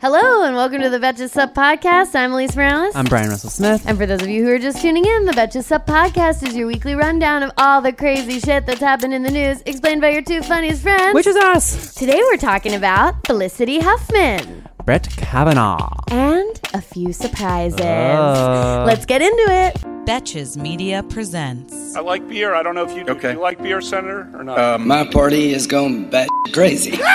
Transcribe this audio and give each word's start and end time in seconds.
Hello 0.00 0.44
and 0.44 0.56
welcome 0.56 0.80
to 0.80 0.88
the 0.88 0.98
Betches 0.98 1.28
Sup 1.30 1.54
podcast. 1.54 2.14
I'm 2.14 2.30
Alise 2.32 2.56
Morales. 2.56 2.96
I'm 2.96 3.04
Bryan 3.04 3.28
Russell 3.28 3.50
Smith. 3.50 3.84
and 3.86 3.98
for 3.98 4.06
those 4.06 4.22
of 4.22 4.28
you 4.28 4.42
who 4.44 4.50
are 4.50 4.58
just 4.58 4.80
tuning 4.80 5.04
in, 5.04 5.26
the 5.26 5.32
Betches 5.32 5.64
Sup 5.64 5.86
podcast 5.86 6.46
is 6.46 6.56
your 6.56 6.66
weekly 6.66 6.94
rundown 6.94 7.42
of 7.42 7.50
all 7.58 7.82
the 7.82 7.92
crazy 7.92 8.40
shit 8.40 8.64
that's 8.64 8.80
happened 8.80 9.12
in 9.12 9.22
the 9.22 9.30
news, 9.30 9.62
explained 9.66 10.00
by 10.00 10.08
your 10.10 10.22
two 10.22 10.42
funniest 10.42 10.82
friends. 10.82 11.14
Which 11.14 11.26
is 11.26 11.36
us, 11.36 11.94
Today 11.94 12.18
we're 12.30 12.38
talking 12.38 12.74
about 12.74 13.26
Felicity 13.26 13.78
Huffman 13.80 14.66
Brett 14.86 15.06
Kavanaugh. 15.18 15.90
and 16.10 16.58
a 16.72 16.80
few 16.80 17.12
surprises. 17.12 17.78
Uh. 17.80 18.84
Let's 18.86 19.04
get 19.04 19.20
into 19.20 19.44
it. 19.48 19.76
Betches 20.06 20.56
Media 20.56 21.02
presents. 21.04 21.94
I 21.94 22.00
like 22.00 22.26
beer. 22.28 22.54
I 22.54 22.62
don't 22.62 22.74
know 22.74 22.84
if 22.84 22.96
you 22.96 23.04
do. 23.04 23.12
Okay. 23.12 23.32
You 23.32 23.38
like 23.40 23.62
beer, 23.62 23.80
Senator, 23.80 24.28
or 24.34 24.42
not? 24.42 24.58
Uh, 24.58 24.78
my 24.78 25.04
party 25.06 25.52
is 25.52 25.66
going 25.66 26.08
bat 26.10 26.28
crazy. 26.52 26.98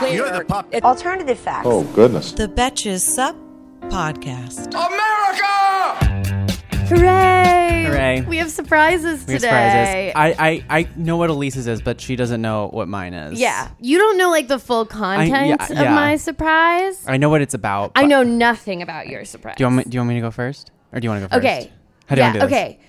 Ah! 0.00 0.06
You're 0.06 0.30
the 0.30 0.44
pop. 0.44 0.72
Alternative 0.84 1.36
facts. 1.36 1.66
Oh, 1.68 1.82
goodness. 1.92 2.30
The 2.30 2.46
Betches 2.46 3.00
Sup 3.00 3.34
Podcast. 3.80 4.68
America! 4.68 6.54
Hooray! 6.86 7.84
Hooray. 7.88 8.20
We 8.28 8.36
have 8.36 8.50
surprises 8.52 9.26
We 9.26 9.32
have 9.32 9.42
today. 9.42 10.10
surprises. 10.10 10.34
I, 10.38 10.62
I, 10.70 10.78
I 10.80 10.88
know 10.94 11.16
what 11.16 11.30
Alise's 11.30 11.66
is, 11.66 11.82
but 11.82 12.00
she 12.00 12.14
doesn't 12.14 12.40
know 12.40 12.68
what 12.68 12.86
mine 12.86 13.12
is. 13.12 13.40
yeah. 13.40 13.70
You 13.80 13.98
don't 13.98 14.16
know 14.16 14.30
like 14.30 14.46
the 14.46 14.60
full 14.60 14.86
content 14.86 15.48
yeah, 15.48 15.64
of 15.64 15.70
yeah. 15.70 15.94
my 15.94 16.14
surprise. 16.16 17.02
I 17.08 17.16
know 17.16 17.28
what 17.28 17.42
it's 17.42 17.54
about. 17.54 17.90
I 17.96 18.02
but- 18.02 18.06
know 18.06 18.22
nothing 18.22 18.82
about 18.82 19.08
your 19.08 19.24
surprise. 19.24 19.56
Do 19.56 19.64
you, 19.64 19.66
want 19.66 19.76
me, 19.78 19.82
do 19.90 19.96
you 19.96 20.00
want 20.00 20.10
me 20.10 20.14
to 20.14 20.20
go 20.20 20.30
first? 20.30 20.70
Or 20.92 21.00
do 21.00 21.04
you 21.06 21.10
want 21.10 21.24
to 21.24 21.28
go 21.28 21.34
first? 21.34 21.44
Okay. 21.44 21.72
How 22.08 22.14
do 22.16 22.20
yeah, 22.20 22.26
want 22.28 22.34
to 22.34 22.40
do 22.40 22.46
this? 22.46 22.54
okay. 22.56 22.80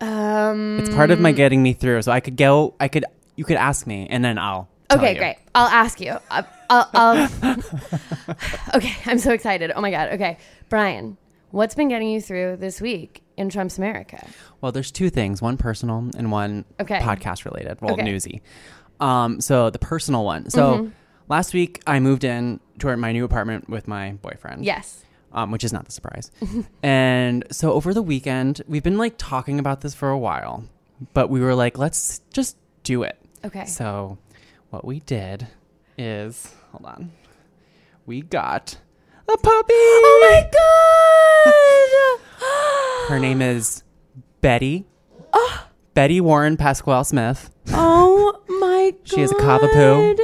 Um 0.00 0.78
It's 0.80 0.94
part 0.94 1.10
of 1.10 1.20
my 1.20 1.32
getting 1.32 1.62
me 1.62 1.72
through. 1.72 2.02
So 2.02 2.12
I 2.12 2.20
could 2.20 2.36
go, 2.36 2.74
I 2.78 2.88
could, 2.88 3.04
you 3.36 3.44
could 3.44 3.56
ask 3.56 3.86
me, 3.86 4.06
and 4.10 4.24
then 4.24 4.38
I'll. 4.38 4.68
Okay, 4.90 5.12
you. 5.12 5.18
great. 5.18 5.36
I'll 5.54 5.66
ask 5.68 6.00
you. 6.00 6.16
I'll, 6.30 6.46
I'll, 6.70 6.90
I'll 6.94 7.30
Okay, 8.74 8.94
I'm 9.06 9.18
so 9.18 9.32
excited. 9.32 9.72
Oh 9.74 9.80
my 9.80 9.90
god. 9.90 10.10
Okay. 10.14 10.38
Bryan, 10.68 11.16
what's 11.50 11.74
been 11.74 11.88
getting 11.88 12.08
you 12.08 12.20
through 12.20 12.56
this 12.56 12.80
week 12.80 13.22
in 13.36 13.48
Trump's 13.50 13.76
America? 13.76 14.24
Well, 14.60 14.72
there's 14.72 14.90
two 14.90 15.10
things 15.10 15.42
one 15.42 15.56
personal 15.56 16.08
and 16.16 16.30
one 16.32 16.64
Okay. 16.80 17.00
podcast 17.00 17.44
related. 17.44 17.80
Well, 17.82 17.94
Okay. 17.94 18.02
newsy. 18.04 18.40
Um, 19.00 19.40
so 19.40 19.68
the 19.70 19.78
personal 19.78 20.24
one. 20.24 20.48
So 20.50 20.78
Mm-hmm. 20.78 20.88
last 21.28 21.52
week 21.54 21.82
I 21.86 22.00
moved 22.00 22.24
in 22.24 22.60
to 22.78 22.96
my 22.96 23.12
new 23.12 23.24
apartment 23.24 23.68
with 23.68 23.86
my 23.88 24.12
boyfriend. 24.12 24.64
Yes. 24.64 25.04
Um, 25.32 25.50
which 25.50 25.64
is 25.64 25.72
not 25.72 25.84
the 25.84 25.92
surprise. 25.92 26.30
and 26.82 27.44
so 27.50 27.72
over 27.72 27.92
the 27.94 28.02
weekend, 28.02 28.62
we've 28.66 28.82
been 28.82 28.98
like 28.98 29.14
talking 29.18 29.58
about 29.58 29.80
this 29.80 29.94
for 29.94 30.08
a 30.10 30.18
while, 30.18 30.64
but 31.14 31.28
we 31.30 31.40
were 31.40 31.54
like, 31.54 31.78
let's 31.78 32.20
just 32.32 32.56
do 32.82 33.02
it. 33.02 33.18
Okay. 33.44 33.64
So 33.66 34.18
what 34.70 34.84
we 34.84 35.00
did 35.00 35.46
is, 35.96 36.54
hold 36.72 36.86
on, 36.86 37.12
we 38.06 38.22
got 38.22 38.78
a 39.28 39.36
puppy. 39.36 39.74
Oh 39.74 40.18
my 40.30 40.48
god. 43.08 43.10
Her 43.10 43.18
name 43.18 43.42
is 43.42 43.82
Betty. 44.40 44.86
Betty 45.94 46.20
Warren 46.20 46.56
Pasquale 46.56 47.04
Smith. 47.04 47.50
Oh 47.72 48.40
my 48.60 48.92
god. 48.96 49.08
She 49.08 49.20
is 49.20 49.32
a 49.32 49.34
cavapoo. 49.34 50.16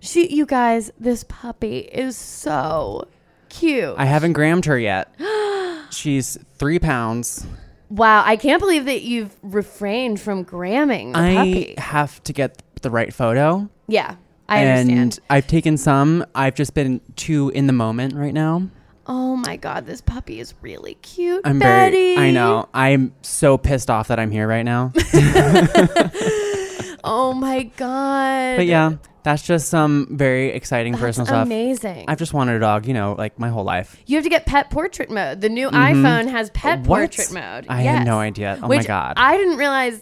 She 0.00 0.34
you 0.34 0.46
guys, 0.46 0.92
this 0.98 1.24
puppy 1.24 1.78
is 1.78 2.16
so 2.16 3.08
cute. 3.50 3.94
I 3.98 4.04
haven't 4.06 4.32
grammed 4.32 4.64
her 4.64 4.78
yet. 4.78 5.14
She's 5.90 6.38
three 6.56 6.78
pounds. 6.78 7.44
wow, 7.90 8.22
I 8.24 8.36
can't 8.36 8.60
believe 8.60 8.84
that 8.86 9.02
you've 9.02 9.36
refrained 9.42 10.20
from 10.20 10.44
gramming 10.44 11.12
the 11.12 11.18
I 11.18 11.34
puppy. 11.34 11.74
have 11.78 12.22
to 12.24 12.32
get 12.32 12.62
the 12.82 12.90
right 12.90 13.12
photo. 13.12 13.68
Yeah. 13.88 14.16
I 14.48 14.58
and 14.60 14.90
understand. 14.90 15.20
I've 15.28 15.46
taken 15.46 15.76
some. 15.76 16.24
I've 16.34 16.54
just 16.54 16.74
been 16.74 17.00
too 17.16 17.50
in 17.50 17.66
the 17.66 17.72
moment 17.72 18.14
right 18.14 18.34
now. 18.34 18.68
Oh 19.06 19.36
my 19.36 19.56
god, 19.56 19.86
this 19.86 20.00
puppy 20.00 20.38
is 20.40 20.54
really 20.60 20.94
cute. 20.94 21.42
I'm 21.44 21.58
Betty. 21.58 22.14
very. 22.14 22.28
I 22.28 22.30
know. 22.32 22.68
I'm 22.74 23.12
so 23.22 23.58
pissed 23.58 23.90
off 23.90 24.08
that 24.08 24.18
I'm 24.20 24.30
here 24.30 24.46
right 24.48 24.64
now. 24.64 24.92
Oh 27.02 27.32
my 27.32 27.62
god. 27.78 28.56
but 28.58 28.66
yeah, 28.66 28.92
that's 29.22 29.42
just 29.46 29.68
some 29.68 30.06
very 30.10 30.48
exciting 30.48 30.92
That's 30.92 31.02
personal 31.02 31.26
stuff. 31.26 31.46
amazing. 31.46 32.04
I've 32.08 32.18
just 32.18 32.32
wanted 32.32 32.56
a 32.56 32.60
dog, 32.60 32.86
you 32.86 32.94
know, 32.94 33.14
like 33.18 33.38
my 33.38 33.48
whole 33.48 33.64
life. 33.64 33.96
you 34.06 34.16
have 34.16 34.24
to 34.24 34.30
get 34.30 34.46
pet 34.46 34.70
portrait 34.70 35.10
mode. 35.10 35.40
The 35.40 35.48
new 35.48 35.68
iPhone 35.70 36.28
has 36.30 36.50
pet 36.50 36.80
Mm-hmm. 36.80 36.88
What? 36.88 36.98
portrait 36.98 37.32
mode. 37.32 37.66
I 37.68 37.82
Yes. 37.82 37.98
had 37.98 38.06
no 38.06 38.18
idea. 38.18 38.58
Oh 38.62 38.68
my 38.68 38.82
God. 38.82 39.14
I 39.16 39.36
didn't 39.36 39.56
realize 39.56 40.00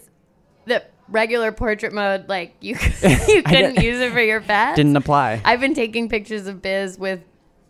that 0.65 0.91
regular 1.09 1.51
portrait 1.51 1.91
mode, 1.93 2.29
like 2.29 2.55
you, 2.61 2.75
you 3.27 3.43
couldn't 3.43 3.81
use 3.81 3.99
it 3.99 4.11
for 4.13 4.21
your 4.21 4.41
pet. 4.41 4.75
Didn't 4.75 4.95
apply. 4.95 5.41
I've 5.43 5.59
been 5.59 5.73
taking 5.73 6.07
pictures 6.09 6.45
of 6.47 6.61
Biz 6.61 6.97
with 6.99 7.21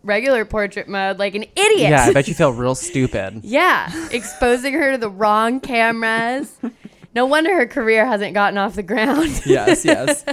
regular 0.02 0.44
portrait 0.44 0.88
mode 0.88 1.18
like 1.18 1.34
an 1.34 1.42
idiot. 1.56 1.90
yeah, 1.90 2.04
I 2.06 2.12
bet 2.12 2.26
you 2.28 2.34
feel 2.34 2.52
real 2.54 2.74
stupid. 2.74 3.40
Yeah, 3.44 3.90
exposing 4.12 4.74
her 4.74 4.92
to 4.92 4.98
the 4.98 5.10
wrong 5.10 5.60
cameras. 5.60 6.56
No 7.12 7.26
wonder 7.26 7.52
her 7.52 7.66
career 7.66 8.06
hasn't 8.06 8.34
gotten 8.34 8.56
off 8.56 8.76
the 8.76 8.84
ground. 8.84 9.42
yes, 9.44 9.84
yes. 9.84 10.24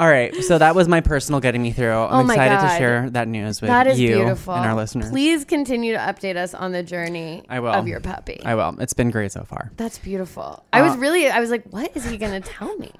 All 0.00 0.08
right, 0.08 0.34
so 0.44 0.56
that 0.56 0.74
was 0.74 0.88
my 0.88 1.02
personal 1.02 1.40
getting 1.40 1.60
me 1.60 1.72
through. 1.72 1.92
I'm 1.92 2.26
Oh 2.26 2.30
excited 2.30 2.56
God. 2.56 2.72
to 2.72 2.78
share 2.78 3.10
that 3.10 3.28
news 3.28 3.60
with 3.60 3.68
that 3.68 3.86
is 3.86 4.00
you 4.00 4.16
beautiful. 4.16 4.54
and 4.54 4.64
our 4.64 4.74
listeners. 4.74 5.10
Please 5.10 5.44
continue 5.44 5.92
to 5.92 5.98
update 5.98 6.36
us 6.36 6.54
on 6.54 6.72
the 6.72 6.82
journey 6.82 7.44
I 7.50 7.60
will. 7.60 7.70
of 7.72 7.86
your 7.86 8.00
puppy. 8.00 8.40
I 8.42 8.54
will. 8.54 8.74
It's 8.80 8.94
been 8.94 9.10
great 9.10 9.30
so 9.30 9.44
far. 9.44 9.70
That's 9.76 9.98
beautiful. 9.98 10.64
I 10.72 10.80
was 10.80 10.94
Uh, 10.94 10.98
really, 11.00 11.28
I 11.28 11.38
was 11.38 11.50
like, 11.50 11.64
what 11.70 11.94
is 11.94 12.06
he 12.06 12.16
going 12.16 12.40
to 12.40 12.48
tell 12.48 12.74
me? 12.78 12.92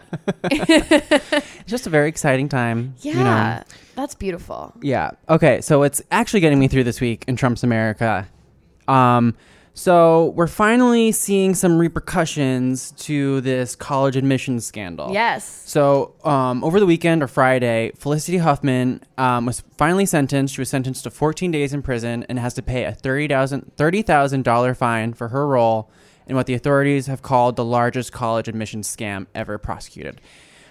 It's 0.44 1.46
just 1.66 1.86
a 1.86 1.90
very 1.90 2.08
exciting 2.10 2.50
time. 2.50 2.94
Yeah, 2.98 3.12
You 3.14 3.24
know? 3.24 3.62
that's 3.96 4.14
beautiful. 4.14 4.74
Yeah. 4.82 5.12
Okay. 5.30 5.62
So 5.62 5.84
it's 5.84 6.02
actually 6.10 6.40
getting 6.40 6.58
me 6.58 6.68
through 6.68 6.84
this 6.84 7.00
week 7.00 7.24
in 7.26 7.34
Trump's 7.36 7.62
America. 7.64 8.28
Um, 8.88 9.34
so 9.74 10.26
we're 10.36 10.46
finally 10.46 11.12
seeing 11.12 11.54
some 11.54 11.78
repercussions 11.78 12.90
to 12.92 13.40
this 13.40 13.76
college 13.76 14.16
admissions 14.16 14.66
scandal. 14.66 15.12
Yes. 15.12 15.62
So 15.66 16.14
um, 16.24 16.64
over 16.64 16.80
the 16.80 16.86
weekend 16.86 17.22
or 17.22 17.28
Friday, 17.28 17.92
Felicity 17.96 18.38
Huffman 18.38 19.02
um, 19.16 19.46
was 19.46 19.62
finally 19.78 20.06
sentenced. 20.06 20.54
She 20.54 20.60
was 20.60 20.68
sentenced 20.68 21.04
to 21.04 21.10
14 21.10 21.50
days 21.50 21.72
in 21.72 21.82
prison 21.82 22.24
and 22.28 22.38
has 22.38 22.54
to 22.54 22.62
pay 22.62 22.84
a 22.84 22.92
$30,000 22.92 23.70
$30,000 23.76 24.76
fine 24.76 25.12
for 25.14 25.28
her 25.28 25.46
role 25.46 25.90
in 26.26 26.36
what 26.36 26.46
the 26.46 26.54
authorities 26.54 27.06
have 27.06 27.22
called 27.22 27.56
the 27.56 27.64
largest 27.64 28.12
college 28.12 28.48
admissions 28.48 28.94
scam 28.94 29.26
ever 29.34 29.58
prosecuted. 29.58 30.20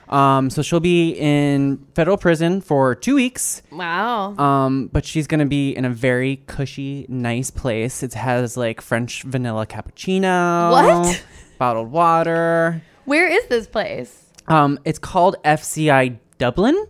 Um, 0.10 0.50
so 0.50 0.62
she'll 0.64 0.80
be 0.80 1.12
in 1.12 1.86
federal 1.94 2.18
prison 2.18 2.62
for 2.62 2.96
two 2.96 3.14
weeks. 3.16 3.62
Wow. 3.72 4.36
Um, 4.38 4.88
but 4.88 5.06
she's 5.06 5.28
gonna 5.28 5.46
be 5.46 5.72
in 5.76 5.86
a 5.86 5.90
very 5.90 6.38
cushy, 6.48 7.06
nice 7.08 7.52
place. 7.52 8.02
It 8.02 8.16
has 8.16 8.58
like 8.58 8.82
French 8.82 9.22
vanilla 9.24 9.68
cappuccino, 9.68 10.72
What? 10.72 11.24
bottled 11.60 11.92
water. 11.92 12.82
Where 13.06 13.28
is 13.28 13.46
this 13.48 13.68
place? 13.68 14.26
Um, 14.48 14.80
it's 14.84 14.98
called 15.00 15.36
FCI 15.46 16.18
Dublin. 16.40 16.88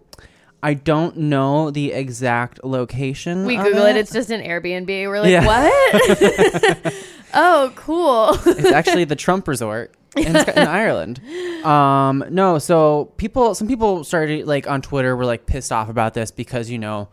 I 0.64 0.74
don't 0.74 1.16
know 1.18 1.72
the 1.72 1.92
exact 1.92 2.64
location. 2.64 3.46
We 3.46 3.58
Google 3.58 3.86
it. 3.86 3.96
It's 3.98 4.12
just 4.12 4.30
an 4.30 4.42
Airbnb. 4.42 4.88
We're 5.08 5.20
like, 5.22 5.32
Yeah. 5.32 5.46
what? 5.46 6.94
oh, 7.34 7.72
cool. 7.76 8.30
it's 8.46 8.72
actually 8.72 9.06
the 9.06 9.16
Trump 9.16 9.48
Resort 9.48 9.94
in, 10.18 10.36
in 10.36 10.68
Ireland. 10.68 11.22
Um, 11.64 12.24
no, 12.30 12.58
so 12.58 13.06
people, 13.18 13.54
some 13.56 13.68
people 13.68 14.04
started 14.04 14.48
like 14.48 14.68
on 14.68 14.82
Twitter 14.82 15.16
were 15.16 15.26
like 15.26 15.46
pissed 15.46 15.72
off 15.72 15.90
about 15.90 16.14
this 16.14 16.32
because 16.32 16.70
you 16.70 16.80
know 16.80 17.10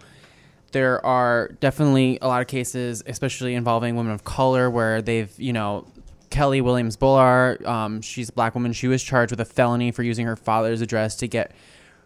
there 0.73 1.05
are 1.05 1.49
definitely 1.61 2.19
a 2.23 2.29
lot 2.29 2.41
of 2.41 2.49
cases, 2.49 3.03
especially 3.07 3.55
involving 3.55 3.97
women 3.97 4.13
of 4.13 4.25
color, 4.25 4.71
where 4.71 5.03
they've 5.03 5.33
you 5.39 5.53
know. 5.53 5.87
Kelley 6.29 6.61
Williams-Bolar, 6.61 7.65
um, 7.65 8.03
she's 8.03 8.29
a 8.29 8.33
black 8.33 8.55
woman. 8.55 8.73
She 8.73 8.89
was 8.89 9.03
charged 9.03 9.31
with 9.31 9.41
a 9.41 9.45
felony 9.45 9.93
for 9.93 10.03
using 10.03 10.27
her 10.27 10.35
father's 10.35 10.81
address 10.81 11.15
to 11.17 11.29
get 11.29 11.53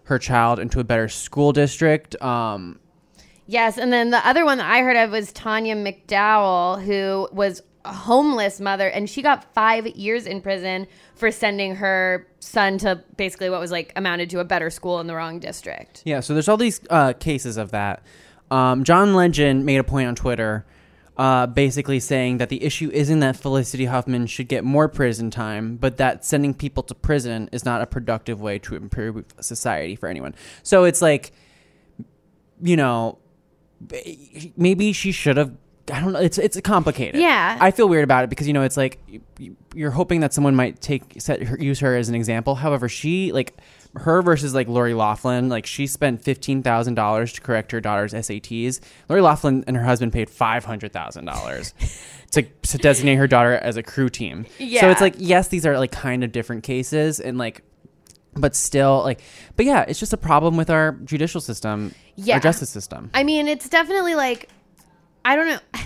her 0.04 0.18
child 0.18 0.58
into 0.60 0.78
a 0.78 0.84
better 0.84 1.08
school 1.08 1.52
district. 1.52 2.20
Um, 2.22 2.78
Yes, 3.50 3.78
and 3.78 3.92
then 3.92 4.10
the 4.10 4.24
other 4.24 4.44
one 4.44 4.58
that 4.58 4.70
I 4.70 4.82
heard 4.82 4.96
of 4.96 5.10
was 5.10 5.32
Tanya 5.32 5.74
McDowell, 5.74 6.84
who 6.84 7.28
was 7.32 7.64
homeless 7.84 8.60
mother, 8.60 8.88
and 8.88 9.08
she 9.08 9.22
got 9.22 9.54
five 9.54 9.86
years 9.86 10.26
in 10.26 10.40
prison 10.40 10.86
for 11.14 11.30
sending 11.30 11.76
her 11.76 12.26
son 12.38 12.78
to 12.78 13.02
basically 13.16 13.50
what 13.50 13.60
was 13.60 13.70
like 13.70 13.92
amounted 13.96 14.30
to 14.30 14.40
a 14.40 14.44
better 14.44 14.70
school 14.70 15.00
in 15.00 15.06
the 15.06 15.14
wrong 15.14 15.38
district. 15.38 16.02
Yeah, 16.04 16.20
so 16.20 16.34
there's 16.34 16.48
all 16.48 16.56
these 16.56 16.80
uh, 16.90 17.14
cases 17.14 17.56
of 17.56 17.70
that. 17.70 18.02
Um, 18.50 18.84
John 18.84 19.14
Legend 19.14 19.64
made 19.64 19.78
a 19.78 19.84
point 19.84 20.08
on 20.08 20.14
Twitter, 20.14 20.66
uh, 21.16 21.46
basically 21.46 22.00
saying 22.00 22.38
that 22.38 22.48
the 22.48 22.62
issue 22.62 22.90
isn't 22.92 23.20
that 23.20 23.36
Felicity 23.36 23.84
Huffman 23.84 24.26
should 24.26 24.48
get 24.48 24.64
more 24.64 24.88
prison 24.88 25.30
time, 25.30 25.76
but 25.76 25.96
that 25.98 26.24
sending 26.24 26.52
people 26.52 26.82
to 26.84 26.94
prison 26.94 27.48
is 27.52 27.64
not 27.64 27.80
a 27.80 27.86
productive 27.86 28.40
way 28.40 28.58
to 28.58 28.74
improve 28.74 29.24
society 29.40 29.96
for 29.96 30.08
anyone. 30.08 30.34
So 30.62 30.84
it's 30.84 31.00
like, 31.00 31.32
you 32.60 32.76
know, 32.76 33.18
maybe 34.56 34.92
she 34.92 35.12
should 35.12 35.36
have. 35.36 35.52
I 35.92 36.00
don't 36.00 36.12
know. 36.12 36.20
It's 36.20 36.38
it's 36.38 36.60
complicated. 36.60 37.20
Yeah. 37.20 37.56
I 37.60 37.70
feel 37.70 37.88
weird 37.88 38.04
about 38.04 38.24
it 38.24 38.30
because 38.30 38.46
you 38.46 38.52
know 38.52 38.62
it's 38.62 38.76
like 38.76 38.98
you're 39.74 39.90
hoping 39.90 40.20
that 40.20 40.32
someone 40.32 40.54
might 40.54 40.80
take 40.80 41.14
set 41.18 41.42
her, 41.42 41.56
use 41.58 41.80
her 41.80 41.96
as 41.96 42.08
an 42.08 42.14
example. 42.14 42.54
However, 42.54 42.88
she 42.88 43.32
like 43.32 43.56
her 43.96 44.22
versus 44.22 44.54
like 44.54 44.68
Lori 44.68 44.94
Loughlin, 44.94 45.48
like 45.48 45.66
she 45.66 45.86
spent 45.88 46.22
fifteen 46.22 46.62
thousand 46.62 46.94
dollars 46.94 47.32
to 47.32 47.40
correct 47.40 47.72
her 47.72 47.80
daughter's 47.80 48.12
SATs. 48.12 48.80
Lori 49.08 49.20
Loughlin 49.22 49.64
and 49.66 49.76
her 49.76 49.84
husband 49.84 50.12
paid 50.12 50.30
five 50.30 50.64
hundred 50.64 50.92
thousand 50.92 51.24
dollars 51.24 51.74
to 52.32 52.42
to 52.42 52.78
designate 52.78 53.16
her 53.16 53.26
daughter 53.26 53.54
as 53.54 53.76
a 53.76 53.82
crew 53.82 54.08
team. 54.08 54.46
Yeah. 54.58 54.82
So 54.82 54.90
it's 54.90 55.00
like 55.00 55.14
yes, 55.18 55.48
these 55.48 55.66
are 55.66 55.76
like 55.78 55.90
kind 55.92 56.22
of 56.22 56.30
different 56.30 56.62
cases, 56.62 57.18
and 57.18 57.36
like, 57.36 57.62
but 58.34 58.54
still 58.54 59.02
like, 59.02 59.20
but 59.56 59.66
yeah, 59.66 59.84
it's 59.88 59.98
just 59.98 60.12
a 60.12 60.16
problem 60.18 60.56
with 60.56 60.70
our 60.70 60.92
judicial 61.04 61.40
system, 61.40 61.92
Yeah. 62.14 62.34
our 62.34 62.40
justice 62.40 62.70
system. 62.70 63.10
I 63.12 63.24
mean, 63.24 63.48
it's 63.48 63.68
definitely 63.68 64.14
like 64.14 64.48
I 65.30 65.36
don't 65.36 65.46
know. 65.46 65.60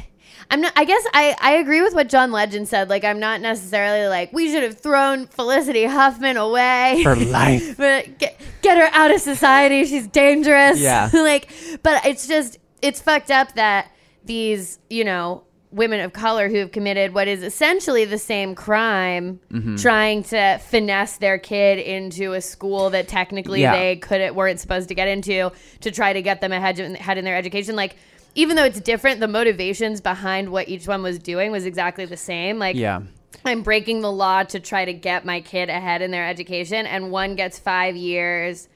I'm 0.51 0.61
not. 0.61 0.73
I 0.77 0.85
guess 0.85 1.03
I 1.13 1.37
I 1.41 1.53
agree 1.53 1.81
with 1.81 1.95
what 1.95 2.09
John 2.09 2.31
Legend 2.31 2.69
said. 2.69 2.89
Like, 2.89 3.03
I'm 3.03 3.19
not 3.19 3.41
necessarily 3.41 4.09
like 4.09 4.33
we 4.33 4.51
should 4.53 4.63
have 4.63 4.79
thrown 4.79 5.27
Felicity 5.27 5.85
Huffman 5.85 6.37
away 6.37 7.01
For 7.03 7.17
life. 7.17 7.77
but 7.79 8.19
get 8.19 8.41
get 8.63 8.77
her 8.79 8.89
out 8.93 9.11
of 9.11 9.21
society. 9.21 9.85
She's 9.85 10.07
dangerous. 10.07 10.79
Yeah. 10.81 11.11
like, 11.15 11.51
but 11.83 12.05
it's 12.07 12.27
just 12.27 12.59
it's 12.83 13.01
fucked 13.01 13.31
up 13.31 13.55
that 13.55 13.91
these 14.25 14.79
you 14.91 15.05
know 15.05 15.45
women 15.75 16.01
of 16.01 16.13
color 16.13 16.49
who 16.49 16.57
have 16.59 16.71
committed 16.71 17.13
what 17.15 17.27
is 17.27 17.43
essentially 17.43 18.05
the 18.05 18.19
same 18.19 18.55
crime, 18.55 19.41
Mm-hmm. 19.53 19.77
trying 19.77 20.23
to 20.25 20.59
finesse 20.59 21.17
their 21.19 21.39
kid 21.39 21.79
into 21.79 22.33
a 22.33 22.41
school 22.41 22.91
that 22.91 23.09
technically 23.09 23.61
Yeah. 23.63 23.73
they 23.77 23.97
couldn't 23.97 24.35
weren't 24.35 24.61
supposed 24.61 24.89
to 24.89 24.95
get 24.95 25.09
into 25.09 25.51
to 25.81 25.91
try 25.91 26.13
to 26.13 26.23
get 26.23 26.41
them 26.41 26.53
ahead 26.53 26.79
in, 26.79 26.95
ahead 26.97 27.19
in 27.19 27.25
their 27.25 27.37
education. 27.37 27.75
Like, 27.77 27.97
even 28.37 28.57
though 28.57 28.65
it's 28.65 28.81
different, 28.81 29.21
the 29.21 29.29
motivations 29.29 30.01
behind 30.01 30.49
what 30.51 30.69
each 30.69 30.87
one 30.89 31.03
was 31.03 31.19
doing 31.19 31.51
was 31.53 31.67
exactly 31.67 32.05
the 32.05 32.17
same. 32.17 32.59
Like, 32.59 32.77
Yeah. 32.77 33.03
I'm 33.45 33.63
breaking 33.63 34.01
the 34.01 34.11
law 34.13 34.43
to 34.45 34.61
try 34.61 34.85
to 34.87 34.93
get 34.95 35.25
my 35.27 35.41
kid 35.41 35.69
ahead 35.69 36.03
in 36.03 36.11
their 36.13 36.27
education, 36.27 36.87
and 36.87 37.11
one 37.11 37.35
gets 37.35 37.59
five 37.59 37.95
years, 37.97 38.69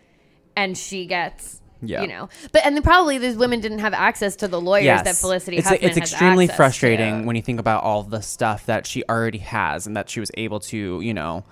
and 0.57 0.77
she 0.77 1.07
gets, 1.07 1.58
Yeah. 1.81 2.03
you 2.03 2.09
know. 2.09 2.29
But 2.53 2.65
and 2.67 2.75
then 2.77 2.83
probably 2.83 3.19
these 3.19 3.37
women 3.37 3.61
didn't 3.61 3.79
have 3.81 3.95
access 3.95 4.37
to 4.37 4.49
the 4.49 4.61
lawyers 4.61 5.03
that 5.03 5.15
Felicity 5.17 5.59
it's, 5.59 5.69
Huffman 5.69 5.89
it's 5.89 5.97
extremely 5.99 6.47
frustrating 6.49 7.21
to. 7.23 7.27
when 7.27 7.37
you 7.37 7.43
think 7.43 7.61
about 7.61 7.85
all 7.85 8.03
the 8.03 8.21
stuff 8.21 8.67
that 8.67 8.87
she 8.87 9.05
already 9.09 9.39
has 9.39 9.87
and 9.87 9.97
that 9.97 10.11
she 10.11 10.21
was 10.21 10.31
able 10.35 10.61
to 10.61 11.01
you 11.01 11.15
know 11.15 11.45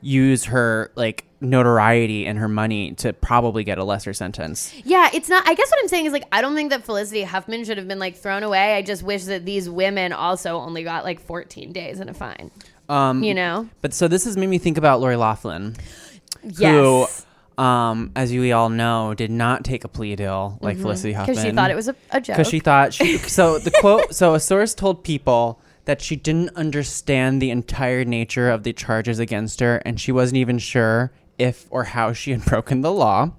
use 0.00 0.44
her 0.44 0.92
like 0.94 1.24
notoriety 1.40 2.26
and 2.26 2.38
her 2.38 2.48
money 2.48 2.92
to 2.94 3.12
probably 3.12 3.64
get 3.64 3.78
a 3.78 3.84
lesser 3.84 4.12
sentence 4.12 4.72
Yeah, 4.84 5.08
it's 5.12 5.28
not. 5.28 5.46
I 5.48 5.54
guess 5.54 5.70
what 5.70 5.80
I'm 5.80 5.88
saying 5.88 6.06
is 6.06 6.12
like 6.12 6.24
I 6.30 6.40
don't 6.40 6.54
think 6.54 6.70
that 6.70 6.84
Felicity 6.84 7.22
Huffman 7.24 7.64
should 7.64 7.78
have 7.78 7.88
been 7.88 7.98
like 7.98 8.16
thrown 8.16 8.42
away. 8.44 8.74
I 8.76 8.82
just 8.82 9.02
wish 9.02 9.24
that 9.24 9.44
these 9.44 9.68
women 9.68 10.12
also 10.12 10.56
only 10.58 10.84
got 10.84 11.02
like 11.04 11.20
14 11.20 11.72
days 11.72 11.98
and 12.00 12.08
a 12.10 12.14
fine. 12.14 12.50
um 12.88 13.22
You 13.24 13.34
know? 13.34 13.68
but 13.82 13.92
so 13.92 14.06
this 14.08 14.24
has 14.24 14.36
made 14.36 14.48
me 14.48 14.58
think 14.58 14.78
about 14.78 15.00
lori 15.00 15.16
loughlin 15.16 15.74
Yes. 16.44 16.60
who 16.60 17.06
um 17.58 18.12
as 18.16 18.30
you 18.32 18.52
all 18.54 18.68
know 18.68 19.12
did 19.14 19.30
not 19.30 19.64
take 19.64 19.82
a 19.84 19.88
plea 19.88 20.14
deal 20.16 20.58
like 20.62 20.76
felicity 20.78 21.12
huffman 21.12 21.34
Because 21.34 21.44
Mm-hmm. 21.44 21.50
she 21.50 21.56
thought 21.56 21.70
it 21.70 21.74
was 21.74 21.88
a, 21.88 21.96
a 22.12 22.20
joke. 22.20 22.36
because 22.36 22.48
she 22.48 22.60
thought 22.60 22.94
she 22.94 23.18
so 23.38 23.58
the 23.58 23.70
quote 23.80 24.14
so 24.14 24.34
a 24.34 24.40
source 24.40 24.74
told 24.74 25.02
people 25.04 25.60
that 25.84 26.00
she 26.00 26.14
didn't 26.16 26.54
understand 26.54 27.42
the 27.42 27.50
entire 27.50 28.04
nature 28.04 28.48
of 28.50 28.62
the 28.62 28.72
charges 28.72 29.18
against 29.18 29.60
her 29.60 29.76
and 29.84 30.00
she 30.00 30.12
wasn't 30.12 30.36
even 30.36 30.58
sure 30.58 31.12
if 31.38 31.66
or 31.70 31.84
how 31.84 32.12
she 32.12 32.30
had 32.32 32.44
broken 32.52 32.82
the 32.82 32.92
law. 32.92 33.30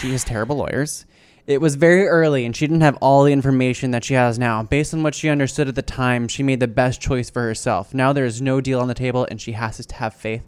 She 0.00 0.12
has 0.12 0.24
terrible 0.24 0.56
lawyers. 0.56 1.06
It 1.46 1.60
was 1.60 1.74
very 1.74 2.06
early 2.06 2.44
and 2.46 2.56
she 2.56 2.66
didn't 2.66 2.80
have 2.82 2.96
all 3.02 3.24
the 3.24 3.32
information 3.32 3.90
that 3.90 4.02
she 4.04 4.14
has 4.14 4.38
now. 4.38 4.62
Based 4.62 4.94
on 4.94 5.02
what 5.02 5.14
she 5.14 5.28
understood 5.28 5.68
at 5.68 5.74
the 5.74 5.82
time 5.82 6.26
she 6.28 6.42
made 6.42 6.60
the 6.60 6.68
best 6.68 7.00
choice 7.00 7.28
for 7.30 7.42
herself. 7.42 7.92
Now 7.92 8.12
there 8.12 8.24
is 8.24 8.40
no 8.40 8.60
deal 8.60 8.80
on 8.80 8.88
the 8.88 8.94
table 8.94 9.26
and 9.30 9.40
she 9.40 9.52
has 9.52 9.84
to 9.84 9.94
have 9.96 10.14
faith 10.14 10.42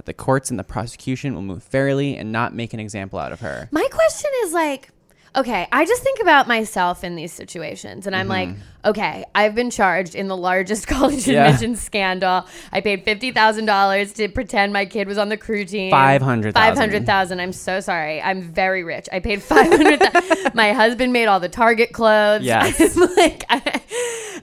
that 0.00 0.06
the 0.06 0.14
courts 0.14 0.48
and 0.48 0.58
the 0.58 0.64
prosecution 0.64 1.34
will 1.34 1.42
move 1.42 1.62
fairly 1.62 2.16
and 2.16 2.32
not 2.32 2.54
make 2.54 2.72
an 2.72 2.80
example 2.80 3.18
out 3.18 3.32
of 3.32 3.40
her 3.40 3.68
My 3.70 3.86
question 3.92 4.30
is 4.44 4.54
like, 4.54 4.88
okay, 5.36 5.68
I 5.70 5.84
just 5.84 6.02
think 6.02 6.20
about 6.22 6.48
myself 6.48 7.04
in 7.04 7.16
these 7.16 7.34
situations, 7.34 8.06
and 8.06 8.16
I'm 8.16 8.26
like, 8.26 8.48
okay, 8.82 9.24
I've 9.34 9.54
been 9.54 9.70
charged 9.70 10.14
in 10.14 10.26
the 10.28 10.36
largest 10.36 10.86
college 10.94 11.16
Mm-hmm. 11.24 11.30
Yeah. 11.32 11.44
admission 11.48 11.76
scandal. 11.76 12.46
I 12.72 12.80
paid 12.80 13.04
fifty 13.04 13.30
thousand 13.30 13.66
dollars 13.66 14.14
to 14.14 14.28
pretend 14.30 14.72
my 14.72 14.86
kid 14.86 15.06
was 15.06 15.18
on 15.18 15.28
the 15.28 15.36
crew 15.36 15.66
team. 15.66 15.90
500,000. 15.90 16.54
Five 16.54 16.78
hundred 16.78 17.04
thousand. 17.04 17.40
I'm 17.40 17.52
so 17.52 17.80
sorry. 17.80 18.22
I'm 18.22 18.40
very 18.40 18.82
rich. 18.82 19.06
I 19.12 19.20
paid 19.20 19.42
five 19.42 19.68
hundred. 19.68 20.00
my 20.54 20.72
husband 20.72 21.12
made 21.12 21.26
all 21.26 21.40
the 21.40 21.48
Target 21.50 21.92
clothes. 21.92 22.42
Yes. 22.44 22.96
Like, 22.96 23.44
I, 23.50 23.82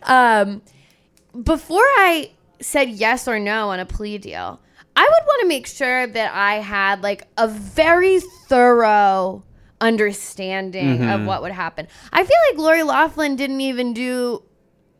um, 0.03 0.61
before 1.43 1.81
I 1.83 2.31
said 2.61 2.89
yes 2.89 3.27
or 3.27 3.39
no 3.39 3.69
on 3.69 3.79
a 3.79 3.85
plea 3.85 4.17
deal, 4.19 4.59
I 4.97 5.03
would 5.03 5.27
want 5.27 5.41
to 5.41 5.47
make 5.47 5.67
sure 5.67 6.07
that 6.07 6.33
I 6.33 6.55
had 6.55 7.03
like 7.03 7.27
a 7.37 7.47
very 7.47 8.19
thorough 8.47 9.43
understanding 9.79 11.03
of 11.07 11.25
what 11.25 11.41
would 11.41 11.51
happen. 11.51 11.87
I 12.11 12.23
feel 12.23 12.37
like 12.49 12.57
Lori 12.59 12.83
Loughlin 12.83 13.35
didn't 13.35 13.61
even 13.61 13.93
do 13.93 14.43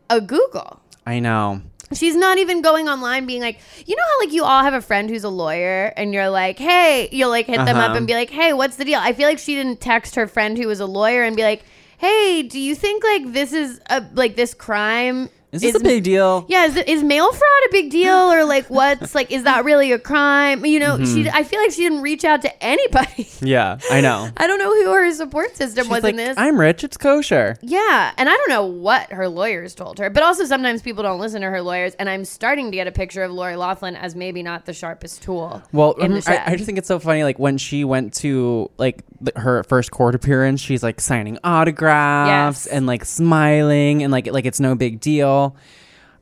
a 0.10 0.22
Google. 0.22 0.82
i 1.06 1.20
know 1.20 1.62
She's 1.94 2.18
not 2.18 2.38
even 2.38 2.62
going 2.62 2.90
online 2.90 3.26
being 3.26 3.42
like, 3.42 3.60
you 3.86 3.96
know 3.96 4.04
how 4.04 4.20
like 4.20 4.34
you 4.34 4.44
all 4.44 4.62
have 4.62 4.74
a 4.74 4.82
friend 4.82 5.10
who's 5.10 5.24
a 5.24 5.30
lawyer 5.30 5.94
and 5.96 6.14
you're 6.14 6.30
like, 6.30 6.60
hey, 6.60 7.08
you'll 7.14 7.30
like 7.30 7.46
hit 7.46 7.56
them 7.56 7.78
up 7.78 7.92
Uh-huh. 7.92 7.96
and 7.96 8.06
be 8.06 8.14
like, 8.14 8.30
hey, 8.30 8.52
what's 8.52 8.76
the 8.76 8.84
deal? 8.84 9.00
I 9.02 9.14
feel 9.14 9.28
like 9.30 9.40
she 9.40 9.56
didn't 9.56 9.80
text 9.80 10.16
her 10.16 10.28
friend 10.28 10.58
who 10.58 10.68
was 10.68 10.82
a 10.82 10.86
lawyer 10.86 11.24
and 11.24 11.34
be 11.34 11.44
like, 11.44 11.64
hey, 11.98 12.44
do 12.44 12.60
you 12.60 12.76
think 12.76 13.06
like 13.06 13.32
this 13.32 13.54
is 13.54 13.80
a 13.90 14.04
like 14.14 14.36
this 14.36 14.54
crime 14.54 15.30
is 15.64 15.74
this 15.74 15.82
a 15.82 15.84
big 15.84 16.04
deal 16.04 16.46
yeah, 16.48 16.66
is, 16.66 16.76
is 16.78 17.04
mail 17.04 17.32
fraud 17.32 17.64
a 17.68 17.72
big 17.72 17.90
deal 17.92 18.16
or 18.32 18.44
like 18.46 18.66
what's 18.70 19.14
like 19.16 19.32
is 19.32 19.44
that 19.44 19.66
really 19.66 19.92
a 19.92 20.00
crime? 20.00 20.66
You 20.66 20.80
know, 20.80 20.98
Mm-hmm. 20.98 21.24
she 21.24 21.30
I 21.30 21.44
feel 21.44 21.60
like 21.62 21.72
she 21.72 21.84
didn't 21.84 22.02
reach 22.02 22.24
out 22.26 22.42
to 22.44 22.64
anybody. 22.64 23.28
Yeah, 23.40 23.78
I 23.92 24.02
know. 24.02 24.30
I 24.36 24.48
don't 24.48 24.58
know 24.58 24.74
who 24.74 24.92
her 24.94 25.12
support 25.14 25.56
system 25.56 25.86
She's 25.86 25.92
was 25.92 26.04
like, 26.04 26.12
in 26.12 26.18
this. 26.18 26.36
I'm 26.38 26.60
rich. 26.60 26.84
It's 26.84 26.98
kosher. 26.98 27.56
yeah, 27.62 28.12
and 28.18 28.28
I 28.28 28.34
don't 28.34 28.50
know 28.50 28.66
what 28.66 29.12
her 29.14 29.28
lawyers 29.30 29.76
told 29.76 30.00
her, 30.00 30.10
but 30.10 30.24
also 30.24 30.44
sometimes 30.46 30.82
people 30.82 31.04
don't 31.04 31.20
listen 31.20 31.42
to 31.42 31.50
her 31.50 31.62
lawyers, 31.62 31.94
and 31.96 32.10
I'm 32.10 32.26
starting 32.26 32.72
to 32.72 32.76
get 32.76 32.88
a 32.88 32.92
picture 32.92 33.22
of 33.24 33.32
Lori 33.32 33.56
Loughlin 33.56 33.96
as 33.96 34.16
maybe 34.16 34.42
not 34.42 34.66
the 34.66 34.74
sharpest 34.74 35.22
tool. 35.22 35.62
Well, 35.72 35.94
the 35.94 36.06
um. 36.06 36.22
I, 36.26 36.44
I 36.48 36.56
just 36.56 36.66
think 36.66 36.78
it's 36.80 36.88
so 36.88 36.98
funny. 37.00 37.24
Like 37.24 37.38
when 37.38 37.58
she 37.60 37.84
went 37.84 38.14
to 38.16 38.72
like 38.78 39.04
th- 39.24 39.36
her 39.38 39.64
first 39.64 39.92
court 39.92 40.16
appearance, 40.16 40.60
she's 40.60 40.82
like 40.82 41.00
signing 41.00 41.38
autographs 41.44 42.66
Yes. 42.66 42.68
and 42.68 42.88
like 42.88 43.06
smiling 43.06 44.04
and 44.04 44.12
like 44.12 44.28
like 44.32 44.46
it's 44.46 44.60
no 44.60 44.76
big 44.76 45.00
deal. 45.00 45.47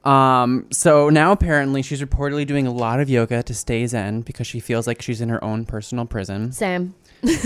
Um, 0.03 0.67
so 0.71 1.09
now 1.09 1.31
apparently 1.31 1.81
she's 1.81 2.01
reportedly 2.01 2.45
doing 2.45 2.67
a 2.67 2.71
lot 2.71 2.99
of 2.99 3.09
yoga 3.09 3.41
to 3.43 3.53
stay 3.55 3.85
zen 3.87 4.21
because 4.21 4.45
she 4.45 4.59
feels 4.59 4.85
like 4.85 5.01
she's 5.01 5.19
in 5.19 5.29
her 5.29 5.43
own 5.43 5.65
personal 5.65 6.05
prison. 6.05 6.51
Same, 6.51 6.93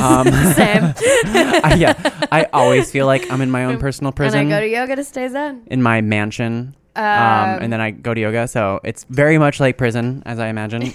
Um, 0.01 0.27
same. 0.53 0.93
I, 1.63 1.75
yeah, 1.79 2.27
I 2.31 2.47
always 2.51 2.91
feel 2.91 3.05
like 3.05 3.31
I'm 3.31 3.39
in 3.41 3.49
my 3.49 3.63
own 3.63 3.77
personal 3.79 4.11
prison. 4.11 4.41
And 4.41 4.53
I 4.53 4.57
go 4.57 4.61
to 4.61 4.67
yoga 4.67 4.95
to 4.97 5.03
stay 5.05 5.27
zen. 5.29 5.63
in 5.67 5.81
my 5.81 6.01
mansion. 6.01 6.75
Um, 6.97 7.03
and 7.61 7.71
then 7.71 7.79
I 7.79 7.91
go 7.91 8.13
to 8.13 8.19
yoga, 8.19 8.45
so 8.49 8.81
it's 8.83 9.05
very 9.09 9.37
much 9.37 9.61
like 9.61 9.77
prison, 9.77 10.21
as 10.25 10.37
I 10.37 10.47
imagine. 10.49 10.91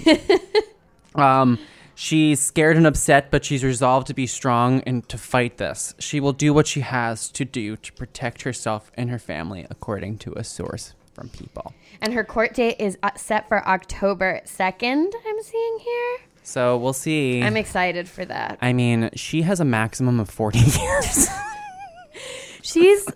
um, 1.15 1.59
she's 1.95 2.41
scared 2.41 2.77
and 2.77 2.87
upset, 2.87 3.31
but 3.31 3.45
she's 3.45 3.65
resolved 3.65 4.07
to 4.09 4.15
be 4.15 4.27
strong 4.27 4.81
and 4.83 5.09
to 5.09 5.19
fight 5.19 5.59
this. 5.59 5.95
She 5.99 6.21
will 6.21 6.33
do 6.33 6.53
what 6.53 6.67
she 6.67 6.81
has 6.81 7.29
to 7.31 7.45
do 7.45 7.77
to 7.77 7.93
protect 7.93 8.43
herself 8.43 8.91
and 8.95 9.11
her 9.11 9.19
family, 9.19 9.67
according 9.71 10.19
to 10.19 10.33
a 10.35 10.45
source 10.45 10.95
from 11.15 11.29
People. 11.29 11.73
And 12.01 12.13
her 12.13 12.25
court 12.25 12.55
date 12.55 12.77
is 12.81 12.99
uh, 13.03 13.11
set 13.17 13.49
for 13.49 13.67
October 13.67 14.41
2nd, 14.45 15.13
I'm 15.27 15.43
seeing 15.43 15.79
here. 15.79 16.19
So 16.43 16.77
we'll 16.77 16.93
see. 16.93 17.43
I'm 17.43 17.57
excited 17.57 18.09
for 18.09 18.25
that. 18.27 18.59
I 18.61 18.73
mean, 18.75 19.11
she 19.15 19.43
has 19.43 19.61
a 19.61 19.65
maximum 19.65 20.21
of 20.21 20.29
40 20.29 20.59
years. 20.81 21.29
She's. 22.63 23.07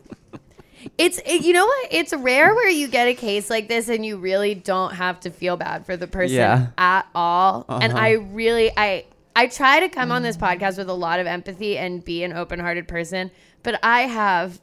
It's 0.97 1.19
it, 1.27 1.43
you 1.43 1.53
know 1.53 1.67
what 1.67 1.89
it's 1.93 2.13
rare 2.13 2.55
where 2.55 2.69
you 2.69 2.89
get 2.89 3.09
a 3.09 3.15
case 3.15 3.51
like 3.51 3.69
this 3.69 3.89
and 3.89 4.05
you 4.07 4.17
really 4.19 4.55
don't 4.55 4.95
have 4.95 5.21
to 5.21 5.31
feel 5.31 5.57
bad 5.57 5.85
for 5.87 5.97
the 5.97 6.07
person 6.07 6.37
Yeah. 6.37 6.67
at 6.79 7.07
all. 7.15 7.65
And 7.69 7.93
Uh-huh. 7.93 8.03
I 8.03 8.11
really 8.13 8.71
I 8.77 9.05
I 9.35 9.47
try 9.47 9.81
to 9.81 9.89
come 9.89 10.11
on 10.13 10.23
this 10.23 10.37
podcast 10.37 10.79
with 10.79 10.89
a 10.89 10.95
lot 10.95 11.21
of 11.21 11.27
empathy 11.27 11.79
and 11.79 12.05
be 12.05 12.25
an 12.25 12.33
open-hearted 12.33 12.89
person, 12.89 13.31
but 13.63 13.79
I 13.85 14.03
have 14.03 14.61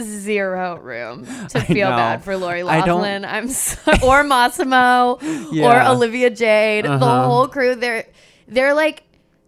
zero 0.00 0.76
room 0.76 1.26
to 1.50 1.60
feel 1.66 1.88
bad 1.88 2.24
for 2.24 2.36
Lori 2.36 2.62
Loughlin. 2.62 3.24
I'm 3.24 3.48
so, 3.48 3.78
or 4.02 4.22
Mossimo 4.24 5.18
Yeah. 5.52 5.86
or 5.88 5.92
Olivia 5.94 6.30
Jade. 6.30 6.84
The 6.84 6.92
Uh-huh. 6.92 7.24
whole 7.26 7.48
crew 7.48 7.74
they're 7.74 8.06
they're 8.48 8.74
like 8.74 9.02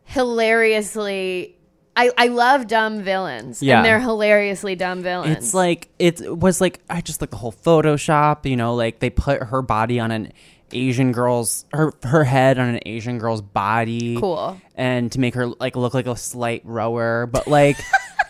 hilariously 0.05 1.54
I, 1.97 2.11
I 2.19 2.27
love 2.29 2.67
dumb 2.67 3.03
villains. 3.03 3.63
Yeah. 3.63 3.79
And 3.79 3.87
they're 3.87 4.01
hilariously 4.01 4.75
dumb 4.75 5.03
villains. 5.03 5.37
It's 5.37 5.55
like 5.55 5.89
it 5.99 6.39
was 6.39 6.61
like 6.61 6.81
I 6.91 7.01
just 7.01 7.21
like 7.21 7.31
the 7.31 7.37
whole 7.37 7.53
Photoshop, 7.53 8.49
you 8.49 8.57
know, 8.57 8.75
like 8.75 8.99
they 8.99 9.11
put 9.11 9.43
her 9.43 9.63
body 9.63 10.01
on 10.01 10.11
an 10.11 10.33
Asian 10.73 11.13
girl's 11.13 11.65
her 11.73 11.93
her 12.03 12.25
head 12.25 12.59
on 12.59 12.69
an 12.69 12.81
Asian 12.85 13.19
girl's 13.19 13.43
body. 13.43 14.17
Cool. 14.19 14.61
And 14.75 15.11
to 15.13 15.21
make 15.21 15.35
her 15.35 15.47
like 15.47 15.77
look 15.77 15.95
like 15.95 16.07
a 16.07 16.17
slight 16.17 16.63
rower, 16.65 17.27
but 17.27 17.47
like 17.47 17.77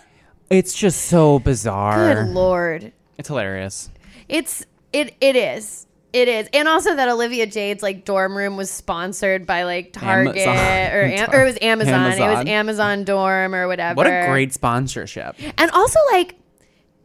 it's 0.51 0.75
just 0.75 1.07
so 1.07 1.39
bizarre. 1.39 2.25
Good 2.25 2.35
lord. 2.35 2.93
It's 3.17 3.29
hilarious. 3.29 3.91
It's 4.29 4.67
it 4.93 5.15
it 5.21 5.37
is. 5.37 5.87
It 6.15 6.29
is, 6.29 6.49
and 6.55 6.69
also 6.69 6.95
that 6.95 7.09
Olivia 7.09 7.45
Jade's 7.45 7.83
like 7.83 8.05
dorm 8.05 8.37
room 8.37 8.57
was 8.57 8.71
sponsored 8.71 9.47
by 9.47 9.65
like 9.65 9.93
Target 9.93 10.37
Amazon. 10.37 10.97
or 10.97 11.03
Am- 11.07 11.31
or 11.33 11.43
it 11.43 11.45
was 11.45 11.59
Amazon. 11.61 12.13
It 12.13 12.21
was 12.21 12.47
Amazon 12.47 13.03
dorm 13.03 13.53
or 13.53 13.67
whatever. 13.67 13.97
What 13.97 14.07
a 14.07 14.27
great 14.29 14.53
sponsorship. 14.53 15.35
And 15.59 15.71
also, 15.73 15.99
like, 16.13 16.37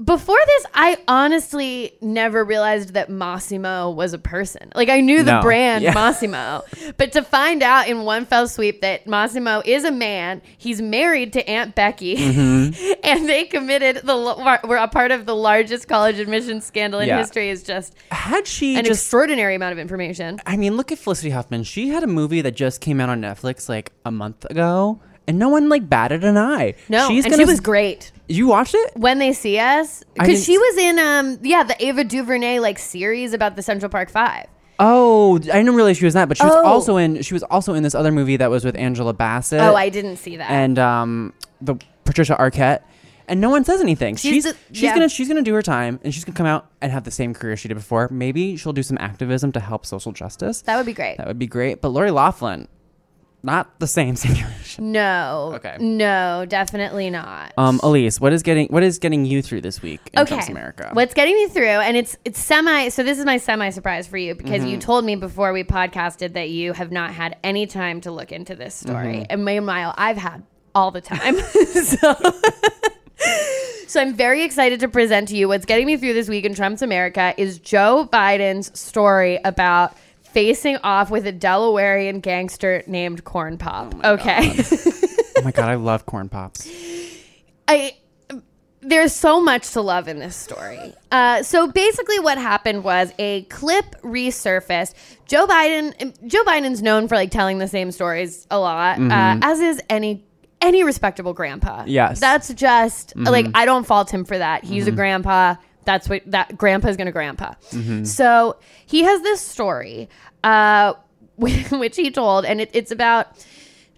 before 0.03 0.37
this, 0.45 0.65
I 0.73 0.97
honestly 1.07 1.93
never 2.01 2.43
realized 2.43 2.93
that 2.93 3.09
Mossimo 3.09 3.93
was 3.93 4.13
a 4.13 4.17
person. 4.17 4.71
Like, 4.75 4.89
I 4.89 5.01
knew 5.01 5.23
the 5.23 5.33
No. 5.37 5.41
brand 5.41 5.83
Yeah. 5.83 5.93
Mossimo, 5.93 6.63
but 6.97 7.11
to 7.13 7.21
find 7.23 7.61
out 7.61 7.87
in 7.87 8.01
one 8.03 8.25
fell 8.25 8.47
sweep 8.47 8.81
that 8.81 9.05
Mossimo 9.05 9.61
is 9.65 9.83
a 9.83 9.91
man, 9.91 10.41
he's 10.57 10.81
married 10.81 11.33
to 11.33 11.47
Aunt 11.49 11.75
Becky, 11.75 12.15
Mm-hmm. 12.15 12.91
and 13.03 13.27
they 13.27 13.43
committed 13.45 13.97
the 14.03 14.59
were 14.65 14.77
a 14.77 14.87
part 14.87 15.11
of 15.11 15.25
the 15.25 15.35
largest 15.35 15.87
college 15.87 16.17
admissions 16.19 16.65
scandal 16.65 16.99
in 16.99 17.07
Yeah. 17.07 17.17
history 17.17 17.49
is 17.49 17.63
just 17.63 17.93
Had 18.11 18.47
she 18.47 18.77
an 18.77 18.85
just 18.85 19.01
extraordinary 19.03 19.55
amount 19.55 19.73
of 19.73 19.79
information. 19.79 20.39
I 20.45 20.55
mean, 20.57 20.77
look 20.77 20.91
at 20.91 20.97
Felicity 20.97 21.31
Huffman. 21.31 21.63
She 21.63 21.89
had 21.89 22.03
a 22.03 22.07
movie 22.07 22.41
that 22.41 22.51
just 22.55 22.79
came 22.81 23.01
out 23.01 23.09
on 23.09 23.21
Netflix 23.21 23.67
like 23.67 23.91
a 24.05 24.11
month 24.11 24.45
ago, 24.45 25.01
and 25.29 25.39
no 25.39 25.47
one 25.47 25.69
like 25.69 25.87
batted 25.87 26.25
an 26.25 26.37
eye. 26.37 26.73
No, 26.89 27.07
she's 27.07 27.23
and 27.23 27.31
gonna. 27.31 27.43
she 27.43 27.49
was 27.49 27.61
great. 27.61 28.11
You 28.27 28.47
watched 28.47 28.75
it? 28.75 28.91
When 28.97 29.19
they 29.19 29.31
see 29.31 29.57
us, 29.59 30.03
because 30.15 30.43
she 30.43 30.57
was 30.57 30.77
in 30.77 30.99
um 30.99 31.39
yeah 31.43 31.63
the 31.63 31.81
Ava 31.85 32.03
DuVernay 32.03 32.59
like 32.59 32.77
series 32.79 33.31
about 33.33 33.55
the 33.55 33.61
Central 33.61 33.89
Park 33.89 34.09
Five. 34.09 34.47
Oh, 34.81 35.35
I 35.37 35.39
didn't 35.39 35.75
realize 35.75 35.97
she 35.97 36.05
was 36.05 36.15
in 36.15 36.19
that, 36.21 36.27
but 36.29 36.37
she 36.37 36.45
was 36.45 36.53
Oh. 36.55 36.65
also 36.65 36.97
in. 36.97 37.21
She 37.21 37.33
was 37.33 37.43
also 37.43 37.73
in 37.73 37.83
this 37.83 37.93
other 37.95 38.11
movie 38.11 38.37
that 38.37 38.49
was 38.49 38.63
with 38.65 38.75
Angela 38.77 39.13
Bassett. 39.13 39.61
Oh, 39.61 39.75
I 39.75 39.89
didn't 39.89 40.17
see 40.17 40.37
that. 40.37 40.49
and 40.49 40.77
um 40.79 41.33
the 41.61 41.75
Patricia 42.05 42.35
Arquette. 42.39 42.81
And 43.27 43.39
no 43.41 43.51
one 43.51 43.63
says 43.63 43.79
anything. 43.79 44.15
She's 44.15 44.33
She's 44.33 44.43
the- 44.45 44.55
she's 44.71 44.81
yeah. 44.83 44.93
gonna 44.95 45.07
she's 45.09 45.27
gonna 45.27 45.43
do 45.43 45.53
her 45.53 45.61
time, 45.61 45.99
and 46.03 46.11
she's 46.11 46.25
gonna 46.25 46.35
come 46.35 46.47
out 46.47 46.71
and 46.81 46.91
have 46.91 47.03
the 47.03 47.11
same 47.11 47.33
career 47.35 47.55
she 47.55 47.67
did 47.67 47.75
before. 47.75 48.07
Maybe 48.09 48.55
she'll 48.57 48.73
do 48.73 48.81
some 48.81 48.97
activism 48.99 49.51
to 49.51 49.59
help 49.59 49.85
social 49.85 50.11
justice. 50.11 50.61
that 50.63 50.77
would 50.77 50.85
be 50.87 50.93
great. 50.93 51.17
That 51.17 51.27
would 51.27 51.37
be 51.37 51.45
great. 51.45 51.79
But 51.81 51.89
Lori 51.89 52.09
Loughlin, 52.09 52.67
not 53.41 53.79
the 53.79 53.87
same 53.87 54.15
situation. 54.17 54.91
No. 54.91 55.51
Okay. 55.55 55.77
No, 55.79 56.45
definitely 56.47 57.09
not. 57.09 57.53
Um, 57.57 57.79
Alise, 57.79 58.19
what 58.19 58.33
is 58.33 58.43
getting 58.43 58.67
what 58.67 58.83
is 58.83 58.99
getting 58.99 59.25
you 59.25 59.41
through 59.41 59.61
this 59.61 59.81
week 59.81 60.01
in 60.13 60.19
okay. 60.19 60.29
Trump's 60.35 60.49
America? 60.49 60.89
What's 60.93 61.13
getting 61.13 61.35
me 61.35 61.47
through, 61.47 61.63
and 61.65 61.95
it's 61.97 62.17
it's 62.25 62.39
semi. 62.39 62.89
So 62.89 63.03
this 63.03 63.17
is 63.19 63.25
my 63.25 63.37
semi 63.37 63.69
surprise 63.69 64.07
for 64.07 64.17
you 64.17 64.35
because 64.35 64.61
Mm-hmm. 64.61 64.67
you 64.71 64.77
told 64.77 65.05
me 65.05 65.15
before 65.15 65.53
we 65.53 65.63
podcasted 65.63 66.33
that 66.33 66.49
you 66.49 66.73
have 66.73 66.91
not 66.91 67.11
had 67.13 67.37
any 67.43 67.65
time 67.67 68.01
to 68.01 68.11
look 68.11 68.31
into 68.31 68.55
this 68.55 68.75
story, 68.75 69.13
Mm-hmm. 69.15 69.23
and 69.29 69.45
meanwhile, 69.45 69.93
I've 69.97 70.17
had 70.17 70.43
all 70.75 70.91
the 70.91 71.01
time. 71.01 71.37
so. 71.39 72.15
So 73.87 73.99
I'm 73.99 74.13
very 74.13 74.43
excited 74.43 74.81
to 74.81 74.87
present 74.87 75.29
to 75.29 75.35
you 75.35 75.47
what's 75.47 75.65
getting 75.65 75.87
me 75.87 75.97
through 75.97 76.13
this 76.13 76.29
week 76.29 76.45
in 76.45 76.53
Trump's 76.53 76.83
America 76.83 77.33
is 77.39 77.57
Joe 77.57 78.07
Biden's 78.13 78.79
story 78.79 79.39
about 79.43 79.95
facing 80.31 80.77
off 80.77 81.09
with 81.09 81.25
a 81.25 81.33
Delawarean 81.33 82.21
gangster 82.21 82.83
named 82.87 83.23
Corn 83.23 83.57
Pop. 83.57 83.93
okay. 84.03 84.51
oh 85.37 85.41
my 85.43 85.51
god, 85.51 85.69
I 85.69 85.75
love 85.75 86.05
corn 86.05 86.29
pops. 86.29 86.69
I 87.67 87.95
there's 88.81 89.13
so 89.13 89.41
much 89.41 89.71
to 89.71 89.81
love 89.81 90.07
in 90.07 90.19
this 90.19 90.35
story. 90.35 90.93
Uh, 91.11 91.43
so 91.43 91.69
basically, 91.71 92.19
what 92.19 92.37
happened 92.37 92.83
was 92.83 93.11
a 93.19 93.43
clip 93.43 94.01
resurfaced. 94.01 94.93
Joe 95.25 95.45
Biden, 95.45 96.15
Joe 96.27 96.43
Biden's 96.43 96.81
known 96.81 97.07
for 97.07 97.15
like 97.15 97.31
telling 97.31 97.57
the 97.57 97.67
same 97.67 97.91
stories 97.91 98.47
a 98.49 98.57
lot, 98.57 98.99
uh, 98.99 99.37
as 99.41 99.59
is 99.59 99.81
any 99.89 100.25
any 100.61 100.83
respectable 100.83 101.33
grandpa. 101.33 101.83
Yes. 101.87 102.19
that's 102.19 102.53
just 102.53 103.15
like 103.15 103.47
I 103.53 103.65
don't 103.65 103.85
fault 103.85 104.13
him 104.13 104.25
for 104.25 104.37
that. 104.37 104.63
He's 104.63 104.87
a 104.87 104.91
grandpa. 104.91 105.55
That's 105.85 106.09
what 106.09 106.21
that 106.27 106.57
grandpa's 106.57 106.97
gonna 106.97 107.11
grandpa. 107.11 107.53
So 108.03 108.57
he 108.85 109.03
has 109.03 109.21
this 109.21 109.41
story, 109.41 110.09
uh, 110.43 110.93
which 111.35 111.95
he 111.95 112.11
told, 112.11 112.45
and 112.45 112.61
it, 112.61 112.69
it's 112.73 112.91
about 112.91 113.27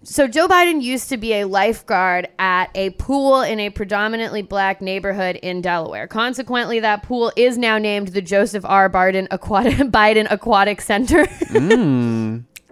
so 0.04 0.26
Joe 0.26 0.48
Biden 0.48 0.82
used 0.82 1.08
to 1.10 1.16
be 1.16 1.32
a 1.34 1.44
lifeguard 1.44 2.28
at 2.38 2.70
a 2.74 2.90
pool 2.90 3.40
in 3.40 3.60
a 3.60 3.70
predominantly 3.70 4.42
black 4.42 4.80
neighborhood 4.82 5.36
in 5.36 5.60
Delaware. 5.60 6.08
Consequently, 6.08 6.80
that 6.80 7.04
pool 7.04 7.32
is 7.36 7.56
now 7.56 7.78
named 7.78 8.08
the 8.08 8.20
Joseph 8.20 8.64
R. 8.64 8.90
Biden 8.90 9.28
Aquatic, 9.30 9.74
Biden 9.92 10.26
Aquatic 10.30 10.80
Center. 10.80 11.26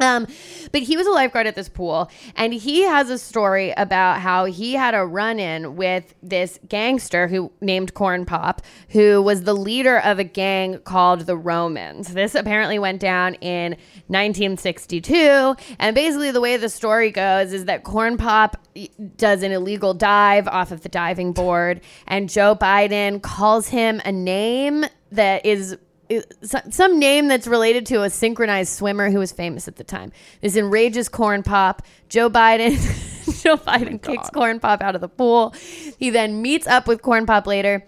Um, 0.00 0.26
but 0.72 0.82
he 0.82 0.96
was 0.96 1.06
a 1.06 1.10
lifeguard 1.10 1.46
at 1.46 1.54
this 1.54 1.68
pool, 1.68 2.10
and 2.34 2.54
he 2.54 2.82
has 2.82 3.10
a 3.10 3.18
story 3.18 3.72
about 3.76 4.20
how 4.20 4.46
he 4.46 4.72
had 4.74 4.94
a 4.94 5.04
run-in 5.04 5.76
with 5.76 6.14
this 6.22 6.58
gangster 6.68 7.28
who 7.28 7.52
named 7.60 7.92
Corn 7.94 8.24
Pop, 8.24 8.62
who 8.90 9.20
was 9.20 9.42
the 9.42 9.54
leader 9.54 9.98
of 9.98 10.18
a 10.18 10.24
gang 10.24 10.78
called 10.80 11.22
the 11.22 11.36
Romans. 11.36 12.14
This 12.14 12.34
apparently 12.34 12.78
went 12.78 13.00
down 13.00 13.34
in 13.34 13.72
1962, 14.06 15.54
and 15.78 15.94
basically 15.94 16.30
the 16.30 16.40
way 16.40 16.56
the 16.56 16.68
story 16.68 17.10
goes 17.10 17.52
is 17.52 17.66
that 17.66 17.84
Corn 17.84 18.16
Pop 18.16 18.56
does 19.16 19.42
an 19.42 19.52
illegal 19.52 19.92
dive 19.92 20.48
off 20.48 20.72
of 20.72 20.80
the 20.80 20.88
diving 20.88 21.32
board, 21.32 21.80
and 22.06 22.30
Joe 22.30 22.56
Biden 22.56 23.20
calls 23.20 23.68
him 23.68 24.00
a 24.04 24.12
name 24.12 24.86
that 25.12 25.44
is 25.44 25.76
some 26.42 26.98
name 26.98 27.28
that's 27.28 27.46
related 27.46 27.86
to 27.86 28.02
a 28.02 28.10
synchronized 28.10 28.72
swimmer 28.72 29.10
who 29.10 29.18
was 29.18 29.32
famous 29.32 29.68
at 29.68 29.76
the 29.76 29.84
time. 29.84 30.12
This 30.40 30.56
enrages 30.56 31.08
Corn 31.08 31.42
Pop. 31.42 31.82
Joe 32.08 32.28
Biden, 32.28 32.72
Joe 33.42 33.52
oh 33.52 33.56
Biden 33.58 34.02
kicks 34.02 34.30
Corn 34.30 34.58
Pop 34.58 34.82
out 34.82 34.94
of 34.94 35.00
the 35.00 35.08
pool. 35.08 35.54
He 35.98 36.10
then 36.10 36.42
meets 36.42 36.66
up 36.66 36.88
with 36.88 37.02
Corn 37.02 37.26
Pop 37.26 37.46
later, 37.46 37.86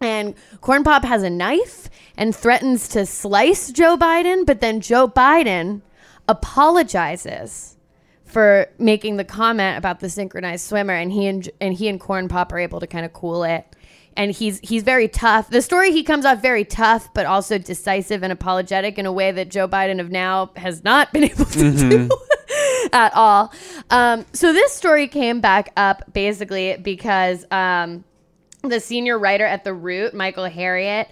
and 0.00 0.34
Corn 0.60 0.84
Pop 0.84 1.04
has 1.04 1.22
a 1.22 1.30
knife 1.30 1.88
and 2.16 2.34
threatens 2.34 2.88
to 2.88 3.06
slice 3.06 3.72
Joe 3.72 3.96
Biden. 3.96 4.44
But 4.44 4.60
then 4.60 4.80
Joe 4.80 5.08
Biden 5.08 5.80
apologizes 6.28 7.76
for 8.24 8.66
making 8.78 9.16
the 9.16 9.24
comment 9.24 9.78
about 9.78 10.00
the 10.00 10.10
synchronized 10.10 10.66
swimmer, 10.66 10.94
and 10.94 11.10
he 11.10 11.26
and, 11.26 11.48
and 11.60 11.72
he 11.72 11.88
and 11.88 11.98
Corn 11.98 12.28
Pop 12.28 12.52
are 12.52 12.58
able 12.58 12.80
to 12.80 12.86
kind 12.86 13.06
of 13.06 13.12
cool 13.12 13.44
it 13.44 13.64
and 14.16 14.32
he's 14.32 14.60
he's 14.60 14.82
very 14.82 15.08
tough. 15.08 15.50
The 15.50 15.62
story 15.62 15.92
he 15.92 16.02
comes 16.02 16.24
off 16.24 16.40
very 16.40 16.64
tough, 16.64 17.12
but 17.14 17.26
also 17.26 17.58
decisive 17.58 18.22
and 18.22 18.32
apologetic 18.32 18.98
in 18.98 19.06
a 19.06 19.12
way 19.12 19.32
that 19.32 19.48
Joe 19.48 19.68
Biden 19.68 20.00
of 20.00 20.10
now 20.10 20.50
has 20.56 20.84
not 20.84 21.12
been 21.12 21.24
able 21.30 21.44
to 21.46 21.72
do 21.72 22.10
at 22.92 23.12
all. 23.14 23.52
Um, 23.90 24.24
so 24.32 24.52
this 24.52 24.72
story 24.72 25.08
came 25.08 25.40
back 25.40 25.72
up 25.76 26.12
basically 26.12 26.76
because 26.76 27.44
um, 27.50 28.04
the 28.62 28.80
senior 28.80 29.18
writer 29.18 29.44
at 29.44 29.64
the 29.64 29.74
Root, 29.74 30.14
Michael 30.14 30.48
Harriot, 30.48 31.06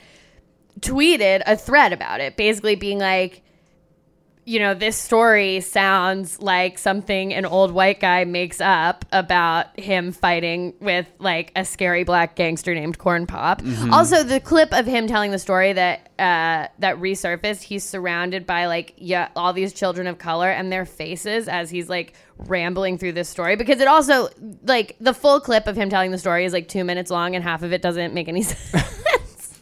tweeted 0.81 1.43
a 1.47 1.57
thread 1.57 1.93
about 1.93 2.21
it, 2.21 2.37
basically 2.37 2.77
being 2.77 2.99
like 2.99 3.43
you 4.45 4.59
know, 4.59 4.75
this 4.75 4.97
story 4.97 5.61
sounds 5.61 6.43
like 6.43 6.77
something 6.77 7.33
an 7.33 7.47
old 7.47 7.71
white 7.71 8.01
guy 8.01 8.25
makes 8.25 8.61
up 8.61 9.05
about 9.13 9.79
him 9.79 10.11
fighting 10.11 10.75
with 10.81 11.07
like 11.21 11.53
a 11.55 11.65
scary 11.65 12.03
black 12.03 12.35
gangster 12.35 12.75
named 12.75 12.99
Corn 12.99 13.27
Pop. 13.27 13.63
Also, 13.93 14.25
the 14.25 14.41
clip 14.41 14.73
of 14.73 14.85
him 14.85 15.07
telling 15.07 15.31
the 15.31 15.39
story 15.39 15.73
that 15.75 16.11
uh, 16.19 16.67
that 16.81 16.97
resurfaced, 16.97 17.63
he's 17.63 17.85
surrounded 17.85 18.45
by 18.45 18.67
like 18.67 18.95
yeah, 18.97 19.29
all 19.37 19.53
these 19.53 19.73
children 19.73 20.09
of 20.09 20.19
color 20.19 20.51
and 20.51 20.73
their 20.73 20.87
faces 20.87 21.47
as 21.47 21.71
he's 21.71 21.89
like 21.89 22.15
rambling 22.39 22.99
through 22.99 23.13
this 23.13 23.29
story 23.29 23.55
because 23.55 23.81
it 23.81 23.87
also 23.87 24.29
like 24.65 24.97
the 25.01 25.15
full 25.15 25.39
clip 25.39 25.69
of 25.69 25.77
him 25.77 25.89
telling 25.89 26.11
the 26.11 26.19
story 26.19 26.45
is 26.45 26.53
like 26.53 26.67
two 26.67 26.83
minutes 26.83 27.13
long 27.13 27.37
and 27.37 27.45
half 27.45 27.63
of 27.63 27.73
it 27.73 27.81
doesn't 27.81 28.13
make 28.13 28.27
any 28.27 28.43
sense. 28.43 29.61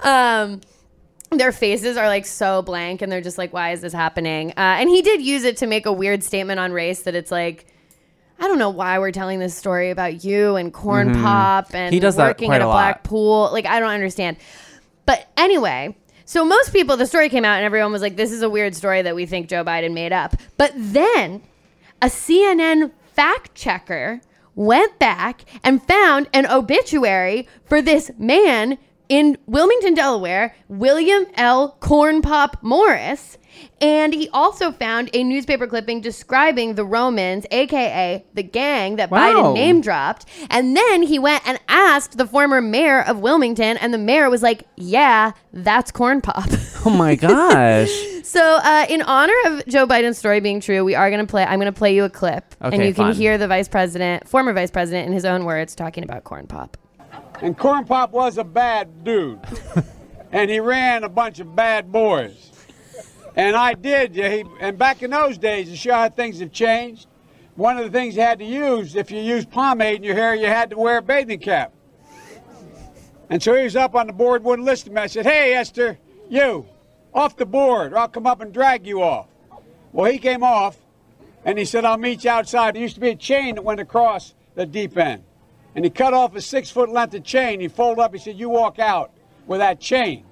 um 0.00 0.60
their 1.30 1.52
faces 1.52 1.96
are 1.96 2.06
like 2.06 2.24
so 2.26 2.62
blank 2.62 3.02
and 3.02 3.10
they're 3.10 3.20
just 3.20 3.38
like 3.38 3.52
why 3.52 3.72
is 3.72 3.80
this 3.80 3.92
happening? 3.92 4.50
Uh, 4.50 4.78
and 4.78 4.88
he 4.88 5.02
did 5.02 5.20
use 5.20 5.44
it 5.44 5.56
to 5.58 5.66
make 5.66 5.86
a 5.86 5.92
weird 5.92 6.22
statement 6.22 6.60
on 6.60 6.72
race 6.72 7.02
that 7.02 7.14
it's 7.14 7.30
like 7.30 7.66
i 8.38 8.46
don't 8.46 8.58
know 8.58 8.70
why 8.70 8.98
we're 8.98 9.10
telling 9.12 9.38
this 9.38 9.54
story 9.54 9.90
about 9.90 10.24
you 10.24 10.56
and 10.56 10.72
corn 10.72 11.14
pop 11.14 11.74
and 11.74 11.86
Mm-hmm. 11.86 11.92
He 11.94 12.00
does 12.00 12.16
working 12.16 12.52
at 12.52 12.60
a, 12.60 12.64
a 12.64 12.70
black 12.70 13.02
pool. 13.02 13.50
Like 13.52 13.66
i 13.66 13.80
don't 13.80 13.90
understand. 13.90 14.36
But 15.04 15.28
anyway 15.36 15.96
so 16.24 16.44
most 16.44 16.72
people 16.72 16.96
the 16.96 17.06
story 17.06 17.28
came 17.28 17.44
out 17.44 17.56
and 17.56 17.64
everyone 17.64 17.92
was 17.92 18.02
like 18.02 18.16
this 18.16 18.32
is 18.32 18.42
a 18.42 18.50
weird 18.50 18.74
story 18.74 19.02
that 19.02 19.14
we 19.14 19.26
think 19.26 19.48
joe 19.48 19.64
biden 19.64 19.92
made 19.94 20.12
up. 20.12 20.36
But 20.56 20.72
then 20.76 21.42
a 22.02 22.06
cnn 22.06 22.92
fact 23.14 23.54
checker 23.54 24.20
went 24.54 24.98
back 24.98 25.44
and 25.62 25.82
found 25.82 26.28
an 26.32 26.46
obituary 26.46 27.48
for 27.64 27.80
this 27.82 28.10
man 28.18 28.78
in 29.08 29.38
Wilmington, 29.46 29.94
Delaware, 29.94 30.54
William 30.68 31.26
L. 31.34 31.76
Corn 31.80 32.22
Pop 32.22 32.56
Morris. 32.62 33.38
And 33.80 34.12
he 34.12 34.28
also 34.34 34.70
found 34.70 35.08
a 35.14 35.24
newspaper 35.24 35.66
clipping 35.66 36.02
describing 36.02 36.74
the 36.74 36.84
Romans, 36.84 37.46
aka 37.50 38.22
the 38.34 38.42
gang 38.42 38.96
that 38.96 39.10
Wow. 39.10 39.18
Biden 39.32 39.54
name 39.54 39.80
dropped. 39.80 40.26
And 40.50 40.76
then 40.76 41.02
he 41.02 41.18
went 41.18 41.46
and 41.46 41.58
asked 41.68 42.18
the 42.18 42.26
former 42.26 42.60
mayor 42.60 43.00
of 43.02 43.20
Wilmington, 43.20 43.78
and 43.78 43.94
the 43.94 43.98
mayor 43.98 44.28
was 44.28 44.42
like, 44.42 44.64
Yeah, 44.76 45.32
that's 45.54 45.90
Corn 45.90 46.20
Pop. 46.20 46.48
Oh 46.84 46.90
my 46.90 47.14
gosh. 47.26 47.90
So, 48.24 48.42
uh, 48.62 48.86
in 48.90 49.00
honor 49.02 49.34
of 49.46 49.64
Joe 49.66 49.86
Biden's 49.86 50.18
story 50.18 50.40
being 50.40 50.60
true, 50.60 50.84
we 50.84 50.94
are 50.94 51.08
going 51.10 51.24
to 51.24 51.30
play. 51.30 51.44
I'm 51.44 51.58
going 51.58 51.72
to 51.72 51.78
play 51.78 51.94
you 51.94 52.04
a 52.04 52.10
clip, 52.10 52.54
and 52.60 52.74
Okay, 52.74 52.88
you 52.88 52.94
can 52.94 53.14
hear 53.14 53.38
the 53.38 53.48
vice 53.48 53.68
president, 53.68 54.28
former 54.28 54.52
vice 54.52 54.70
president, 54.70 55.06
in 55.06 55.12
his 55.14 55.24
own 55.24 55.44
words, 55.44 55.74
talking 55.74 56.04
about 56.04 56.24
corn 56.24 56.46
pop. 56.46 56.76
And 57.42 57.56
Corn 57.56 57.84
Pop 57.84 58.12
was 58.12 58.38
a 58.38 58.44
bad 58.44 59.04
dude. 59.04 59.40
and 60.32 60.50
he 60.50 60.60
ran 60.60 61.04
a 61.04 61.08
bunch 61.08 61.40
of 61.40 61.54
bad 61.54 61.92
boys. 61.92 62.52
And 63.34 63.54
I 63.54 63.74
did. 63.74 64.16
Yeah, 64.16 64.30
he, 64.30 64.44
and 64.60 64.78
back 64.78 65.02
in 65.02 65.10
those 65.10 65.36
days, 65.36 65.68
to 65.68 65.76
show 65.76 65.92
how 65.92 66.08
things 66.08 66.40
have 66.40 66.52
changed, 66.52 67.06
one 67.54 67.76
of 67.76 67.84
the 67.84 67.90
things 67.90 68.16
you 68.16 68.22
had 68.22 68.38
to 68.38 68.44
use, 68.44 68.96
if 68.96 69.10
you 69.10 69.20
used 69.20 69.50
pomade 69.50 69.96
in 69.96 70.02
your 70.02 70.14
hair, 70.14 70.34
you 70.34 70.46
had 70.46 70.70
to 70.70 70.76
wear 70.76 70.98
a 70.98 71.02
bathing 71.02 71.40
cap. 71.40 71.72
And 73.28 73.42
so 73.42 73.54
he 73.54 73.64
was 73.64 73.76
up 73.76 73.94
on 73.94 74.06
the 74.06 74.12
board, 74.12 74.44
wouldn't 74.44 74.66
listen 74.66 74.88
to 74.90 74.94
me. 74.94 75.02
I 75.02 75.06
said, 75.06 75.26
Hey, 75.26 75.54
Esther, 75.54 75.98
you, 76.28 76.66
off 77.12 77.36
the 77.36 77.46
board, 77.46 77.92
or 77.92 77.98
I'll 77.98 78.08
come 78.08 78.26
up 78.26 78.40
and 78.40 78.52
drag 78.52 78.86
you 78.86 79.02
off. 79.02 79.28
Well, 79.92 80.10
he 80.10 80.18
came 80.18 80.42
off, 80.42 80.78
and 81.44 81.58
he 81.58 81.64
said, 81.64 81.84
I'll 81.84 81.98
meet 81.98 82.24
you 82.24 82.30
outside. 82.30 82.74
There 82.74 82.82
used 82.82 82.94
to 82.94 83.00
be 83.00 83.10
a 83.10 83.16
chain 83.16 83.56
that 83.56 83.62
went 83.62 83.80
across 83.80 84.34
the 84.54 84.66
deep 84.66 84.96
end. 84.96 85.24
And 85.76 85.84
he 85.84 85.90
cut 85.90 86.14
off 86.14 86.34
a 86.34 86.40
six 86.40 86.70
foot 86.70 86.88
length 86.88 87.14
of 87.14 87.22
chain. 87.22 87.60
He 87.60 87.68
folded 87.68 88.00
up, 88.00 88.12
he 88.14 88.18
said, 88.18 88.38
You 88.38 88.48
walk 88.48 88.78
out 88.78 89.12
with 89.46 89.60
that 89.60 89.78
chain. 89.78 90.24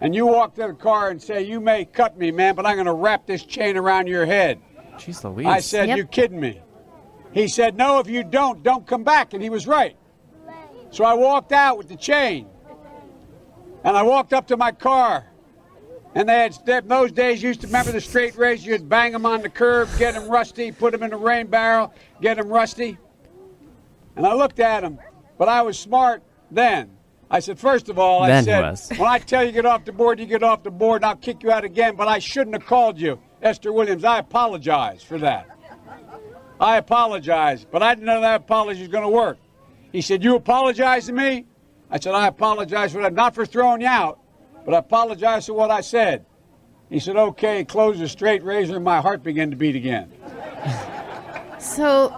And 0.00 0.14
you 0.14 0.26
walk 0.26 0.54
to 0.54 0.66
the 0.66 0.72
car 0.72 1.10
and 1.10 1.22
say, 1.22 1.42
You 1.42 1.60
may 1.60 1.84
cut 1.84 2.16
me, 2.16 2.30
man, 2.30 2.54
but 2.54 2.64
I'm 2.64 2.74
going 2.74 2.86
to 2.86 2.94
wrap 2.94 3.26
this 3.26 3.44
chain 3.44 3.76
around 3.76 4.06
your 4.06 4.24
head. 4.24 4.58
Jeez 4.96 5.22
Louise. 5.22 5.46
I 5.46 5.60
said, 5.60 5.88
Yep. 5.88 5.96
You 5.98 6.04
kidding 6.06 6.40
me? 6.40 6.62
He 7.32 7.46
said, 7.46 7.76
No, 7.76 7.98
if 7.98 8.08
you 8.08 8.24
don't, 8.24 8.62
don't 8.62 8.86
come 8.86 9.04
back. 9.04 9.34
And 9.34 9.42
he 9.42 9.50
was 9.50 9.66
right. 9.66 9.96
So 10.90 11.04
I 11.04 11.12
walked 11.12 11.52
out 11.52 11.76
with 11.76 11.88
the 11.88 11.96
chain. 11.96 12.46
And 13.84 13.94
I 13.98 14.02
walked 14.02 14.32
up 14.32 14.46
to 14.46 14.56
my 14.56 14.72
car. 14.72 15.26
And 16.14 16.26
they 16.26 16.38
had, 16.38 16.56
in 16.66 16.88
those 16.88 17.12
days, 17.12 17.42
you 17.42 17.48
used 17.48 17.60
to 17.62 17.66
remember 17.66 17.92
the 17.92 18.00
straight 18.00 18.34
race. 18.36 18.64
You'd 18.64 18.88
bang 18.88 19.12
them 19.12 19.26
on 19.26 19.42
the 19.42 19.50
curb, 19.50 19.90
get 19.98 20.14
them 20.14 20.28
rusty, 20.28 20.72
put 20.72 20.92
them 20.92 21.02
in 21.02 21.10
the 21.10 21.16
rain 21.16 21.48
barrel, 21.48 21.92
get 22.22 22.38
them 22.38 22.48
rusty. 22.48 22.96
And 24.16 24.26
I 24.26 24.34
looked 24.34 24.60
at 24.60 24.84
him, 24.84 24.98
but 25.38 25.48
I 25.48 25.62
was 25.62 25.78
smart 25.78 26.22
then. 26.50 26.90
I 27.30 27.40
said, 27.40 27.58
first 27.58 27.88
of 27.88 27.98
all, 27.98 28.22
I 28.22 28.28
Then 28.28 28.44
he 28.44 28.50
said, 28.50 28.60
was. 28.62 28.90
when 28.90 29.08
I 29.08 29.18
tell 29.18 29.44
you 29.44 29.50
get 29.50 29.66
off 29.66 29.84
the 29.84 29.92
board, 29.92 30.20
you 30.20 30.26
get 30.26 30.42
off 30.42 30.62
the 30.62 30.70
board, 30.70 31.02
and 31.02 31.06
I'll 31.06 31.16
kick 31.16 31.42
you 31.42 31.50
out 31.50 31.64
again. 31.64 31.96
But 31.96 32.06
I 32.06 32.18
shouldn't 32.18 32.54
have 32.54 32.66
called 32.66 32.98
you, 33.00 33.18
Esther 33.42 33.72
Williams. 33.72 34.04
I 34.04 34.18
apologize 34.18 35.02
for 35.02 35.18
that. 35.18 35.48
I 36.60 36.76
apologize, 36.76 37.66
but 37.68 37.82
I 37.82 37.94
didn't 37.94 38.06
know 38.06 38.20
that 38.20 38.36
apology 38.36 38.80
was 38.80 38.88
going 38.88 39.02
to 39.02 39.08
work. 39.08 39.38
He 39.90 40.00
said, 40.00 40.22
You 40.22 40.36
apologize 40.36 41.06
to 41.06 41.12
me? 41.12 41.46
I 41.90 41.98
said, 41.98 42.14
I 42.14 42.28
apologize 42.28 42.92
for 42.92 43.02
that, 43.02 43.12
not 43.14 43.34
for 43.34 43.44
throwing 43.44 43.80
you 43.80 43.86
out, 43.88 44.20
but 44.64 44.74
I 44.74 44.78
apologize 44.78 45.46
for 45.46 45.54
what 45.54 45.70
I 45.70 45.80
said. 45.80 46.24
He 46.88 47.00
said, 47.00 47.16
Okay, 47.16 47.64
close 47.64 47.98
the 47.98 48.08
straight 48.08 48.44
razor, 48.44 48.76
and 48.76 48.84
my 48.84 49.00
heart 49.00 49.22
began 49.24 49.50
to 49.50 49.56
beat 49.56 49.74
again. 49.74 50.12
So 51.58 52.14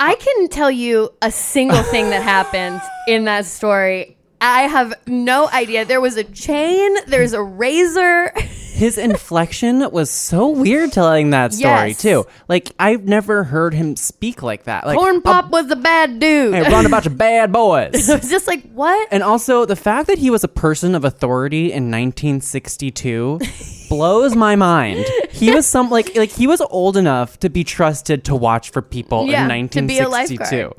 I 0.00 0.14
can 0.14 0.48
tell 0.48 0.70
you 0.70 1.10
a 1.22 1.30
single 1.30 1.82
thing 1.82 2.10
that 2.10 2.22
happened 2.22 2.80
in 3.08 3.24
that 3.24 3.46
story. 3.46 4.16
I 4.40 4.62
have 4.62 4.94
no 5.08 5.48
idea. 5.48 5.84
There 5.84 6.00
was 6.00 6.16
a 6.16 6.22
chain, 6.22 6.94
there's 7.08 7.32
a 7.32 7.42
razor. 7.42 8.32
His 8.78 8.96
inflection 8.96 9.90
was 9.90 10.08
so 10.08 10.48
weird 10.50 10.92
telling 10.92 11.30
that 11.30 11.52
story 11.52 11.88
Yes. 11.88 12.00
too. 12.00 12.26
Like 12.46 12.70
I've 12.78 13.04
never 13.08 13.42
heard 13.42 13.74
him 13.74 13.96
speak 13.96 14.40
like 14.40 14.62
that. 14.64 14.86
Like 14.86 14.96
Corn 14.96 15.20
Pop 15.20 15.50
was 15.50 15.68
a 15.72 15.74
bad 15.76 16.20
dude. 16.20 16.54
Hey, 16.54 16.62
run 16.62 16.86
a 16.86 16.88
bunch 16.88 17.04
of 17.06 17.18
bad 17.18 17.52
boys. 17.52 18.08
it 18.08 18.20
was 18.20 18.30
just 18.30 18.46
like, 18.46 18.62
what? 18.72 19.08
And 19.10 19.24
also 19.24 19.64
the 19.64 19.74
fact 19.74 20.06
that 20.06 20.18
he 20.18 20.30
was 20.30 20.44
a 20.44 20.48
person 20.48 20.94
of 20.94 21.04
authority 21.04 21.72
in 21.72 21.90
1962 21.90 23.40
blows 23.88 24.36
my 24.36 24.54
mind. 24.54 25.04
He 25.30 25.52
was 25.52 25.66
some 25.66 25.90
like 25.90 26.14
like 26.16 26.30
he 26.30 26.46
was 26.46 26.60
old 26.60 26.96
enough 26.96 27.38
to 27.40 27.48
be 27.50 27.64
trusted 27.64 28.24
to 28.26 28.36
watch 28.36 28.70
for 28.70 28.80
people 28.80 29.26
Yeah, 29.26 29.42
in 29.52 29.68
to 29.70 29.82
be 29.82 29.98
a 29.98 30.08
1962. 30.08 30.56
lifeguard. 30.56 30.72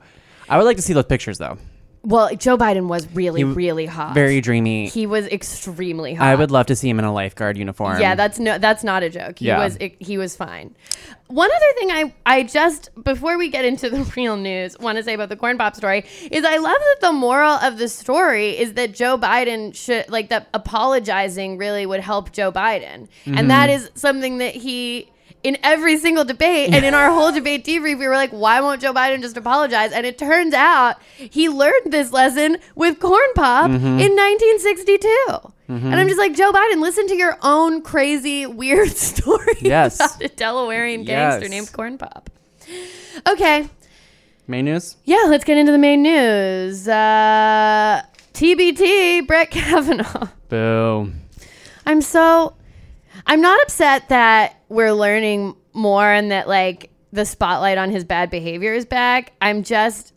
I 0.47 0.57
would 0.57 0.63
like 0.63 0.77
to 0.77 0.81
see 0.83 0.93
those 0.93 1.05
pictures 1.05 1.37
though. 1.37 1.57
Well, 2.01 2.33
Joe 2.35 2.57
Biden 2.57 2.87
was 2.87 3.07
really, 3.13 3.43
really 3.43 3.85
hot. 3.85 4.13
Very 4.13 4.39
dreamy. 4.39 4.87
He 4.87 5.05
was 5.05 5.27
extremely 5.27 6.13
hot. 6.13 6.27
I 6.27 6.35
would 6.35 6.49
love 6.49 6.67
to 6.67 6.75
see 6.75 6.89
him 6.89 6.97
in 6.97 7.05
a 7.05 7.13
lifeguard 7.13 7.57
uniform. 7.57 7.99
Yeah, 7.99 8.15
that's 8.15 8.39
no, 8.39 8.57
that's 8.57 8.83
not 8.83 9.03
a 9.03 9.09
joke. 9.09 9.39
He 9.39 9.47
Yeah. 9.47 9.59
was 9.59 9.77
he 9.99 10.17
was 10.17 10.35
fine. 10.35 10.75
One 11.27 11.49
other 11.53 11.73
thing 11.77 11.91
I 11.91 12.13
I 12.25 12.43
just 12.43 12.89
before 13.03 13.37
we 13.37 13.49
get 13.49 13.65
into 13.65 13.89
the 13.95 14.03
real 14.15 14.37
news 14.37 14.79
want 14.79 14.97
to 14.97 15.03
say 15.03 15.13
about 15.13 15.29
the 15.29 15.35
corn 15.35 15.57
pop 15.57 15.75
story 15.75 16.05
is 16.31 16.45
I 16.45 16.57
love 16.57 16.77
that 16.77 16.97
the 17.01 17.11
moral 17.11 17.55
of 17.55 17.77
the 17.77 17.89
story 17.89 18.57
is 18.57 18.73
that 18.73 18.93
Joe 18.93 19.17
Biden 19.17 19.75
should 19.75 20.09
like 20.09 20.29
that 20.29 20.47
apologizing 20.53 21.57
really 21.57 21.85
would 21.85 21.99
help 21.99 22.31
Joe 22.31 22.51
Biden, 22.51 23.09
and 23.25 23.51
that 23.51 23.69
mm-hmm. 23.69 23.83
is 23.83 23.91
something 23.95 24.37
that 24.37 24.55
he. 24.55 25.11
In 25.41 25.57
every 25.63 25.95
single 25.97 26.25
debate 26.25 26.73
and 26.73 26.83
in 26.83 26.93
our 26.93 27.09
whole 27.11 27.31
debate 27.31 27.63
debrief, 27.63 27.97
we 27.97 28.07
were 28.09 28.15
like, 28.15 28.31
why 28.31 28.59
won't 28.59 28.81
Joe 28.81 28.93
Biden 28.93 29.21
just 29.21 29.37
apologize? 29.37 29.93
And 29.93 30.05
it 30.05 30.17
turns 30.17 30.53
out 30.53 30.97
he 31.17 31.47
learned 31.47 31.93
this 31.93 32.11
lesson 32.11 32.57
with 32.75 32.99
Corn 32.99 33.21
Pop 33.35 33.67
in 33.69 33.81
1962. 33.81 35.53
And 35.69 35.95
I'm 35.95 36.07
just 36.07 36.19
like, 36.19 36.35
Joe 36.35 36.51
Biden, 36.51 36.81
listen 36.81 37.07
to 37.07 37.15
your 37.15 37.37
own 37.41 37.81
crazy, 37.83 38.45
weird 38.47 38.89
story 38.97 39.55
Yes. 39.61 39.95
about 39.95 40.21
a 40.23 40.27
Delawarean 40.29 41.05
gangster 41.05 41.43
Yes. 41.43 41.49
named 41.49 41.71
Corn 41.71 41.97
Pop. 41.97 42.29
Okay, 43.27 43.69
Main 44.47 44.65
news? 44.65 44.97
yeah, 45.05 45.23
let's 45.27 45.43
get 45.45 45.57
into 45.57 45.71
the 45.71 45.77
main 45.77 46.01
news. 46.01 46.87
Uh, 46.87 48.01
TBT, 48.33 49.25
Brett 49.27 49.51
Kavanaugh. 49.51 50.27
Boo. 50.49 51.11
I'm 51.85 52.01
so, 52.01 52.55
I'm 53.25 53.41
not 53.41 53.61
upset 53.61 54.09
that 54.09 54.58
we're 54.69 54.93
learning 54.93 55.55
more 55.73 56.05
and 56.05 56.31
that 56.31 56.47
like 56.47 56.91
the 57.11 57.25
spotlight 57.25 57.77
on 57.77 57.91
his 57.91 58.03
bad 58.03 58.29
behavior 58.29 58.73
is 58.73 58.85
back. 58.85 59.33
I'm 59.41 59.63
just 59.63 60.13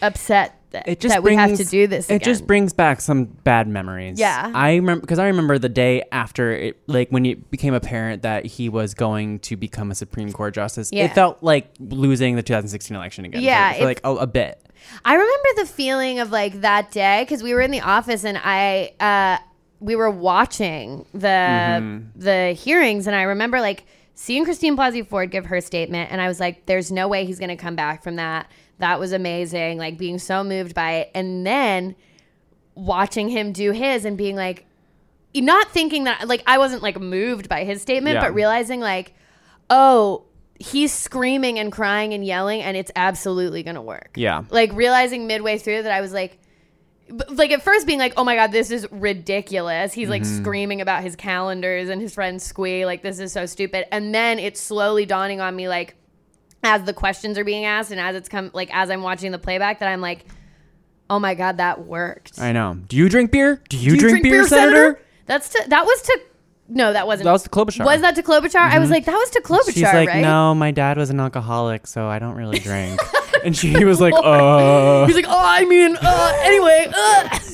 upset 0.00 0.56
that, 0.70 0.88
It 0.88 1.00
just 1.00 1.14
that 1.14 1.22
brings, 1.22 1.36
we 1.36 1.40
have 1.40 1.56
to 1.58 1.64
do 1.64 1.86
this. 1.86 2.10
It 2.10 2.22
just 2.22 2.46
brings 2.46 2.72
back 2.72 3.00
some 3.00 3.24
bad 3.24 3.68
memories. 3.68 4.18
Yeah. 4.18 4.50
I 4.54 4.76
remember 4.76 5.00
because 5.00 5.18
I 5.18 5.26
remember 5.26 5.58
the 5.58 5.68
day 5.68 6.02
after 6.12 6.52
it, 6.52 6.80
like 6.86 7.08
when 7.10 7.24
it 7.24 7.50
became 7.50 7.74
apparent 7.74 8.22
that 8.22 8.46
he 8.46 8.68
was 8.68 8.94
going 8.94 9.40
to 9.40 9.56
become 9.56 9.90
a 9.90 9.94
Supreme 9.94 10.32
Court 10.32 10.54
justice. 10.54 10.90
Yeah. 10.92 11.04
It 11.04 11.14
felt 11.14 11.42
like 11.42 11.70
losing 11.78 12.36
the 12.36 12.42
2016 12.42 12.96
election 12.96 13.24
again. 13.24 13.42
Yeah, 13.42 13.72
for, 13.72 13.78
for 13.78 13.84
like 13.84 14.00
a, 14.04 14.10
a 14.10 14.26
bit. 14.26 14.60
I 15.04 15.14
remember 15.14 15.48
the 15.56 15.66
feeling 15.66 16.20
of 16.20 16.30
like 16.30 16.60
that 16.60 16.90
day 16.90 17.22
because 17.22 17.42
we 17.42 17.54
were 17.54 17.60
in 17.60 17.70
the 17.70 17.80
office 17.80 18.24
and 18.24 18.38
I 18.42 18.92
uh, 19.00 19.42
we 19.80 19.94
were 19.96 20.10
watching 20.10 21.06
the 21.12 21.26
Mm-hmm. 21.26 22.20
the 22.20 22.52
hearings 22.52 23.06
and 23.06 23.14
I 23.16 23.22
remember 23.22 23.60
like 23.60 23.84
seeing 24.14 24.44
Christine 24.44 24.76
Blasey 24.76 25.06
Ford 25.06 25.30
give 25.30 25.46
her 25.46 25.60
statement 25.60 26.10
and 26.10 26.20
I 26.20 26.28
was 26.28 26.40
like, 26.40 26.66
"There's 26.66 26.90
no 26.90 27.06
way 27.08 27.26
he's 27.26 27.38
going 27.38 27.50
to 27.50 27.56
come 27.56 27.76
back 27.76 28.02
from 28.02 28.16
that." 28.16 28.50
That 28.78 28.98
was 29.00 29.12
amazing, 29.12 29.78
like 29.78 29.96
being 29.98 30.18
so 30.18 30.42
moved 30.44 30.74
by 30.74 30.92
it, 30.96 31.10
and 31.14 31.46
then 31.46 31.94
watching 32.74 33.28
him 33.28 33.52
do 33.52 33.72
his 33.72 34.04
and 34.04 34.16
being 34.18 34.36
like, 34.36 34.66
not 35.34 35.70
thinking 35.70 36.04
that 36.04 36.26
like 36.28 36.42
I 36.46 36.58
wasn't 36.58 36.82
like 36.82 36.98
moved 37.00 37.48
by 37.48 37.64
his 37.64 37.82
statement, 37.82 38.14
Yeah. 38.14 38.20
but 38.22 38.34
realizing 38.34 38.80
like, 38.80 39.14
oh, 39.70 40.24
he's 40.58 40.92
screaming 40.92 41.58
and 41.58 41.70
crying 41.70 42.14
and 42.14 42.24
yelling, 42.24 42.62
and 42.62 42.76
it's 42.76 42.90
absolutely 42.96 43.62
gonna 43.62 43.82
work. 43.82 44.10
Yeah. 44.16 44.44
Like 44.50 44.72
realizing 44.72 45.26
midway 45.26 45.58
through 45.58 45.82
that 45.82 45.92
I 45.92 46.00
was 46.00 46.12
like, 46.14 46.38
like 47.28 47.52
at 47.52 47.62
first 47.62 47.86
being 47.86 47.98
like, 47.98 48.14
oh 48.16 48.24
my 48.24 48.34
god, 48.34 48.52
this 48.52 48.70
is 48.70 48.86
ridiculous. 48.90 49.92
He's 49.92 50.08
like 50.08 50.22
Mm-hmm. 50.22 50.42
screaming 50.42 50.80
about 50.80 51.02
his 51.02 51.14
calendars 51.16 51.88
and 51.88 52.00
his 52.00 52.14
friend 52.14 52.40
Squi, 52.40 52.84
like 52.84 53.02
this 53.02 53.18
is 53.20 53.32
so 53.32 53.46
stupid. 53.46 53.86
And 53.92 54.14
then 54.14 54.38
it's 54.38 54.60
slowly 54.60 55.06
dawning 55.06 55.40
on 55.40 55.54
me 55.54 55.68
like. 55.68 55.94
As 56.64 56.82
the 56.82 56.94
questions 56.94 57.38
are 57.38 57.44
being 57.44 57.64
asked, 57.64 57.92
and 57.92 58.00
as 58.00 58.16
it's 58.16 58.28
come, 58.28 58.50
like 58.52 58.74
as 58.74 58.90
I'm 58.90 59.02
watching 59.02 59.30
the 59.30 59.38
playback, 59.38 59.78
that 59.80 59.88
I'm 59.88 60.00
like, 60.00 60.24
"Oh 61.08 61.20
my 61.20 61.34
god, 61.34 61.58
that 61.58 61.84
worked." 61.86 62.40
I 62.40 62.50
know. 62.50 62.74
Do 62.88 62.96
you 62.96 63.08
drink 63.08 63.30
beer? 63.30 63.62
Do 63.68 63.76
you, 63.76 63.92
Do 63.92 64.08
drink, 64.08 64.24
beer, 64.24 64.44
Senator? 64.48 65.00
That's 65.26 65.50
to 65.50 65.62
that 65.68 65.84
was 65.84 66.02
to 66.02 66.20
no, 66.68 66.92
that 66.92 67.06
wasn't. 67.06 67.26
That 67.26 67.32
was 67.32 67.44
to 67.44 67.50
Klobuchar. 67.50 67.84
Was 67.84 68.00
that 68.00 68.16
to 68.16 68.22
Klobuchar? 68.22 68.56
I 68.58 68.80
was 68.80 68.90
like, 68.90 69.04
that 69.04 69.14
was 69.14 69.30
to 69.30 69.42
Klobuchar, 69.42 69.74
She's 69.74 69.82
like, 69.82 70.08
right? 70.08 70.22
no, 70.22 70.56
my 70.56 70.72
dad 70.72 70.96
was 70.96 71.10
an 71.10 71.20
alcoholic, 71.20 71.86
so 71.86 72.08
I 72.08 72.18
don't 72.18 72.34
really 72.34 72.58
drink. 72.58 72.98
and 73.46 73.56
she 73.56 73.84
was 73.84 74.00
like, 74.00 74.12
uh. 74.22 75.06
He's 75.06 75.16
like, 75.16 75.28
oh, 75.28 75.42
I 75.44 75.64
mean, 75.64 75.96
uh, 76.00 76.32
anyway. 76.42 76.92
Uh. 76.94 77.38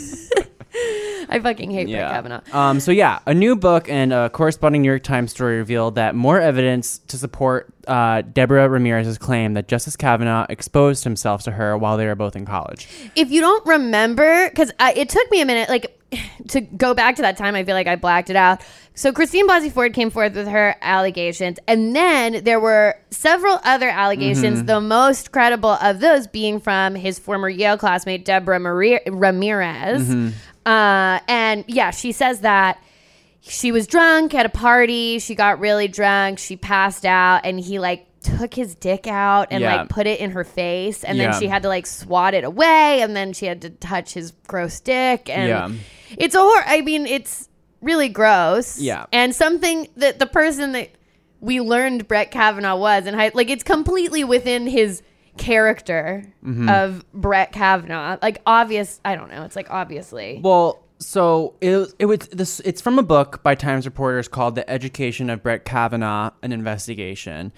I 1.28 1.38
fucking 1.40 1.70
hate 1.70 1.88
Brett 1.88 2.10
Kavanaugh. 2.10 2.40
Um, 2.52 2.80
so 2.80 2.92
yeah, 2.92 3.20
a 3.26 3.34
new 3.34 3.56
book 3.56 3.88
and 3.90 4.12
a 4.12 4.30
corresponding 4.30 4.82
New 4.82 4.88
York 4.88 5.02
Times 5.02 5.30
story 5.30 5.58
revealed 5.58 5.96
that 5.96 6.14
more 6.14 6.40
evidence 6.40 6.98
to 7.08 7.18
support 7.18 7.72
uh, 7.86 8.22
Deborah 8.22 8.68
Ramirez's 8.68 9.18
claim 9.18 9.52
that 9.54 9.68
Justice 9.68 9.96
Kavanaugh 9.96 10.46
exposed 10.48 11.04
himself 11.04 11.42
to 11.42 11.52
her 11.52 11.76
while 11.76 11.98
they 11.98 12.06
were 12.06 12.14
both 12.14 12.36
in 12.36 12.46
college. 12.46 12.88
If 13.14 13.30
you 13.30 13.40
don't 13.40 13.64
remember, 13.66 14.48
because 14.48 14.72
it 14.80 15.10
took 15.10 15.30
me 15.30 15.42
a 15.42 15.46
minute, 15.46 15.68
like 15.68 15.98
to 16.48 16.60
go 16.60 16.94
back 16.94 17.16
to 17.16 17.22
that 17.22 17.36
time, 17.36 17.54
I 17.54 17.64
feel 17.64 17.74
like 17.74 17.86
I 17.86 17.96
blacked 17.96 18.30
it 18.30 18.36
out. 18.36 18.62
So 18.94 19.12
Christine 19.12 19.48
Blasey 19.48 19.72
Ford 19.72 19.94
came 19.94 20.10
forth 20.10 20.34
with 20.34 20.48
her 20.48 20.76
allegations, 20.82 21.58
and 21.66 21.96
then 21.96 22.44
there 22.44 22.60
were 22.60 22.96
several 23.10 23.58
other 23.64 23.88
allegations. 23.88 24.64
The 24.64 24.80
most 24.80 25.32
credible 25.32 25.70
of 25.70 26.00
those 26.00 26.26
being 26.26 26.60
from 26.60 26.94
his 26.94 27.18
former 27.18 27.48
Yale 27.48 27.78
classmate 27.78 28.24
Deborah 28.26 28.60
Maria 28.60 29.00
Ramirez. 29.06 30.10
Uh, 30.66 31.20
and 31.26 31.64
yeah, 31.68 31.90
she 31.90 32.12
says 32.12 32.40
that 32.40 32.82
she 33.40 33.72
was 33.72 33.86
drunk 33.86 34.34
at 34.34 34.44
a 34.46 34.50
party. 34.50 35.18
She 35.18 35.34
got 35.34 35.58
really 35.58 35.88
drunk. 35.88 36.38
She 36.38 36.56
passed 36.56 37.04
out, 37.06 37.40
and 37.44 37.58
he 37.58 37.78
like 37.78 38.06
took 38.22 38.54
his 38.54 38.74
dick 38.74 39.06
out 39.06 39.48
and 39.50 39.60
Yeah. 39.62 39.76
like 39.76 39.88
put 39.88 40.06
it 40.06 40.20
in 40.20 40.30
her 40.32 40.44
face 40.44 41.04
and 41.04 41.18
Yeah. 41.18 41.30
then 41.32 41.40
she 41.40 41.46
had 41.48 41.62
to 41.62 41.68
like 41.68 41.86
swat 41.86 42.34
it 42.34 42.44
away 42.44 43.00
and 43.02 43.14
then 43.16 43.32
she 43.32 43.46
had 43.46 43.60
to 43.62 43.70
touch 43.70 44.14
his 44.14 44.32
gross 44.46 44.80
dick 44.80 45.28
and 45.28 45.48
Yeah. 45.48 45.68
it's 46.16 46.34
a 46.34 46.40
hor 46.40 46.62
I 46.66 46.80
mean 46.82 47.06
it's 47.06 47.48
really 47.80 48.08
gross. 48.08 48.78
Yeah. 48.78 49.06
And 49.12 49.34
something 49.34 49.88
that 49.96 50.18
the 50.20 50.26
person 50.26 50.72
that 50.72 50.90
we 51.40 51.60
learned 51.60 52.06
Brett 52.06 52.30
Kavanaugh 52.30 52.76
was 52.76 53.06
and 53.06 53.16
like 53.34 53.50
it's 53.50 53.64
completely 53.64 54.22
within 54.24 54.66
his 54.66 55.02
character 55.36 56.24
Mm-hmm. 56.44 56.68
of 56.68 57.04
Brett 57.12 57.52
Kavanaugh. 57.52 58.18
Like 58.22 58.40
obvious 58.46 59.00
I 59.04 59.16
don't 59.16 59.30
know, 59.30 59.42
it's 59.44 59.56
like 59.56 59.70
obviously. 59.70 60.40
Well, 60.42 60.78
so 60.98 61.54
it 61.60 61.92
it 61.98 62.06
was 62.06 62.20
this. 62.28 62.60
It's 62.60 62.80
from 62.80 62.98
a 62.98 63.02
book 63.02 63.42
by 63.42 63.54
Times 63.56 63.86
reporters 63.86 64.28
called 64.28 64.54
"The 64.54 64.68
Education 64.70 65.30
of 65.30 65.42
Brett 65.42 65.64
Kavanaugh: 65.64 66.30
An 66.42 66.52
Investigation," 66.52 67.52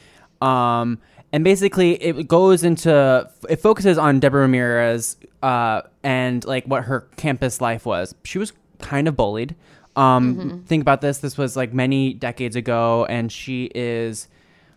um, 0.44 0.98
and 1.33 1.42
basically 1.42 1.94
it 2.02 2.28
goes 2.28 2.62
into 2.62 3.28
it 3.48 3.57
focuses 3.57 3.98
on 3.98 4.20
Deborah 4.20 4.42
Ramirez 4.42 5.16
uh, 5.42 5.83
and 6.02 6.44
like 6.44 6.64
what 6.66 6.85
her 6.85 7.09
campus 7.16 7.61
life 7.61 7.87
was. 7.87 8.14
She 8.24 8.38
was 8.38 8.52
kind 8.78 9.09
of 9.09 9.16
bullied. 9.16 9.57
Um, 9.96 10.64
Think 10.66 10.83
about 10.83 11.00
this. 11.00 11.18
This 11.18 11.38
was 11.38 11.57
like 11.57 11.72
many 11.72 12.14
decades 12.14 12.57
ago, 12.57 13.07
and 13.07 13.30
she 13.30 13.70
is 13.74 14.28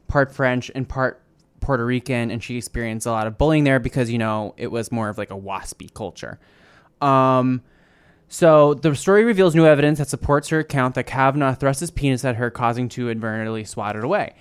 part 0.08 0.32
French 0.32 0.72
and 0.74 0.88
part 0.88 1.22
Puerto 1.60 1.86
Rican, 1.86 2.32
and 2.32 2.42
she 2.44 2.58
experienced 2.58 3.06
a 3.06 3.12
lot 3.12 3.28
of 3.28 3.38
bullying 3.38 3.64
there 3.64 3.80
because 3.80 4.10
you 4.10 4.18
know 4.18 4.54
it 4.58 4.68
was 4.68 4.92
more 4.92 5.10
of 5.10 5.18
like 5.18 5.32
a 5.32 5.38
waspy 5.38 5.94
culture. 5.94 6.40
Um, 7.02 7.62
so 8.30 8.74
the 8.74 8.96
story 8.96 9.26
reveals 9.26 9.56
new 9.56 9.66
evidence 9.66 10.00
that 10.00 10.08
supports 10.08 10.50
her 10.50 10.60
account 10.60 10.96
that 10.96 11.06
Kavanaugh 11.06 11.56
thrust 11.56 11.80
his 11.80 11.92
penis 11.92 12.24
at 12.24 12.36
her, 12.36 12.50
causing 12.50 12.88
to 12.90 13.10
inadvertently 13.10 13.64
swat 13.64 13.96
it 13.96 14.04
away. 14.04 14.34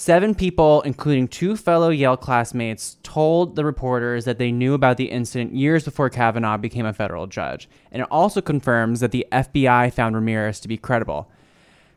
Seven 0.00 0.34
people, 0.34 0.80
including 0.80 1.28
two 1.28 1.58
fellow 1.58 1.90
Yale 1.90 2.16
classmates, 2.16 2.96
told 3.02 3.54
the 3.54 3.66
reporters 3.66 4.24
that 4.24 4.38
they 4.38 4.50
knew 4.50 4.72
about 4.72 4.96
the 4.96 5.10
incident 5.10 5.54
years 5.54 5.84
before 5.84 6.08
Kavanaugh 6.08 6.56
became 6.56 6.86
a 6.86 6.94
federal 6.94 7.26
judge. 7.26 7.68
And 7.92 8.00
it 8.00 8.08
also 8.10 8.40
confirms 8.40 9.00
that 9.00 9.10
the 9.10 9.26
FBI 9.30 9.92
found 9.92 10.14
Ramirez 10.14 10.58
to 10.60 10.68
be 10.68 10.78
credible. 10.78 11.30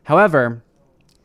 However, 0.02 0.62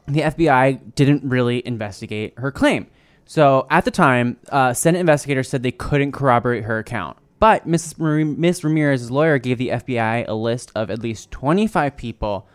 the 0.08 0.22
FBI 0.22 0.96
didn't 0.96 1.26
really 1.26 1.68
investigate 1.68 2.34
her 2.38 2.50
claim. 2.50 2.88
So 3.26 3.68
at 3.70 3.84
the 3.84 3.92
time, 3.92 4.38
uh, 4.48 4.74
Senate 4.74 5.00
investigators 5.00 5.50
said 5.50 5.64
they 5.64 5.74
couldn't 5.74 6.14
corroborate 6.14 6.64
her 6.64 6.80
account. 6.80 7.18
But 7.40 7.68
Miss 7.68 7.94
Ramirez's 8.00 9.12
lawyer 9.12 9.38
gave 9.38 9.58
the 9.58 9.68
FBI 9.68 10.30
a 10.30 10.34
list 10.34 10.72
of 10.76 10.90
at 10.90 11.00
least 11.00 11.30
25 11.30 11.98
people 11.98 12.48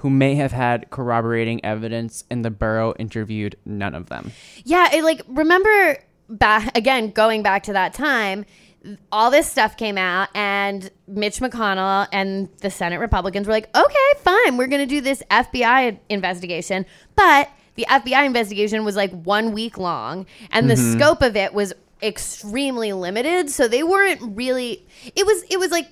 who 0.00 0.08
may 0.08 0.34
have 0.34 0.52
had 0.52 0.88
corroborating 0.90 1.62
evidence, 1.62 2.24
and 2.30 2.42
the 2.42 2.50
borough 2.50 2.94
interviewed 2.98 3.56
none 3.66 3.94
of 3.94 4.08
them. 4.08 4.32
Yeah, 4.64 4.88
it, 4.94 5.04
like 5.04 5.20
remember 5.28 5.98
back 6.30 6.76
again 6.76 7.10
going 7.10 7.42
back 7.42 7.64
to 7.64 7.74
that 7.74 7.92
time, 7.92 8.46
all 9.12 9.30
this 9.30 9.50
stuff 9.50 9.76
came 9.76 9.98
out, 9.98 10.28
and 10.34 10.90
Mitch 11.06 11.38
McConnell 11.40 12.08
and 12.12 12.48
the 12.60 12.70
Senate 12.70 12.98
Republicans 12.98 13.46
were 13.46 13.52
like, 13.52 13.68
"Okay, 13.76 14.12
fine, 14.20 14.56
we're 14.56 14.68
going 14.68 14.80
to 14.80 14.86
do 14.86 15.02
this 15.02 15.22
FBI 15.30 15.98
investigation," 16.08 16.86
but 17.14 17.50
the 17.74 17.84
FBI 17.90 18.24
investigation 18.24 18.84
was 18.86 18.96
like 18.96 19.12
one 19.12 19.52
week 19.52 19.76
long, 19.76 20.24
and 20.50 20.70
the 20.70 20.76
mm-hmm. 20.76 20.98
scope 20.98 21.20
of 21.20 21.36
it 21.36 21.52
was 21.52 21.74
extremely 22.02 22.94
limited. 22.94 23.50
So 23.50 23.68
they 23.68 23.82
weren't 23.82 24.20
really. 24.34 24.86
It 25.14 25.26
was. 25.26 25.42
It 25.50 25.58
was 25.58 25.70
like 25.70 25.88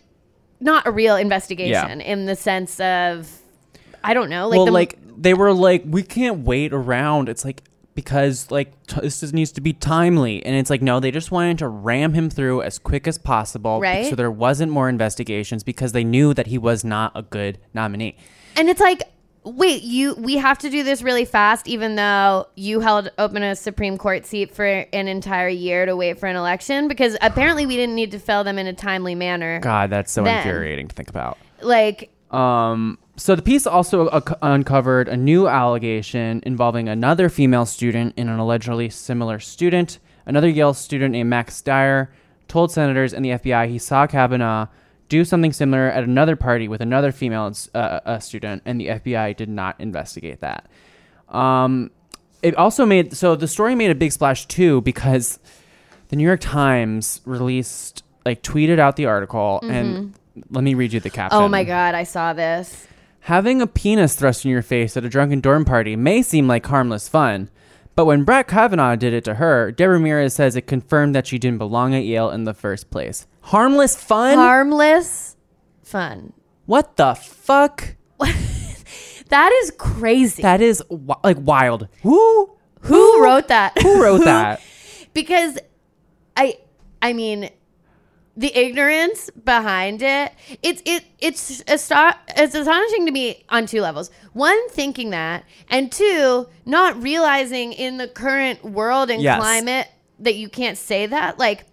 not 0.60 0.86
a 0.86 0.90
real 0.90 1.16
investigation 1.16 2.00
in 2.00 2.24
the 2.24 2.36
sense 2.36 2.80
of. 2.80 3.38
I 4.08 4.14
don't 4.14 4.30
know, 4.30 4.48
like 4.48 4.56
well, 4.56 4.66
the, 4.66 4.72
like 4.72 4.98
they 5.16 5.34
were 5.34 5.52
like, 5.52 5.82
we 5.86 6.02
can't 6.02 6.40
wait 6.40 6.72
around. 6.72 7.28
It's 7.28 7.44
like 7.44 7.62
because 7.94 8.50
like 8.50 8.70
t- 8.86 9.00
this 9.00 9.22
is- 9.22 9.32
needs 9.32 9.52
to 9.52 9.60
be 9.60 9.72
timely, 9.72 10.44
and 10.46 10.54
it's 10.56 10.70
like 10.70 10.82
no, 10.82 11.00
they 11.00 11.10
just 11.10 11.30
wanted 11.30 11.58
to 11.58 11.68
ram 11.68 12.14
him 12.14 12.30
through 12.30 12.62
as 12.62 12.78
quick 12.78 13.06
as 13.08 13.18
possible, 13.18 13.80
Right. 13.80 14.06
So 14.08 14.14
there 14.16 14.30
wasn't 14.30 14.70
more 14.72 14.88
investigations 14.88 15.62
because 15.64 15.92
they 15.92 16.04
knew 16.04 16.32
that 16.34 16.46
he 16.46 16.58
was 16.58 16.84
not 16.84 17.12
a 17.14 17.22
good 17.22 17.58
nominee. 17.74 18.16
And 18.56 18.68
it's 18.68 18.80
like, 18.80 19.02
wait, 19.44 19.82
you 19.82 20.14
we 20.14 20.36
have 20.36 20.58
to 20.58 20.70
do 20.70 20.84
this 20.84 21.02
really 21.02 21.24
fast, 21.24 21.66
even 21.66 21.96
though 21.96 22.46
you 22.54 22.78
held 22.80 23.10
open 23.18 23.42
a 23.42 23.56
Supreme 23.56 23.98
Court 23.98 24.24
seat 24.26 24.54
for 24.54 24.64
an 24.64 25.08
entire 25.08 25.48
year 25.48 25.84
to 25.84 25.96
wait 25.96 26.18
for 26.20 26.26
an 26.26 26.36
election, 26.36 26.86
because 26.86 27.16
apparently 27.20 27.66
we 27.66 27.74
didn't 27.76 27.94
need 27.96 28.12
to 28.12 28.18
fill 28.20 28.44
them 28.44 28.58
in 28.58 28.66
a 28.68 28.72
timely 28.72 29.16
manner. 29.16 29.58
God, 29.60 29.90
that's 29.90 30.12
so 30.12 30.22
Then. 30.22 30.38
infuriating 30.38 30.86
to 30.88 30.94
think 30.94 31.08
about. 31.10 31.36
Like, 31.62 32.10
Um, 32.30 32.98
so 33.18 33.35
the 33.35 33.42
piece 33.42 33.66
also 33.66 34.09
uncovered 34.40 35.09
a 35.09 35.16
new 35.16 35.48
allegation 35.48 36.40
involving 36.46 36.88
another 36.88 37.28
female 37.28 37.66
student 37.66 38.14
and 38.16 38.31
an 38.31 38.38
allegedly 38.38 38.88
similar 38.88 39.40
student. 39.40 39.98
Another 40.24 40.48
Yale 40.48 40.72
student 40.72 41.12
named 41.12 41.28
Max 41.28 41.57
Stier 41.57 42.11
told 42.46 42.70
senators 42.70 43.12
and 43.12 43.24
the 43.24 43.31
FBI 43.31 43.68
he 43.68 43.78
saw 43.78 44.07
Kavanaugh 44.07 44.68
do 45.09 45.24
something 45.24 45.52
similar 45.52 45.88
at 45.88 46.04
another 46.04 46.37
party 46.37 46.68
with 46.68 46.81
another 46.81 47.12
female 47.12 47.52
uh, 47.74 48.18
student, 48.18 48.62
and 48.64 48.81
the 48.81 48.87
FBI 48.87 49.37
did 49.37 49.48
not 49.48 49.74
investigate 49.81 50.40
that. 50.40 50.68
Um, 51.28 51.90
it 52.42 52.54
also 52.54 52.87
made 52.87 53.16
so 53.16 53.35
the 53.35 53.48
story 53.48 53.74
made 53.74 53.90
a 53.90 53.94
big 53.94 54.12
splash 54.12 54.46
too 54.46 54.81
because 54.83 55.38
the 56.09 56.16
New 56.16 56.24
York 56.24 56.40
Times 56.40 57.20
released 57.24 58.04
like 58.24 58.42
tweeted 58.42 58.78
out 58.78 58.96
the 58.96 59.07
article 59.07 59.61
and 59.62 60.14
let 60.50 60.62
me 60.62 60.74
read 60.74 60.92
you 60.92 61.00
the 61.00 61.11
caption. 61.11 61.38
oh 61.40 61.48
my 61.48 61.64
god, 61.64 61.94
I 61.94 62.04
saw 62.04 62.33
this. 62.33 62.87
Having 63.28 63.60
a 63.60 63.66
penis 63.66 64.16
thrust 64.16 64.46
in 64.46 64.50
your 64.50 64.62
face 64.62 64.96
at 64.96 65.04
a 65.04 65.08
drunken 65.10 65.40
dorm 65.42 65.66
party 65.66 65.96
may 65.96 66.22
seem 66.22 66.48
like 66.48 66.64
harmless 66.64 67.10
fun, 67.10 67.50
but 67.94 68.06
when 68.06 68.24
Brett 68.24 68.48
Kavanaugh 68.48 68.96
did 68.96 69.12
it 69.12 69.22
to 69.24 69.34
her, 69.34 69.70
Deborah 69.70 69.96
Ramirez 69.98 70.32
says 70.32 70.56
it 70.56 70.62
confirmed 70.66 71.14
that 71.14 71.26
she 71.26 71.38
didn't 71.38 71.58
belong 71.58 71.94
at 71.94 72.04
Yale 72.04 72.30
in 72.30 72.44
the 72.44 72.54
first 72.54 72.90
place. 72.90 73.26
Harmless 73.42 73.96
fun? 73.96 74.38
Harmless 74.38 75.36
fun. 75.82 76.32
what 76.64 76.96
the 76.96 77.14
fuck? 77.14 77.96
That 79.28 79.52
is 79.62 79.72
crazy. 79.76 80.40
That 80.40 80.62
is 80.62 80.82
wi- 80.88 81.20
like 81.22 81.36
wild. 81.38 81.88
Who 82.02 82.50
Who 82.80 83.22
wrote 83.22 83.48
that? 83.48 83.76
who 83.82 84.02
wrote 84.02 84.24
that? 84.24 84.62
because 85.12 85.58
I 86.34 86.54
I 87.02 87.12
mean 87.12 87.50
the 88.38 88.57
ignorance 88.57 89.29
behind 89.44 90.01
it 90.01 90.33
it's 90.62 90.81
it 90.87 91.05
it's 91.18 91.61
ast- 91.68 92.16
it's 92.37 92.55
astonishing 92.55 93.05
to 93.05 93.11
me 93.12 93.44
on 93.48 93.66
two 93.66 93.81
levels 93.81 94.11
one 94.33 94.68
thinking 94.70 95.11
that 95.11 95.44
and 95.68 95.90
two 95.90 96.46
not 96.64 97.03
realizing 97.03 97.72
in 97.72 97.96
the 97.98 98.07
current 98.07 98.64
world 98.64 99.11
and 99.11 99.20
Yes. 99.20 99.38
climate 99.40 99.88
that 100.20 100.37
you 100.37 100.48
can't 100.48 100.79
say 100.79 101.05
that 101.07 101.37
like 101.38 101.64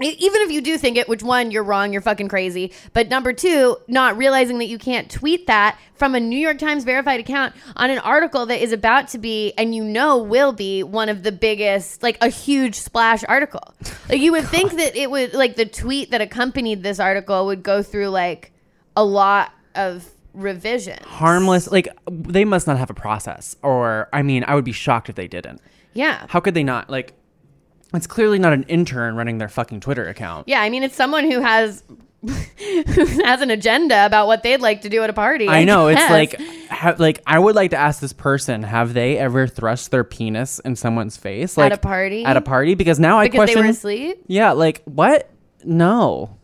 even 0.00 0.42
if 0.42 0.50
you 0.50 0.60
do 0.60 0.76
think 0.76 0.96
it 0.96 1.08
which 1.08 1.22
one 1.22 1.50
you're 1.50 1.62
wrong 1.62 1.92
you're 1.92 2.02
fucking 2.02 2.28
crazy. 2.28 2.72
But 2.92 3.08
number 3.08 3.32
two 3.32 3.76
not 3.88 4.16
realizing 4.16 4.58
that 4.58 4.66
you 4.66 4.78
can't 4.78 5.10
tweet 5.10 5.46
that 5.46 5.78
from 5.94 6.14
a 6.14 6.20
new 6.20 6.38
york 6.38 6.58
times 6.58 6.84
verified 6.84 7.20
account 7.20 7.54
on 7.76 7.88
an 7.88 7.98
article 8.00 8.44
that 8.46 8.62
is 8.62 8.72
about 8.72 9.08
to 9.08 9.18
be 9.18 9.52
and 9.56 9.74
you 9.74 9.82
know 9.82 10.18
will 10.18 10.52
be 10.52 10.82
one 10.82 11.08
of 11.08 11.22
the 11.22 11.32
biggest 11.32 12.02
like 12.02 12.18
a 12.20 12.28
huge 12.28 12.74
splash 12.74 13.24
article. 13.24 13.74
Like 14.08 14.20
you 14.20 14.32
would 14.32 14.46
think 14.46 14.72
that 14.72 14.96
it 14.96 15.10
would 15.10 15.32
like 15.34 15.56
the 15.56 15.66
tweet 15.66 16.10
that 16.10 16.20
accompanied 16.20 16.82
this 16.82 17.00
article 17.00 17.46
would 17.46 17.62
go 17.62 17.82
through 17.82 18.08
like 18.08 18.52
a 18.96 19.04
lot 19.04 19.52
of 19.74 20.06
revision 20.34 20.98
Harmless 21.04 21.70
like 21.70 21.88
they 22.10 22.44
must 22.44 22.66
not 22.66 22.76
have 22.78 22.90
a 22.90 22.94
process 22.94 23.56
or 23.62 24.08
I 24.12 24.22
mean, 24.22 24.44
I 24.46 24.54
would 24.54 24.64
be 24.64 24.72
shocked 24.72 25.08
if 25.08 25.14
they 25.14 25.28
didn't. 25.28 25.60
yeah. 25.94 26.26
How 26.28 26.40
could 26.40 26.52
they 26.52 26.62
not? 26.64 26.90
Like 26.90 27.14
it's 27.94 28.06
clearly 28.06 28.38
not 28.38 28.52
an 28.52 28.64
intern 28.64 29.16
running 29.16 29.38
their 29.38 29.48
fucking 29.48 29.80
Twitter 29.80 30.06
account. 30.08 30.48
yeah 30.48 30.60
i 30.60 30.68
mean 30.70 30.82
it's 30.82 30.96
someone 30.96 31.30
who 31.30 31.40
has 31.40 31.82
who 32.22 33.04
has 33.24 33.40
an 33.42 33.50
agenda 33.50 34.04
about 34.06 34.26
what 34.26 34.42
they'd 34.42 34.60
like 34.60 34.80
to 34.80 34.88
do 34.88 35.02
at 35.02 35.10
a 35.10 35.12
party 35.12 35.48
I 35.48 35.64
know 35.64 35.86
it's 35.88 36.10
like, 36.10 36.40
ha- 36.68 36.96
like 36.98 37.22
I 37.26 37.38
would 37.38 37.54
like 37.54 37.70
to 37.70 37.76
ask 37.76 38.00
this 38.00 38.12
person: 38.12 38.64
Have 38.64 38.94
they 38.94 39.16
ever 39.18 39.46
thrust 39.46 39.92
their 39.92 40.02
penis 40.02 40.58
in 40.60 40.74
someone's 40.74 41.16
face, 41.16 41.56
like 41.56 41.72
a 41.72 41.76
party? 41.76 42.24
At 42.24 42.36
a 42.36 42.40
party, 42.40 42.74
because 42.74 42.98
now 42.98 43.18
I 43.20 43.26
because 43.26 43.38
question. 43.50 43.60
they 43.60 43.66
were 43.66 43.70
asleep 43.70 44.24
Yeah, 44.26 44.52
like 44.52 44.82
what? 44.86 45.30
No. 45.62 46.36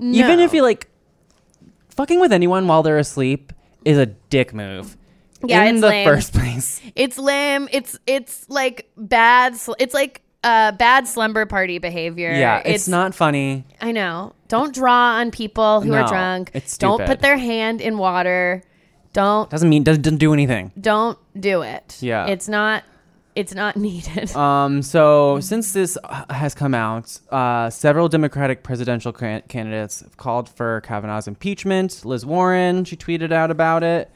Even 0.00 0.40
if 0.40 0.54
you 0.54 0.62
like, 0.62 0.88
fucking 1.90 2.20
with 2.20 2.32
anyone 2.32 2.66
while 2.66 2.82
they're 2.82 2.98
asleep 2.98 3.52
is 3.84 3.98
a 3.98 4.06
dick 4.06 4.54
move. 4.54 4.96
Yeah, 5.44 5.64
in 5.64 5.80
the 5.80 5.88
lame. 5.88 6.06
first 6.08 6.32
place. 6.34 6.80
It's 6.94 7.18
lame. 7.18 7.68
It's 7.72 7.98
it's 8.06 8.48
like 8.48 8.90
bad. 8.96 9.56
Sl- 9.56 9.74
it's 9.78 9.92
like 9.94 10.22
uh, 10.44 10.72
bad 10.72 11.06
slumber 11.08 11.46
party 11.46 11.78
behavior. 11.78 12.32
Yeah, 12.32 12.62
it's, 12.64 12.88
not 12.88 13.14
funny. 13.14 13.64
I 13.80 13.92
know. 13.92 14.34
Don't 14.48 14.74
draw 14.74 15.16
on 15.16 15.30
people 15.30 15.80
who 15.80 15.90
No, 15.90 15.98
are 16.02 16.08
drunk. 16.08 16.50
it's 16.54 16.78
Don't 16.78 17.04
put 17.06 17.20
their 17.20 17.36
hand 17.36 17.80
in 17.80 17.98
water. 17.98 18.62
Don't 19.12 19.50
Doesn't 19.50 19.68
mean 19.68 19.82
doesn't, 19.84 20.02
doesn't 20.02 20.18
do 20.18 20.32
anything. 20.32 20.70
don't 20.80 21.18
do 21.38 21.62
it. 21.62 21.96
Yeah. 22.00 22.26
it's 22.26 22.48
not. 22.48 22.84
It's 23.34 23.54
not 23.54 23.76
needed. 23.88 24.34
Um, 24.34 24.82
so 24.82 25.38
since 25.40 25.72
this 25.72 25.96
uh, 26.02 26.24
has 26.32 26.54
come 26.54 26.74
out, 26.74 27.18
uh, 27.30 27.70
several 27.70 28.08
Democratic 28.08 28.62
presidential 28.64 29.12
can- 29.12 29.42
candidates 29.48 30.00
have 30.00 30.16
called 30.16 30.48
for 30.48 30.80
Kavanaugh's 30.82 31.28
impeachment. 31.28 32.04
Liz 32.04 32.26
Warren, 32.26 32.84
she 32.84 32.96
tweeted 32.96 33.32
out 33.32 33.50
about 33.50 33.82
it. 33.84 34.10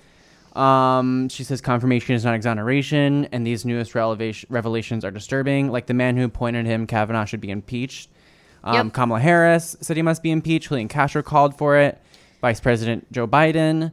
Um, 0.56 1.28
she 1.28 1.44
says 1.44 1.60
confirmation 1.60 2.14
is 2.14 2.24
not 2.24 2.34
exoneration, 2.34 3.26
and 3.32 3.46
these 3.46 3.64
newest 3.64 3.94
relevation, 3.94 4.48
revelations 4.50 5.04
are 5.04 5.10
disturbing. 5.10 5.70
Like 5.70 5.86
the 5.86 5.94
man 5.94 6.16
who 6.16 6.24
appointed 6.24 6.66
him, 6.66 6.86
Kavanaugh, 6.86 7.24
should 7.24 7.40
be 7.40 7.50
impeached. 7.50 8.10
Um, 8.64 8.74
Yep. 8.88 8.92
Kamala 8.94 9.20
Harris 9.20 9.76
said 9.80 9.96
he 9.96 10.02
must 10.02 10.22
be 10.22 10.30
impeached. 10.30 10.68
Julian 10.68 10.88
Castro 10.88 11.22
called 11.22 11.56
for 11.56 11.76
it. 11.78 12.00
Vice 12.40 12.60
President 12.60 13.10
Joe 13.12 13.26
Biden. 13.26 13.92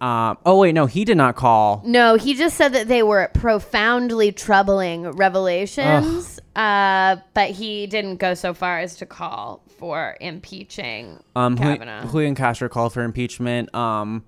Um, 0.00 0.36
oh 0.44 0.58
wait, 0.58 0.72
no, 0.72 0.86
he 0.86 1.04
did 1.04 1.16
not 1.16 1.36
call. 1.36 1.80
No, 1.86 2.16
he 2.16 2.34
just 2.34 2.56
said 2.56 2.72
that 2.74 2.88
they 2.88 3.02
were 3.02 3.30
profoundly 3.32 4.32
troubling 4.32 5.08
revelations, 5.12 6.40
uh, 6.56 7.16
but 7.32 7.50
he 7.50 7.86
didn't 7.86 8.16
go 8.16 8.34
so 8.34 8.52
far 8.52 8.80
as 8.80 8.96
to 8.96 9.06
call 9.06 9.62
for 9.78 10.16
impeaching 10.20 11.22
Um, 11.36 11.56
Kavanaugh. 11.56 12.10
Julian 12.10 12.34
Castro 12.34 12.68
called 12.68 12.92
for 12.92 13.02
impeachment. 13.02 13.72
Um, 13.74 14.24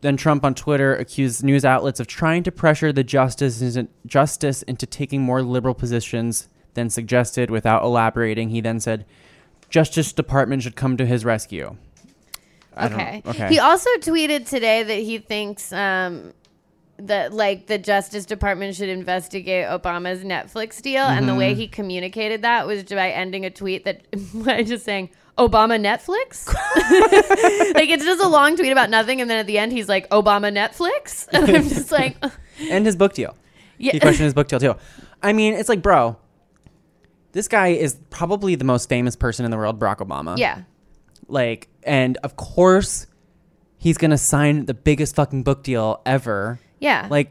then 0.00 0.16
Trump 0.16 0.44
on 0.44 0.54
Twitter 0.54 0.94
accused 0.94 1.44
news 1.44 1.64
outlets 1.64 2.00
of 2.00 2.06
trying 2.06 2.42
to 2.44 2.52
pressure 2.52 2.92
the 2.92 3.04
justice 3.04 3.76
justice 4.06 4.62
into 4.62 4.86
taking 4.86 5.22
more 5.22 5.42
liberal 5.42 5.74
positions 5.74 6.48
than 6.74 6.90
suggested. 6.90 7.50
Without 7.50 7.82
elaborating, 7.82 8.50
he 8.50 8.60
then 8.60 8.80
said, 8.80 9.04
"Justice 9.68 10.12
Department 10.12 10.62
should 10.62 10.76
come 10.76 10.96
to 10.96 11.06
his 11.06 11.24
rescue." 11.24 11.76
Okay. 12.80 13.22
okay. 13.26 13.48
He 13.48 13.58
also 13.58 13.90
tweeted 13.98 14.48
today 14.48 14.82
that 14.82 14.98
he 14.98 15.18
thinks 15.18 15.72
um, 15.72 16.32
that 17.06 17.32
like 17.32 17.66
the 17.66 17.78
Justice 17.78 18.24
Department 18.26 18.74
should 18.76 18.88
investigate 18.88 19.66
Obama's 19.66 20.24
Netflix 20.24 20.80
deal, 20.82 21.02
and 21.04 21.26
the 21.26 21.32
Mm-hmm. 21.32 21.38
way 21.38 21.54
he 21.54 21.66
communicated 21.68 22.42
that 22.42 22.66
was 22.66 22.84
by 22.84 23.10
ending 23.10 23.44
a 23.44 23.50
tweet 23.50 23.84
that 23.84 24.02
by 24.34 24.62
just 24.62 24.84
saying. 24.84 25.10
Obama 25.38 25.80
Netflix? 25.80 26.46
like 27.74 27.88
it's 27.88 28.04
just 28.04 28.22
a 28.22 28.28
long 28.28 28.56
tweet 28.56 28.72
about 28.72 28.90
nothing, 28.90 29.22
and 29.22 29.30
then 29.30 29.38
at 29.38 29.46
the 29.46 29.56
end 29.56 29.72
he's 29.72 29.88
like 29.88 30.06
Obama 30.10 30.52
Netflix, 30.52 31.26
and 31.32 31.44
I'm 31.56 31.62
just 31.66 31.90
like, 31.90 32.16
and 32.70 32.84
his 32.84 32.94
book 32.94 33.14
deal. 33.14 33.34
yeah, 33.78 33.92
He 33.92 34.00
questioned 34.00 34.24
his 34.24 34.34
book 34.34 34.48
deal 34.48 34.60
too. 34.60 34.74
I 35.22 35.32
mean, 35.32 35.54
it's 35.54 35.68
like, 35.70 35.80
bro, 35.80 36.18
this 37.32 37.48
guy 37.48 37.68
is 37.68 37.96
probably 38.10 38.54
the 38.54 38.64
most 38.64 38.90
famous 38.90 39.16
person 39.16 39.46
in 39.46 39.50
the 39.50 39.56
world, 39.56 39.78
Barack 39.78 39.98
Obama. 39.98 40.36
yeah, 40.36 40.62
Like, 41.26 41.68
and 41.84 42.18
of 42.18 42.36
course, 42.36 43.06
he's 43.78 43.96
gonna 43.96 44.18
sign 44.18 44.66
the 44.66 44.74
biggest 44.74 45.16
fucking 45.16 45.42
book 45.44 45.62
deal 45.62 46.02
ever. 46.04 46.60
Yeah. 46.80 47.06
Like, 47.10 47.30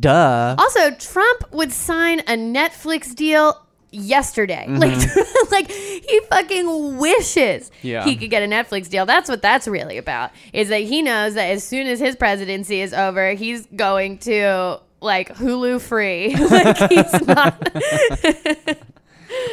duh. 0.00 0.56
Also, 0.58 0.90
Trump 0.92 1.52
would 1.52 1.70
sign 1.72 2.20
a 2.20 2.36
Netflix 2.36 3.14
deal 3.14 3.64
yesterday. 3.90 4.66
Like, 4.68 4.98
like 5.50 5.70
he 5.70 6.20
fucking 6.28 6.98
wishes 6.98 7.70
Mm-hmm. 7.70 7.86
Yeah. 7.86 8.04
he 8.04 8.16
could 8.16 8.28
get 8.30 8.42
a 8.42 8.46
Netflix 8.46 8.88
deal. 8.90 9.06
That's 9.06 9.28
what 9.30 9.40
that's 9.42 9.68
really 9.68 9.96
about. 9.98 10.30
Is 10.52 10.68
that 10.68 10.80
he 10.82 11.00
knows 11.02 11.34
that 11.34 11.46
as 11.50 11.62
soon 11.64 11.86
as 11.86 12.00
his 12.00 12.16
presidency 12.16 12.80
is 12.80 12.92
over, 12.92 13.32
he's 13.34 13.66
going 13.76 14.18
to 14.20 14.80
like 15.00 15.34
Hulu 15.36 15.80
free. 15.80 16.34
like 16.50 16.76
he's 16.90 17.26
not. 17.26 18.76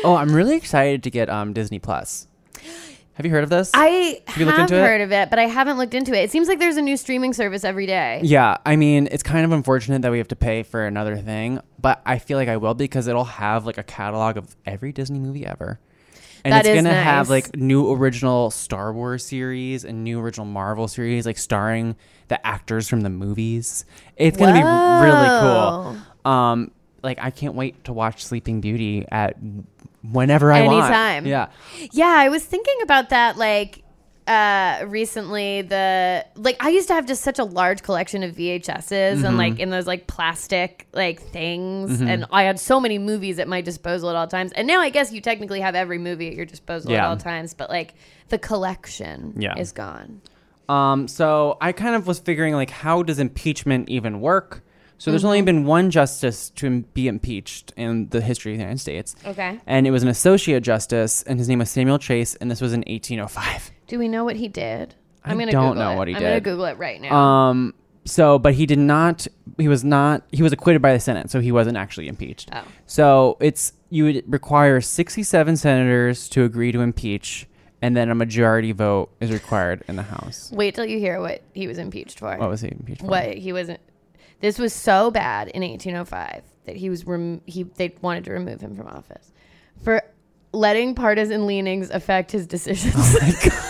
Oh, 0.06 0.16
I'm 0.16 0.34
really 0.34 0.56
excited 0.56 1.04
to 1.04 1.10
get 1.12 1.30
um 1.30 1.52
Disney 1.52 1.80
Plus. 1.80 2.28
Have 3.16 3.26
you 3.26 3.32
heard 3.32 3.44
of 3.46 3.50
this? 3.50 3.72
I 3.74 4.22
you 4.36 4.46
have 4.46 4.60
into 4.60 4.76
it? 4.76 4.82
heard 4.82 5.02
of 5.02 5.12
it, 5.12 5.30
but 5.30 5.40
I 5.40 5.46
haven't 5.46 5.78
looked 5.78 5.94
into 5.94 6.14
it. 6.14 6.24
It 6.26 6.32
seems 6.32 6.50
like 6.50 6.60
there's 6.60 6.76
a 6.76 6.82
new 6.82 6.98
streaming 6.98 7.34
service 7.34 7.64
every 7.64 7.86
day. 7.86 8.20
yeah, 8.24 8.58
I 8.66 8.76
mean, 8.76 9.08
it's 9.10 9.24
kind 9.24 9.46
of 9.46 9.54
unfortunate 9.54 10.02
that 10.02 10.12
we 10.12 10.18
have 10.18 10.28
to 10.30 10.36
pay 10.36 10.64
for 10.64 10.86
another 10.86 11.16
thing, 11.18 11.62
but 11.80 12.02
I 12.06 12.20
feel 12.20 12.38
like 12.38 12.50
I 12.50 12.58
will 12.58 12.74
because 12.74 13.08
it'll 13.08 13.24
have 13.24 13.66
like 13.66 13.78
a 13.78 13.84
catalog 13.84 14.36
of 14.36 14.54
every 14.66 14.92
Disney 14.92 15.20
movie 15.20 15.46
ever. 15.46 15.80
And 16.44 16.52
That 16.52 16.66
it's 16.66 16.76
gonna 16.76 16.94
have 16.94 17.30
like 17.30 17.56
new 17.56 17.92
original 17.92 18.52
Star 18.52 18.94
Wars 18.94 19.26
series 19.26 19.84
and 19.84 20.04
new 20.04 20.20
original 20.20 20.46
Marvel 20.46 20.88
series, 20.88 21.26
like 21.26 21.38
starring 21.40 21.96
the 22.28 22.46
actors 22.46 22.88
from 22.88 23.02
the 23.02 23.10
movies. 23.10 23.86
It's 24.18 24.38
gonna 24.38 24.54
be 24.54 24.62
really 25.08 25.40
cool. 25.40 26.32
Um, 26.32 26.72
like 27.06 27.18
I 27.22 27.30
can't 27.32 27.56
wait 27.56 27.86
to 27.86 27.94
watch 27.94 28.26
Sleeping 28.26 28.60
Beauty 28.60 29.06
at 29.10 29.38
whenever 30.12 30.52
I 30.52 30.62
want. 30.64 30.84
Anytime. 30.86 31.26
Yeah. 31.26 31.48
Yeah, 31.94 32.08
I 32.18 32.30
was 32.30 32.44
thinking 32.44 32.76
about 32.84 33.10
that 33.10 33.38
like 33.38 33.82
uh 34.28 34.84
recently 34.88 35.62
the 35.62 36.26
like 36.36 36.58
I 36.60 36.70
used 36.70 36.88
to 36.88 36.96
have 36.96 37.06
just 37.06 37.22
such 37.22 37.38
a 37.38 37.44
large 37.44 37.84
collection 37.84 38.24
of 38.24 38.36
VHSs 38.36 38.90
Mm-hmm. 38.90 39.24
and 39.26 39.38
like 39.38 39.60
in 39.60 39.70
those 39.70 39.86
like 39.86 40.08
plastic 40.08 40.88
like 40.94 41.22
things 41.22 42.02
and 42.02 42.26
I 42.32 42.42
had 42.44 42.60
so 42.60 42.80
many 42.80 42.98
movies 42.98 43.38
at 43.38 43.48
my 43.48 43.62
disposal 43.62 44.10
at 44.10 44.16
all 44.16 44.26
times. 44.28 44.52
And 44.54 44.68
now 44.68 44.80
I 44.82 44.90
guess 44.90 45.14
you 45.14 45.22
technically 45.22 45.62
have 45.62 45.76
every 45.76 46.00
movie 46.00 46.28
at 46.28 46.34
your 46.34 46.46
disposal 46.46 46.92
at 46.94 47.04
all 47.04 47.18
times, 47.18 47.54
but 47.54 47.70
like 47.70 47.94
the 48.30 48.40
collection 48.40 49.36
Yeah. 49.38 49.60
is 49.60 49.72
gone. 49.72 50.22
Um, 50.68 51.08
so 51.08 51.60
I 51.62 51.72
kind 51.74 51.94
of 51.96 52.08
was 52.08 52.18
figuring 52.18 52.56
like, 52.56 52.72
how 52.72 53.04
does 53.04 53.20
impeachment 53.20 53.88
even 53.90 54.20
work? 54.22 54.64
So 54.98 55.12
there's 55.12 55.26
only 55.26 55.42
been 55.42 55.66
one 55.66 55.92
justice 55.92 56.50
to 56.52 56.68
im- 56.68 56.86
be 56.94 57.08
impeached 57.08 57.74
in 57.76 58.08
the 58.10 58.22
history 58.22 58.54
of 58.54 58.58
the 58.58 58.64
United 58.64 58.80
States, 58.80 59.16
Okay. 59.26 59.60
and 59.68 59.86
it 59.86 59.92
was 59.92 60.04
an 60.04 60.10
associate 60.10 60.62
justice, 60.64 61.22
and 61.24 61.38
his 61.38 61.50
name 61.50 61.60
was 61.60 61.70
Samuel 61.70 62.00
Chase, 62.00 62.36
and 62.36 62.50
this 62.50 62.62
was 62.62 62.72
in 62.74 62.84
1805. 62.88 63.72
Do 63.88 64.00
we 64.00 64.08
know 64.08 64.24
what 64.24 64.36
he 64.38 64.48
did? 64.48 64.96
I 65.24 65.32
I'm 65.32 65.38
gonna 65.40 65.52
don't 65.52 65.72
Google 65.74 65.84
know 65.84 65.92
it. 65.92 65.96
what 65.98 66.08
he 66.08 66.16
I'm 66.16 66.22
gonna 66.22 66.34
did. 66.36 66.44
Google 66.44 66.66
it 66.66 66.78
right 66.78 67.02
now. 67.02 67.14
Um, 67.16 67.74
so 68.06 68.38
but 68.40 68.54
he 68.54 68.66
did 68.66 68.80
not. 68.80 69.28
He 69.58 69.68
was 69.68 69.84
not. 69.84 70.24
He 70.32 70.44
was 70.44 70.54
acquitted 70.54 70.82
by 70.82 70.94
the 70.94 71.00
Senate, 71.00 71.30
so 71.32 71.40
he 71.42 71.52
wasn't 71.52 71.78
actually 71.78 72.08
impeached. 72.08 72.50
Oh. 72.54 72.64
So 72.86 73.38
it's 73.42 73.74
you 73.90 74.04
would 74.06 74.24
require 74.32 74.80
67 74.82 75.58
senators 75.58 76.30
to 76.30 76.44
agree 76.44 76.72
to 76.72 76.82
impeach, 76.82 77.48
and 77.82 77.98
then 77.98 78.10
a 78.10 78.16
majority 78.16 78.72
vote 78.72 79.10
is 79.20 79.32
required 79.32 79.84
in 79.88 79.96
the 79.96 80.04
House. 80.04 80.52
Wait 80.54 80.76
till 80.76 80.86
you 80.86 81.00
hear 81.00 81.20
what 81.20 81.42
he 81.54 81.68
was 81.68 81.78
impeached 81.80 82.20
for. 82.20 82.38
What 82.38 82.50
was 82.50 82.62
he 82.62 82.70
impeached 82.70 83.02
for? 83.02 83.08
what 83.08 83.34
he 83.36 83.52
wasn't 83.52 83.80
this 84.42 84.60
was 84.60 84.74
so 84.74 85.10
bad 85.12 85.48
in 85.50 85.62
1805 85.62 86.44
that 86.66 86.76
he 86.76 86.90
was 86.90 87.06
rem- 87.06 87.42
he 87.46 87.64
they 87.64 87.96
wanted 88.02 88.24
to 88.26 88.32
remove 88.32 88.60
him 88.62 88.76
from 88.76 88.88
office 88.88 89.32
for 89.84 90.02
letting 90.52 90.96
partisan 90.96 91.46
leanings 91.48 91.90
affect 91.90 92.32
his 92.32 92.46
decisions 92.48 92.94
Oh 92.98 93.20
my 93.22 93.32
god. 93.44 93.62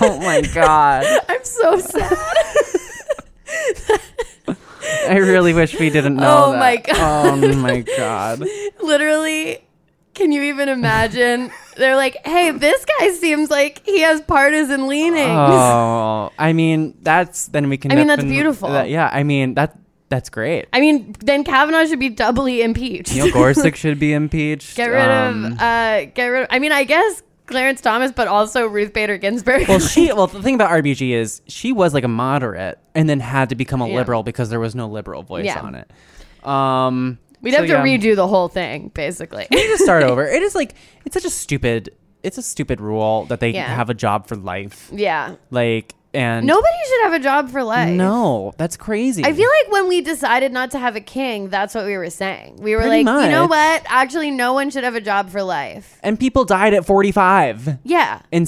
oh 0.00 0.18
my 0.20 0.40
god. 0.54 1.04
i'm 1.28 1.44
so 1.44 1.78
sad 1.78 2.16
I 5.06 5.16
really 5.16 5.52
wish 5.54 5.78
we 5.78 5.90
didn't 5.90 6.16
know 6.16 6.44
Oh 6.48 6.52
that. 6.52 6.58
my 6.58 6.76
God. 6.76 7.44
Oh 7.44 7.56
my 7.56 7.80
god. 7.80 8.42
literally 8.82 9.64
can 10.14 10.32
you 10.32 10.42
even 10.44 10.68
imagine 10.68 11.50
they're 11.78 11.96
like 11.96 12.16
hey 12.26 12.50
this 12.50 12.84
guy 12.84 13.10
seems 13.12 13.50
like 13.50 13.84
he 13.86 14.00
has 14.00 14.20
partisan 14.22 14.86
leanings 14.88 15.30
Oh, 15.30 16.30
I 16.38 16.52
mean 16.52 16.94
that's 17.02 17.46
then 17.48 17.68
we 17.68 17.76
can. 17.78 17.92
I 17.92 17.94
mean, 17.96 18.06
that's 18.06 18.24
beautiful. 18.24 18.68
that- 18.70 18.90
yeah, 18.90 19.08
I 19.12 19.22
mean 19.22 19.54
that 19.54 19.76
that's 20.10 20.30
great. 20.30 20.66
i 20.72 20.80
mean 20.80 21.14
then 21.20 21.44
kavanaugh 21.44 21.84
should 21.84 21.98
be 22.00 22.08
doubly 22.08 22.62
impeached 22.62 23.14
Neil 23.14 23.30
Gorsuch 23.30 23.76
should 23.82 23.98
be 23.98 24.12
impeached. 24.14 24.74
get 24.76 24.86
rid 24.88 25.02
Um, 25.08 25.44
of 25.44 25.52
uh 25.60 26.04
get 26.06 26.26
rid 26.28 26.42
of 26.44 26.48
i 26.50 26.58
mean 26.58 26.72
i 26.72 26.84
guess 26.84 27.22
clarence 27.44 27.80
thomas 27.82 28.10
but 28.12 28.26
also 28.26 28.66
ruth 28.66 28.92
bader 28.94 29.18
ginsburg 29.18 29.68
Well, 29.68 29.78
she. 29.80 30.10
Well, 30.16 30.26
the 30.26 30.42
thing 30.42 30.54
about 30.54 30.70
RBG 30.70 31.10
is 31.12 31.42
she 31.46 31.72
was 31.72 31.92
like 31.94 32.04
a 32.04 32.08
moderate, 32.08 32.78
and 32.94 33.08
then 33.08 33.20
had 33.20 33.50
to 33.50 33.54
become 33.54 33.80
a 33.82 33.88
Yeah. 33.88 33.96
liberal 33.96 34.22
because 34.22 34.48
there 34.50 34.60
was 34.60 34.74
no 34.74 34.86
liberal 34.88 35.22
voice 35.22 35.44
Yeah. 35.46 35.60
on 35.60 35.74
it. 35.74 35.90
Um, 36.46 37.18
We'd 37.40 37.52
so, 37.52 37.58
have 37.58 37.66
to 37.66 37.72
yeah. 37.88 37.96
redo 37.98 38.16
the 38.16 38.26
whole 38.26 38.48
thing, 38.48 38.88
basically. 38.94 39.46
We 39.50 39.56
need 39.56 39.76
to 39.76 39.78
start 39.78 40.02
over. 40.02 40.26
It 40.38 40.42
is 40.42 40.54
like 40.54 40.74
it's 41.04 41.14
such 41.14 41.24
a 41.24 41.30
stupid. 41.30 41.90
It's 42.22 42.36
a 42.38 42.42
stupid 42.42 42.80
rule 42.80 43.24
that 43.26 43.40
they 43.40 43.50
Yeah. 43.50 43.72
have 43.74 43.90
a 43.90 43.94
job 43.94 44.26
for 44.26 44.34
life. 44.36 44.90
yeah. 44.92 45.36
Like 45.50 45.94
and 46.18 46.46
Nobody 46.46 46.76
should 46.88 47.02
have 47.04 47.12
a 47.14 47.18
job 47.20 47.48
for 47.50 47.62
life. 47.62 47.90
No, 47.94 48.52
that's 48.58 48.76
crazy. 48.76 49.24
I 49.24 49.32
feel 49.32 49.48
like 49.62 49.72
when 49.72 49.88
we 49.88 50.00
decided 50.00 50.52
not 50.52 50.70
to 50.72 50.78
have 50.78 50.96
a 50.96 51.00
king, 51.00 51.48
that's 51.48 51.74
what 51.74 51.86
we 51.86 51.96
were 51.96 52.10
saying. 52.10 52.56
We 52.60 52.74
were 52.74 52.82
Pretty 52.82 53.04
like, 53.04 53.24
you 53.24 53.30
know 53.30 53.46
what? 53.46 53.82
Actually, 53.86 54.30
no 54.32 54.52
one 54.52 54.70
should 54.70 54.84
have 54.84 54.94
a 54.96 55.00
job 55.00 55.30
for 55.30 55.42
life. 55.42 55.98
and 56.02 56.18
people 56.18 56.44
died 56.44 56.74
at 56.74 56.84
45 56.84 57.78
Yeah, 57.84 58.20
in 58.32 58.42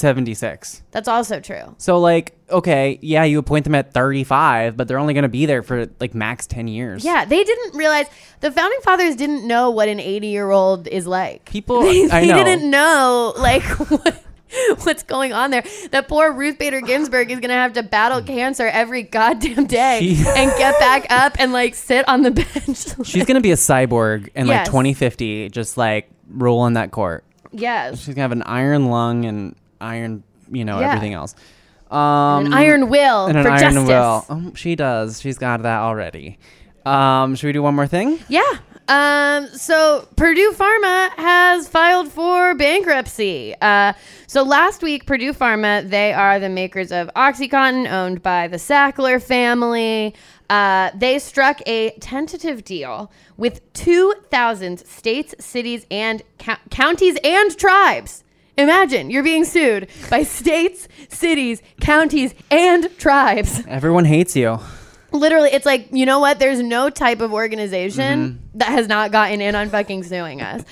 1776. 0.00 0.82
that's 0.90 1.08
also 1.08 1.40
true. 1.40 1.74
So 1.78 1.98
like, 1.98 2.38
okay, 2.50 2.98
yeah, 3.02 3.24
you 3.24 3.38
appoint 3.38 3.64
them 3.64 3.74
at 3.74 3.92
35, 3.92 4.76
but 4.76 4.86
they're 4.88 4.98
only 4.98 5.14
going 5.14 5.22
to 5.24 5.28
be 5.28 5.46
there 5.46 5.62
for 5.62 5.86
like 6.00 6.14
max 6.14 6.46
10 6.46 6.68
years. 6.68 7.04
Yeah, 7.04 7.24
they 7.24 7.42
didn't 7.42 7.74
realize 7.76 8.06
the 8.40 8.52
founding 8.52 8.80
fathers 8.82 9.16
didn't 9.16 9.46
know 9.46 9.70
what 9.70 9.88
an 9.88 9.98
80 10.00 10.26
year 10.28 10.50
old 10.50 10.86
is 10.88 11.06
like. 11.06 11.44
People- 11.46 11.82
they, 11.82 12.08
I 12.08 12.20
they 12.20 12.28
know. 12.28 12.44
didn't 12.44 12.70
know 12.70 13.34
like 13.38 13.62
what, 13.90 14.22
what's 14.82 15.02
going 15.02 15.32
on 15.32 15.50
there. 15.50 15.62
That 15.90 16.08
poor 16.08 16.32
Ruth 16.32 16.58
Bader 16.58 16.80
Ginsburg 16.80 17.30
is 17.30 17.40
gonna 17.40 17.54
have 17.54 17.72
to 17.74 17.82
battle 17.82 18.22
cancer 18.22 18.66
every 18.66 19.02
goddamn 19.02 19.66
day 19.66 20.00
She- 20.14 20.24
and 20.36 20.50
get 20.58 20.78
back 20.78 21.06
up 21.10 21.36
and 21.38 21.52
like 21.52 21.74
sit 21.74 22.08
on 22.08 22.22
the 22.22 22.30
bench. 22.32 23.06
She's 23.06 23.24
going 23.24 23.36
to 23.36 23.40
be 23.40 23.52
a 23.52 23.56
cyborg 23.56 24.28
in 24.34 24.46
like 24.46 24.56
Yes. 24.56 24.66
2050 24.68 25.48
just 25.50 25.76
like 25.76 26.08
ruling 26.28 26.74
that 26.74 26.90
court. 26.90 27.24
yes, 27.52 27.98
She's 27.98 28.06
going 28.06 28.16
to 28.16 28.20
have 28.22 28.32
an 28.32 28.42
iron 28.42 28.86
lung 28.86 29.24
and 29.24 29.54
iron, 29.80 30.22
you 30.50 30.64
know, 30.64 30.80
Yeah. 30.80 30.88
everything 30.88 31.14
else. 31.14 31.34
Um 31.90 32.46
an 32.46 32.52
iron 32.54 32.88
will 32.88 33.26
and 33.26 33.36
an 33.38 33.44
for 33.44 33.50
iron 33.50 33.60
justice. 33.74 33.86
will. 33.88 34.26
Oh, 34.28 34.52
she 34.56 34.74
does. 34.74 35.20
She's 35.20 35.38
got 35.38 35.62
that 35.62 35.78
already. 35.80 36.38
Um 36.84 37.36
should 37.36 37.46
we 37.46 37.52
do 37.52 37.62
one 37.62 37.74
more 37.76 37.86
thing? 37.86 38.18
Yeah. 38.28 38.42
Um, 38.88 39.48
so 39.48 40.06
Purdue 40.16 40.52
Pharma 40.52 41.10
has 41.16 41.66
filed 41.68 42.08
for 42.08 42.54
bankruptcy. 42.54 43.54
Uh, 43.60 43.94
so 44.28 44.42
last 44.42 44.82
week, 44.82 45.06
Purdue 45.06 45.32
Pharma, 45.32 45.88
they 45.88 46.12
are 46.12 46.38
the 46.38 46.48
makers 46.48 46.92
of 46.92 47.10
OxyContin, 47.16 47.90
owned 47.90 48.22
by 48.22 48.46
the 48.46 48.58
Sackler 48.58 49.20
family. 49.22 50.14
Uh, 50.48 50.90
they 50.94 51.18
struck 51.18 51.60
a 51.66 51.90
tentative 51.98 52.64
deal 52.64 53.10
with 53.36 53.60
2,000 53.72 54.78
states, 54.86 55.34
cities, 55.44 55.84
and 55.90 56.22
co- 56.38 56.54
counties 56.70 57.18
and 57.24 57.56
tribes. 57.58 58.22
Imagine 58.56 59.10
you're 59.10 59.24
being 59.24 59.44
sued 59.44 59.88
by 60.08 60.22
states, 60.22 60.88
cities, 61.08 61.60
counties, 61.80 62.34
and 62.50 62.96
tribes. 62.98 63.64
Everyone 63.66 64.04
hates 64.04 64.36
you. 64.36 64.60
Literally, 65.18 65.50
it's 65.50 65.66
like, 65.66 65.88
you 65.92 66.06
know 66.06 66.20
what? 66.20 66.38
There's 66.38 66.60
no 66.62 66.90
type 66.90 67.20
of 67.20 67.32
organization 67.32 68.42
that 68.54 68.68
has 68.68 68.88
not 68.88 69.12
gotten 69.12 69.40
in 69.40 69.54
on 69.54 69.68
fucking 69.68 70.04
suing 70.04 70.40
us. 70.42 70.62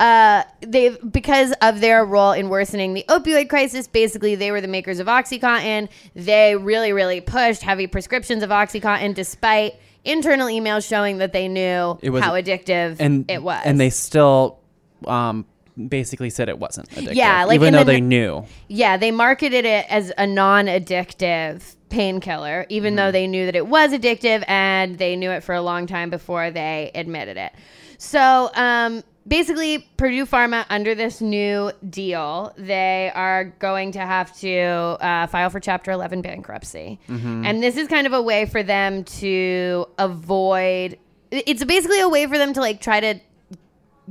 Uh, 0.00 0.42
they've 0.60 0.98
because 1.12 1.52
of 1.62 1.80
their 1.80 2.04
role 2.04 2.32
in 2.32 2.48
worsening 2.48 2.92
the 2.94 3.04
opioid 3.08 3.48
crisis. 3.48 3.86
Basically, 3.86 4.34
they 4.34 4.50
were 4.50 4.60
the 4.60 4.66
makers 4.68 4.98
of 4.98 5.06
OxyContin. 5.06 5.88
They 6.16 6.56
really, 6.56 6.92
really 6.92 7.20
pushed 7.20 7.62
heavy 7.62 7.86
prescriptions 7.86 8.42
of 8.42 8.50
OxyContin, 8.50 9.14
despite 9.14 9.74
internal 10.04 10.48
emails 10.48 10.88
showing 10.88 11.18
that 11.18 11.32
they 11.32 11.46
knew 11.46 11.98
It 12.02 12.10
was- 12.10 12.24
how 12.24 12.32
addictive 12.32 12.96
And 12.98 13.30
it 13.30 13.42
was. 13.44 13.62
And 13.64 13.78
they 13.78 13.90
still 13.90 14.58
um, 15.06 15.46
basically 15.88 16.30
said 16.30 16.48
it 16.48 16.58
wasn't 16.58 16.88
addictive. 16.90 17.14
Yeah, 17.14 17.44
like 17.44 17.54
even 17.54 17.72
though 17.72 17.80
the- 17.80 17.92
they 17.92 18.00
knew. 18.00 18.44
Yeah, 18.66 18.96
they 18.96 19.12
marketed 19.12 19.64
it 19.64 19.86
as 19.88 20.12
a 20.18 20.26
non-addictive 20.26 21.62
painkiller, 21.92 22.66
even 22.70 22.96
though 22.96 23.12
they 23.12 23.26
knew 23.26 23.46
that 23.46 23.54
it 23.54 23.66
was 23.66 23.92
addictive, 23.92 24.42
and 24.48 24.98
they 24.98 25.14
knew 25.14 25.30
it 25.30 25.44
for 25.44 25.54
a 25.54 25.62
long 25.62 25.86
time 25.86 26.10
before 26.10 26.50
they 26.50 26.90
admitted 26.94 27.36
it. 27.36 27.52
So, 27.98 28.50
um, 28.54 29.04
basically, 29.28 29.86
Purdue 29.96 30.26
Pharma, 30.26 30.64
under 30.70 30.94
this 30.94 31.20
new 31.20 31.70
deal, 31.88 32.52
they 32.56 33.12
are 33.14 33.44
going 33.60 33.92
to 33.92 34.00
have 34.00 34.36
to 34.40 34.58
uh, 34.58 35.26
file 35.28 35.50
for 35.50 35.60
Chapter 35.60 35.92
11 35.92 36.22
bankruptcy, 36.22 36.98
and 37.46 37.62
this 37.62 37.76
is 37.76 37.86
kind 37.86 38.06
of 38.06 38.12
a 38.12 38.22
way 38.22 38.46
for 38.46 38.62
them 38.64 39.04
to 39.04 39.86
avoid. 39.98 40.98
It's 41.30 41.62
basically 41.64 42.00
a 42.00 42.08
way 42.08 42.26
for 42.26 42.38
them 42.38 42.52
to 42.54 42.60
like 42.60 42.80
try 42.80 43.00
to 43.00 43.20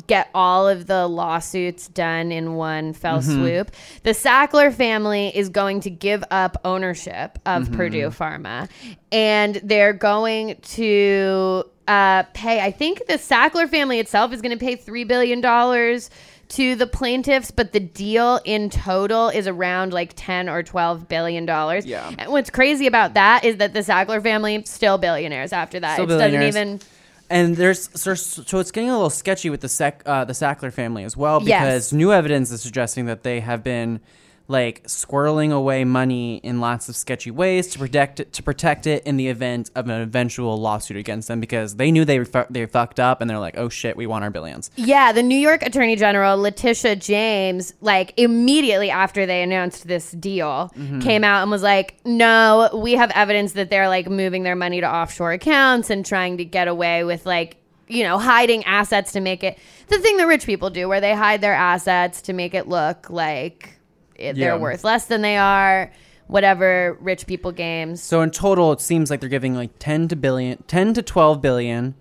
get 0.08 0.30
all 0.34 0.68
of 0.68 0.88
the 0.88 1.08
lawsuits 1.08 1.88
done 1.88 2.32
in 2.32 2.56
one 2.56 2.94
fell 2.94 3.22
swoop. 3.22 3.72
The 4.04 4.12
Sackler 4.12 4.74
family 4.74 5.36
is 5.36 5.50
going 5.50 5.82
to 5.82 5.90
give 5.90 6.24
up 6.32 6.58
ownership 6.64 7.40
of 7.46 7.72
Purdue 7.72 8.10
Pharma, 8.10 8.70
and 9.12 9.56
they're 9.64 9.94
going 9.94 10.56
to 10.62 11.64
uh, 11.88 12.24
pay. 12.34 12.62
I 12.62 12.72
think 12.72 13.06
the 13.08 13.14
Sackler 13.16 13.70
family 13.70 14.00
itself 14.00 14.34
is 14.34 14.42
going 14.42 14.58
to 14.58 14.64
pay 14.64 14.76
three 14.76 15.04
billion 15.04 15.42
dollars 15.42 16.10
to 16.50 16.76
the 16.76 16.86
plaintiffs, 16.86 17.50
but 17.50 17.72
the 17.72 17.80
deal 17.80 18.42
in 18.44 18.70
total 18.70 19.30
is 19.30 19.48
around 19.48 19.94
like 19.94 20.14
ten 20.16 20.50
or 20.50 20.64
twelve 20.64 21.08
billion 21.08 21.46
dollars. 21.46 21.86
Yeah. 21.86 22.14
And 22.18 22.32
what's 22.32 22.50
crazy 22.50 22.88
about 22.88 23.14
that 23.14 23.46
is 23.46 23.58
that 23.58 23.74
the 23.74 23.80
Sackler 23.80 24.22
family 24.22 24.64
still 24.66 24.98
billionaires 24.98 25.54
after 25.54 25.80
that. 25.80 25.94
Still 25.94 26.12
it 26.12 26.18
doesn't 26.18 26.44
even. 26.44 26.80
And 27.32 27.56
there's 27.56 27.89
so, 28.00 28.13
so 28.13 28.60
it's 28.60 28.72
getting 28.72 28.89
a 28.89 28.94
little 28.94 29.10
sketchy 29.10 29.50
with 29.50 29.62
the 29.62 29.70
sec 29.70 30.04
uh, 30.06 30.26
the 30.26 30.34
Sackler 30.34 30.72
family 30.72 31.04
as 31.06 31.15
well 31.15 31.39
because 31.39 31.48
Yes. 31.50 31.94
new 31.94 32.12
evidence 32.12 32.52
is 32.52 32.62
suggesting 32.62 33.06
that 33.06 33.24
they 33.24 33.39
have 33.39 33.63
been 33.63 34.02
like 34.48 34.84
squirreling 34.84 35.52
away 35.52 35.84
money 35.84 36.38
in 36.38 36.60
lots 36.60 36.90
of 36.90 36.96
sketchy 36.96 37.32
ways 37.32 37.68
to 37.68 37.80
protect 37.80 38.20
it 38.20 38.34
to 38.34 38.44
protect 38.44 38.88
it 38.88 39.04
in 39.06 39.18
the 39.18 39.28
event 39.28 39.70
of 39.76 39.88
an 39.88 40.02
eventual 40.02 40.60
lawsuit 40.60 40.98
against 40.98 41.28
them 41.28 41.40
because 41.40 41.76
they 41.76 41.92
knew 41.92 42.04
they 42.04 42.20
were 42.20 42.48
they 42.50 42.66
fucked 42.66 43.00
up 43.00 43.22
and 43.22 43.30
they're 43.30 43.40
like 43.40 43.58
oh 43.58 43.70
shit 43.70 43.96
we 43.96 44.08
want 44.08 44.24
our 44.24 44.30
billions. 44.32 44.72
Yeah, 44.76 45.12
the 45.12 45.24
New 45.24 45.38
York 45.38 45.62
Attorney 45.62 45.96
General 45.96 46.38
Letitia 46.38 46.96
James, 46.96 47.74
like 47.82 48.14
immediately 48.18 48.90
after 48.90 49.26
they 49.26 49.44
announced 49.44 49.88
this 49.88 50.12
deal, 50.12 50.72
mm-hmm. 50.76 51.00
came 51.00 51.24
out 51.24 51.42
and 51.42 51.52
was 51.52 51.64
like, 51.64 51.98
"No, 52.06 52.70
we 52.74 52.94
have 52.94 53.12
evidence 53.12 53.54
that 53.54 53.70
they're 53.70 53.90
like 53.90 54.10
moving 54.10 54.44
their 54.44 54.56
money 54.56 54.82
to 54.82 54.90
offshore 54.90 55.34
accounts 55.34 55.90
and 55.90 56.06
trying 56.06 56.38
to 56.38 56.46
get 56.46 56.68
away 56.68 57.04
with 57.04 57.26
like." 57.26 57.58
You 57.88 58.04
know, 58.04 58.18
hiding 58.18 58.64
assets 58.64 59.12
to 59.12 59.20
make 59.20 59.44
it 59.44 59.60
the 59.90 60.00
thing 60.00 60.16
that 60.16 60.26
rich 60.26 60.46
people 60.46 60.70
do, 60.70 60.88
where 60.88 61.02
they 61.02 61.14
hide 61.14 61.42
their 61.42 61.54
assets 61.54 62.22
to 62.22 62.32
make 62.32 62.54
it 62.54 62.66
look 62.66 63.10
like 63.10 63.81
Yeah. 64.22 64.34
they're 64.34 64.58
worth 64.58 64.84
less 64.84 65.06
than 65.06 65.22
they 65.22 65.38
are. 65.38 65.92
Whatever 66.28 66.98
rich 67.02 67.28
people 67.28 67.52
games. 67.52 68.02
So 68.02 68.22
in 68.22 68.32
total, 68.32 68.72
it 68.72 68.80
seems 68.80 69.10
like 69.10 69.20
they're 69.20 69.28
giving 69.28 69.54
like 69.54 69.72
ten 69.80 70.08
to 70.08 70.16
billion, 70.16 70.64
ten 70.64 70.94
to 70.94 71.02
twelve 71.02 71.42
billion, 71.42 71.96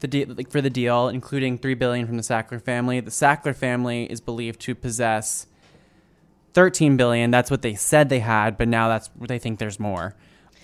the 0.00 0.08
de- 0.08 0.24
like 0.24 0.50
for 0.50 0.62
the 0.62 0.70
deal, 0.70 1.08
including 1.08 1.58
three 1.58 1.74
billion 1.74 2.06
from 2.06 2.16
the 2.16 2.22
Sackler 2.22 2.62
family. 2.62 3.00
The 3.00 3.10
Sackler 3.10 3.54
family 3.54 4.04
is 4.04 4.22
believed 4.22 4.60
to 4.62 4.74
possess 4.74 5.46
thirteen 6.54 6.96
billion. 6.96 7.30
That's 7.30 7.50
what 7.50 7.60
they 7.60 7.74
said 7.74 8.08
they 8.08 8.20
had, 8.20 8.56
but 8.56 8.68
now 8.68 8.88
that's 8.88 9.10
what 9.18 9.28
they 9.28 9.38
think 9.38 9.58
there's 9.58 9.78
more. 9.78 10.14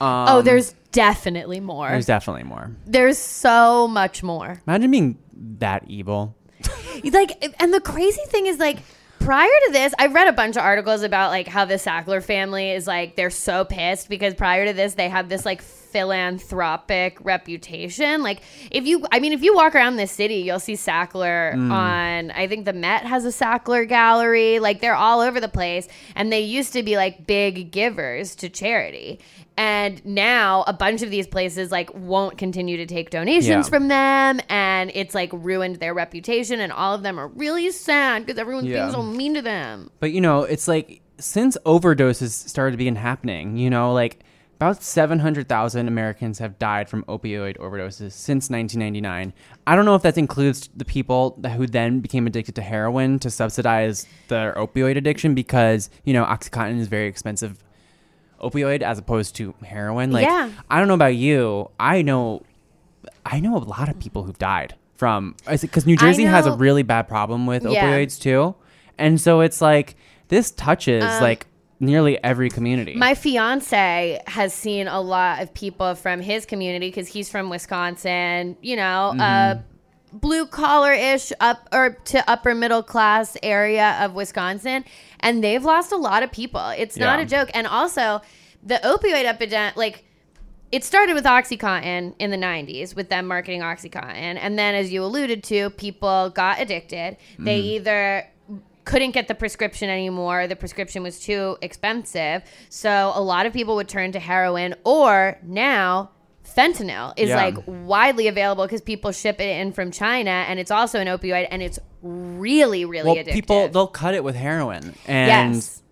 Um, 0.01 0.27
oh, 0.29 0.43
there's 0.43 0.75
definitely 0.93 1.61
more. 1.61 1.89
there's 1.91 2.07
definitely 2.07 2.45
more. 2.45 2.75
there's 2.87 3.19
so 3.19 3.87
much 3.87 4.23
more. 4.23 4.63
Imagine 4.67 4.91
being 4.91 5.19
that 5.59 5.85
evil. 5.89 6.37
like 7.13 7.55
and 7.61 7.73
the 7.75 7.81
crazy 7.81 8.23
thing 8.29 8.47
is 8.47 8.59
like 8.59 8.79
prior 9.21 9.49
to 9.67 9.73
this 9.73 9.95
i 9.99 10.07
read 10.07 10.27
a 10.27 10.33
bunch 10.33 10.57
of 10.57 10.63
articles 10.63 11.03
about 11.03 11.31
like 11.31 11.47
how 11.47 11.65
the 11.65 11.75
sackler 11.75 12.23
family 12.23 12.71
is 12.71 12.87
like 12.87 13.15
they're 13.17 13.31
so 13.31 13.65
pissed 13.65 14.09
because 14.09 14.35
prior 14.35 14.67
to 14.67 14.73
this 14.73 14.95
they 14.95 15.09
have 15.09 15.29
this 15.29 15.45
like 15.45 15.63
philanthropic 15.91 17.19
reputation. 17.23 18.23
Like 18.23 18.43
if 18.71 18.87
you 18.87 19.05
i 19.13 19.19
mean 19.19 19.33
if 19.33 19.43
you 19.43 19.55
walk 19.55 19.75
around 19.75 19.97
this 19.97 20.13
city 20.13 20.37
you'll 20.37 20.61
see 20.61 20.75
sackler 20.75 21.55
mm. 21.55 21.71
on 21.71 22.31
i 22.31 22.47
think 22.47 22.65
the 22.65 22.73
met 22.73 23.05
has 23.05 23.25
a 23.25 23.29
sackler 23.29 23.89
gallery. 23.89 24.59
Like 24.59 24.81
they're 24.81 24.95
all 24.95 25.21
over 25.21 25.41
the 25.41 25.49
place. 25.49 25.89
And 26.15 26.33
they 26.33 26.41
used 26.41 26.73
to 26.75 26.83
be 26.83 26.97
like 26.97 27.27
big 27.27 27.71
givers 27.71 28.35
to 28.37 28.49
charity 28.49 29.21
and 29.61 30.03
now 30.07 30.65
a 30.67 30.73
bunch 30.73 31.03
of 31.03 31.11
these 31.11 31.27
places 31.27 31.71
like 31.71 31.91
won't 31.95 32.39
continue 32.39 32.79
to 32.79 32.87
take 32.87 33.11
donations 33.11 33.47
Yeah. 33.67 33.71
from 33.75 33.89
them 33.89 34.41
and 34.49 34.91
it's 34.95 35.15
like 35.15 35.29
ruined 35.35 35.77
their 35.77 35.93
reputation 35.93 36.61
and 36.61 36.73
all 36.73 36.95
of 36.95 37.03
them 37.03 37.21
are 37.21 37.29
really 37.29 37.71
sad 37.71 38.25
because 38.25 38.39
everyone's 38.39 38.69
Yeah. 38.69 38.85
being 38.85 38.93
so 38.93 39.03
mean 39.03 39.35
to 39.35 39.43
them 39.43 39.91
But 40.01 40.13
you 40.13 40.21
know, 40.23 40.45
it's 40.45 40.67
like 40.67 41.03
since 41.19 41.59
overdoses 41.67 42.31
started 42.49 42.71
to 42.73 42.79
begin 42.79 42.97
happening, 42.97 43.59
you 43.59 43.69
know, 43.69 43.93
like 43.93 44.21
about 44.57 44.83
700,000 44.83 45.89
Americans 45.89 46.39
have 46.39 46.59
died 46.59 46.89
from 46.89 47.03
opioid 47.05 47.57
overdoses 47.59 48.13
since 48.13 48.49
1999. 48.51 49.33
I 49.67 49.77
don't 49.77 49.85
know 49.85 49.95
if 49.95 50.03
that 50.03 50.17
includes 50.19 50.69
the 50.75 50.85
people 50.87 51.37
that 51.41 51.53
who 51.53 51.67
then 51.67 52.01
became 52.01 52.27
addicted 52.27 52.55
to 52.57 52.63
heroin 52.63 53.19
to 53.21 53.31
subsidize 53.31 54.07
their 54.29 54.55
opioid 54.55 54.97
addiction 54.97 55.35
because, 55.35 55.89
you 56.05 56.13
know, 56.15 56.25
Oxycontin 56.25 56.79
is 56.79 56.89
very 56.89 57.07
expensive 57.09 57.63
opioid 58.41 58.83
as 58.83 58.99
opposed 58.99 59.37
to 59.37 59.55
heroin. 59.65 60.11
Like 60.13 60.27
Yeah. 60.27 60.51
I 60.71 60.79
don't 60.79 60.89
know 60.89 60.95
about 60.95 61.15
you, 61.17 61.71
I 61.79 62.03
know 62.03 62.43
I 63.25 63.41
know 63.41 63.57
a 63.57 63.59
lot 63.59 63.89
of 63.89 63.99
people 63.99 64.23
who've 64.25 64.39
died 64.39 64.75
from 64.95 65.35
because 65.49 65.87
New 65.87 65.97
Jersey 65.97 66.25
has 66.25 66.47
a 66.47 66.53
really 66.53 66.83
bad 66.83 67.09
problem 67.09 67.47
with 67.47 67.65
Yeah. 67.65 67.85
opioids 67.93 68.21
too, 68.21 68.55
and 68.99 69.21
so 69.21 69.41
it's 69.41 69.61
like 69.61 69.97
this 70.29 70.51
touches 70.51 71.03
like 71.03 71.47
nearly 71.83 72.23
every 72.23 72.51
community. 72.51 72.95
my 72.95 73.15
fiance 73.15 74.21
has 74.27 74.53
seen 74.53 74.87
a 74.87 75.01
lot 75.01 75.41
of 75.43 75.53
people 75.55 75.95
from 75.95 76.21
his 76.21 76.45
community 76.45 76.89
because 76.89 77.09
he's 77.09 77.31
from 77.31 77.49
wisconsin 77.49 78.55
you 78.61 78.77
know 78.77 79.15
uh 79.19 79.59
blue 80.13 80.47
collar 80.47 80.93
ish 80.93 81.33
up 81.41 81.69
or 81.73 81.91
to 82.05 82.29
upper 82.31 82.55
middle 82.55 82.83
class 82.83 83.37
area 83.43 83.97
of 84.01 84.15
wisconsin 84.15 84.85
and 85.21 85.43
they've 85.45 85.65
lost 85.65 85.93
a 85.93 85.97
lot 85.97 86.23
of 86.23 86.33
people 86.33 86.69
it's 86.71 86.97
not 86.97 87.19
Yeah. 87.19 87.25
a 87.25 87.29
joke 87.29 87.51
and 87.55 87.67
also 87.67 88.21
the 88.63 88.81
opioid 88.83 89.25
epidemic 89.25 89.77
like 89.77 90.05
it 90.73 90.85
started 90.85 91.15
with 91.15 91.25
OxyContin 91.25 92.15
in 92.19 92.31
the 92.31 92.37
90s 92.37 92.95
with 92.95 93.09
them 93.09 93.27
marketing 93.27 93.61
OxyContin. 93.61 94.39
And 94.41 94.59
then, 94.59 94.75
as 94.75 94.93
you 94.93 95.03
alluded 95.03 95.43
to, 95.45 95.71
people 95.71 96.31
got 96.31 96.61
addicted. 96.61 97.17
They 97.39 97.61
mm. 97.61 97.65
either 97.65 98.29
couldn't 98.85 99.11
get 99.13 99.29
the 99.29 99.35
prescription 99.35 99.91
anymore, 99.91 100.47
the 100.47 100.57
prescription 100.57 101.03
was 101.03 101.21
too 101.21 101.57
expensive. 101.61 102.43
So, 102.69 103.13
a 103.15 103.21
lot 103.21 103.47
of 103.47 103.53
people 103.53 103.77
would 103.77 103.89
turn 103.89 104.13
to 104.13 104.19
heroin, 104.19 104.75
or 104.85 105.39
now, 105.43 106.11
fentanyl 106.57 107.13
is 107.17 107.29
Yeah. 107.31 107.37
like 107.37 107.55
widely 107.67 108.29
available 108.29 108.65
because 108.65 108.81
people 108.81 109.13
ship 109.13 109.41
it 109.41 109.61
in 109.61 109.73
from 109.73 109.91
China 109.91 110.31
and 110.31 110.59
it's 110.59 110.71
also 110.71 110.99
an 111.01 111.07
opioid 111.07 111.47
and 111.51 111.63
it's 111.63 111.79
really, 112.03 112.85
really 112.85 113.07
well, 113.07 113.17
addictive. 113.17 113.33
people 113.33 113.69
they'll 113.69 113.87
cut 113.87 114.15
it 114.15 114.25
with 114.25 114.35
heroin, 114.35 114.95
and 115.07 115.55
yes. 115.55 115.83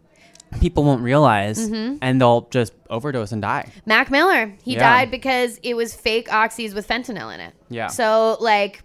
people 0.61 0.85
won't 0.85 1.03
realize, 1.03 1.59
Mm-hmm. 1.71 1.97
and 2.03 2.21
they'll 2.21 2.49
just 2.51 2.73
overdose 2.89 3.33
and 3.33 3.43
die. 3.43 3.71
Mac 3.87 4.11
Miller, 4.11 4.55
he 4.65 4.75
Yeah. 4.75 4.81
died 4.81 5.11
because 5.11 5.61
it 5.63 5.75
was 5.75 5.95
fake 5.95 6.29
oxys 6.29 6.75
with 6.75 6.89
fentanyl 6.89 7.33
in 7.35 7.41
it. 7.41 7.55
Yeah. 7.69 7.89
So 7.89 8.37
like, 8.41 8.83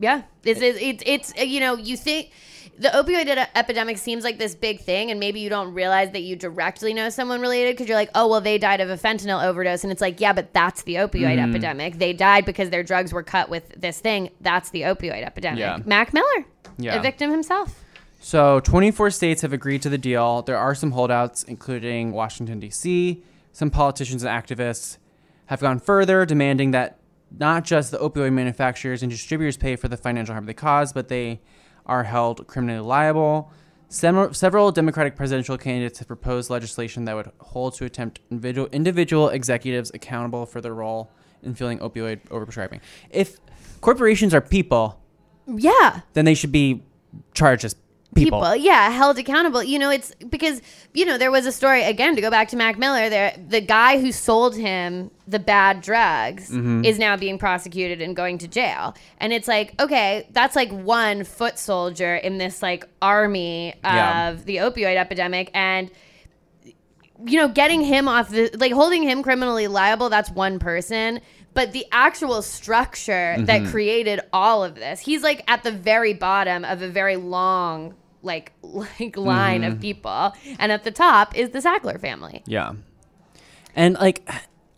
yeah, 0.00 0.22
it's 0.44 0.60
it's 0.62 0.78
it's, 0.80 1.02
it's 1.34 1.44
you 1.44 1.60
know 1.60 1.76
you 1.76 1.96
think 1.96 2.30
the 2.78 2.88
opioid 2.88 3.46
epidemic 3.54 3.98
seems 3.98 4.24
like 4.24 4.38
this 4.38 4.54
big 4.54 4.80
thing, 4.80 5.10
and 5.10 5.18
maybe 5.18 5.40
you 5.40 5.48
don't 5.50 5.74
realize 5.74 6.12
that 6.12 6.20
you 6.22 6.36
directly 6.36 6.94
know 6.94 7.08
someone 7.08 7.40
related 7.40 7.72
because 7.74 7.88
you're 7.88 7.96
like, 7.96 8.10
oh, 8.14 8.28
well, 8.28 8.40
they 8.40 8.56
died 8.58 8.80
of 8.80 8.88
a 8.90 8.96
fentanyl 8.96 9.44
overdose. 9.44 9.82
And 9.84 9.90
it's 9.92 10.00
like, 10.00 10.20
yeah, 10.20 10.32
but 10.32 10.52
that's 10.52 10.82
the 10.82 10.94
opioid 10.94 11.36
Mm-hmm. 11.38 11.50
epidemic. 11.50 11.98
They 11.98 12.12
died 12.12 12.44
because 12.44 12.70
their 12.70 12.82
drugs 12.82 13.12
were 13.12 13.22
cut 13.22 13.48
with 13.48 13.68
this 13.80 14.00
thing. 14.00 14.30
That's 14.40 14.70
the 14.70 14.82
opioid 14.82 15.24
epidemic. 15.24 15.58
Yeah. 15.58 15.78
Mac 15.84 16.14
Miller, 16.14 16.44
Yeah. 16.78 16.94
a 16.96 17.02
victim 17.02 17.30
himself. 17.30 17.84
So, 18.20 18.58
24 18.60 19.10
states 19.10 19.42
have 19.42 19.52
agreed 19.52 19.82
to 19.82 19.88
the 19.88 19.98
deal. 19.98 20.42
There 20.42 20.56
are 20.58 20.74
some 20.74 20.90
holdouts, 20.92 21.44
including 21.44 22.12
Washington, 22.12 22.58
D.C. 22.60 23.22
Some 23.52 23.70
politicians 23.70 24.22
and 24.24 24.30
activists 24.44 24.98
have 25.46 25.60
gone 25.60 25.78
further, 25.78 26.26
demanding 26.26 26.72
that 26.72 26.98
not 27.36 27.64
just 27.64 27.90
the 27.90 27.98
opioid 27.98 28.32
manufacturers 28.32 29.02
and 29.02 29.10
distributors 29.10 29.56
pay 29.56 29.76
for 29.76 29.86
the 29.88 29.96
financial 29.96 30.34
harm 30.34 30.46
they 30.46 30.54
cause, 30.54 30.92
but 30.92 31.08
they 31.08 31.40
are 31.88 32.04
held 32.04 32.46
criminally 32.46 32.80
liable. 32.80 33.50
Sem- 33.88 34.34
several 34.34 34.70
Democratic 34.70 35.16
presidential 35.16 35.56
candidates 35.56 35.98
have 35.98 36.08
proposed 36.08 36.50
legislation 36.50 37.06
that 37.06 37.16
would 37.16 37.30
hold 37.40 37.74
to 37.76 37.84
attempt 37.86 38.20
individual, 38.30 38.68
individual 38.70 39.28
executives 39.30 39.90
accountable 39.94 40.44
for 40.44 40.60
their 40.60 40.74
role 40.74 41.10
in 41.42 41.54
filling 41.54 41.78
opioid 41.78 42.20
overprescribing. 42.28 42.80
If 43.10 43.38
corporations 43.80 44.34
are 44.34 44.40
people, 44.42 45.00
Yeah. 45.46 46.00
then 46.12 46.26
they 46.26 46.34
should 46.34 46.52
be 46.52 46.82
charged 47.32 47.64
as 47.64 47.74
people. 48.14 48.40
people. 48.40 48.56
yeah 48.56 48.90
held 48.90 49.18
accountable 49.18 49.62
you 49.62 49.78
know 49.78 49.90
it's 49.90 50.12
because 50.28 50.60
you 50.94 51.04
know 51.04 51.18
there 51.18 51.30
was 51.30 51.46
a 51.46 51.52
story 51.52 51.82
again 51.82 52.14
to 52.16 52.20
go 52.22 52.30
back 52.30 52.48
to 52.48 52.56
mac 52.56 52.78
miller 52.78 53.08
there 53.10 53.36
the 53.48 53.60
guy 53.60 54.00
who 54.00 54.10
sold 54.10 54.56
him 54.56 55.10
the 55.26 55.38
bad 55.38 55.80
drugs 55.80 56.50
Mm-hmm. 56.50 56.84
is 56.84 56.98
now 56.98 57.16
being 57.16 57.38
prosecuted 57.38 58.00
and 58.00 58.16
going 58.16 58.38
to 58.38 58.48
jail 58.48 58.94
and 59.18 59.32
it's 59.32 59.46
like 59.46 59.80
okay 59.80 60.26
that's 60.32 60.56
like 60.56 60.70
one 60.72 61.22
foot 61.24 61.58
soldier 61.58 62.16
in 62.16 62.38
this 62.38 62.62
like 62.62 62.86
army 63.02 63.72
of 63.74 63.78
Yeah. 63.84 64.36
the 64.44 64.56
opioid 64.56 64.96
epidemic 64.96 65.50
and 65.54 65.90
you 67.26 67.36
know, 67.36 67.48
getting 67.48 67.80
him 67.80 68.06
off 68.06 68.28
the 68.28 68.48
like 68.58 68.72
holding 68.72 69.02
him 69.02 69.24
criminally 69.24 69.66
liable, 69.66 70.08
that's 70.08 70.30
one 70.30 70.60
person. 70.60 71.20
But 71.54 71.72
the 71.72 71.86
actual 71.90 72.42
structure 72.42 73.36
that 73.38 73.62
mm-hmm. 73.62 73.70
created 73.70 74.20
all 74.32 74.62
of 74.62 74.74
this, 74.74 75.00
he's 75.00 75.22
like 75.22 75.42
at 75.48 75.62
the 75.62 75.72
very 75.72 76.14
bottom 76.14 76.64
of 76.64 76.82
a 76.82 76.88
very 76.88 77.16
long 77.16 77.94
like 78.22 78.52
like 78.62 79.16
line 79.16 79.64
of 79.64 79.74
mm-hmm. 79.74 79.82
people. 79.82 80.32
And 80.58 80.72
at 80.72 80.84
the 80.84 80.90
top 80.90 81.36
is 81.36 81.50
the 81.50 81.60
Sackler 81.60 82.00
family. 82.00 82.42
Yeah. 82.46 82.74
And 83.74 83.94
like 83.94 84.28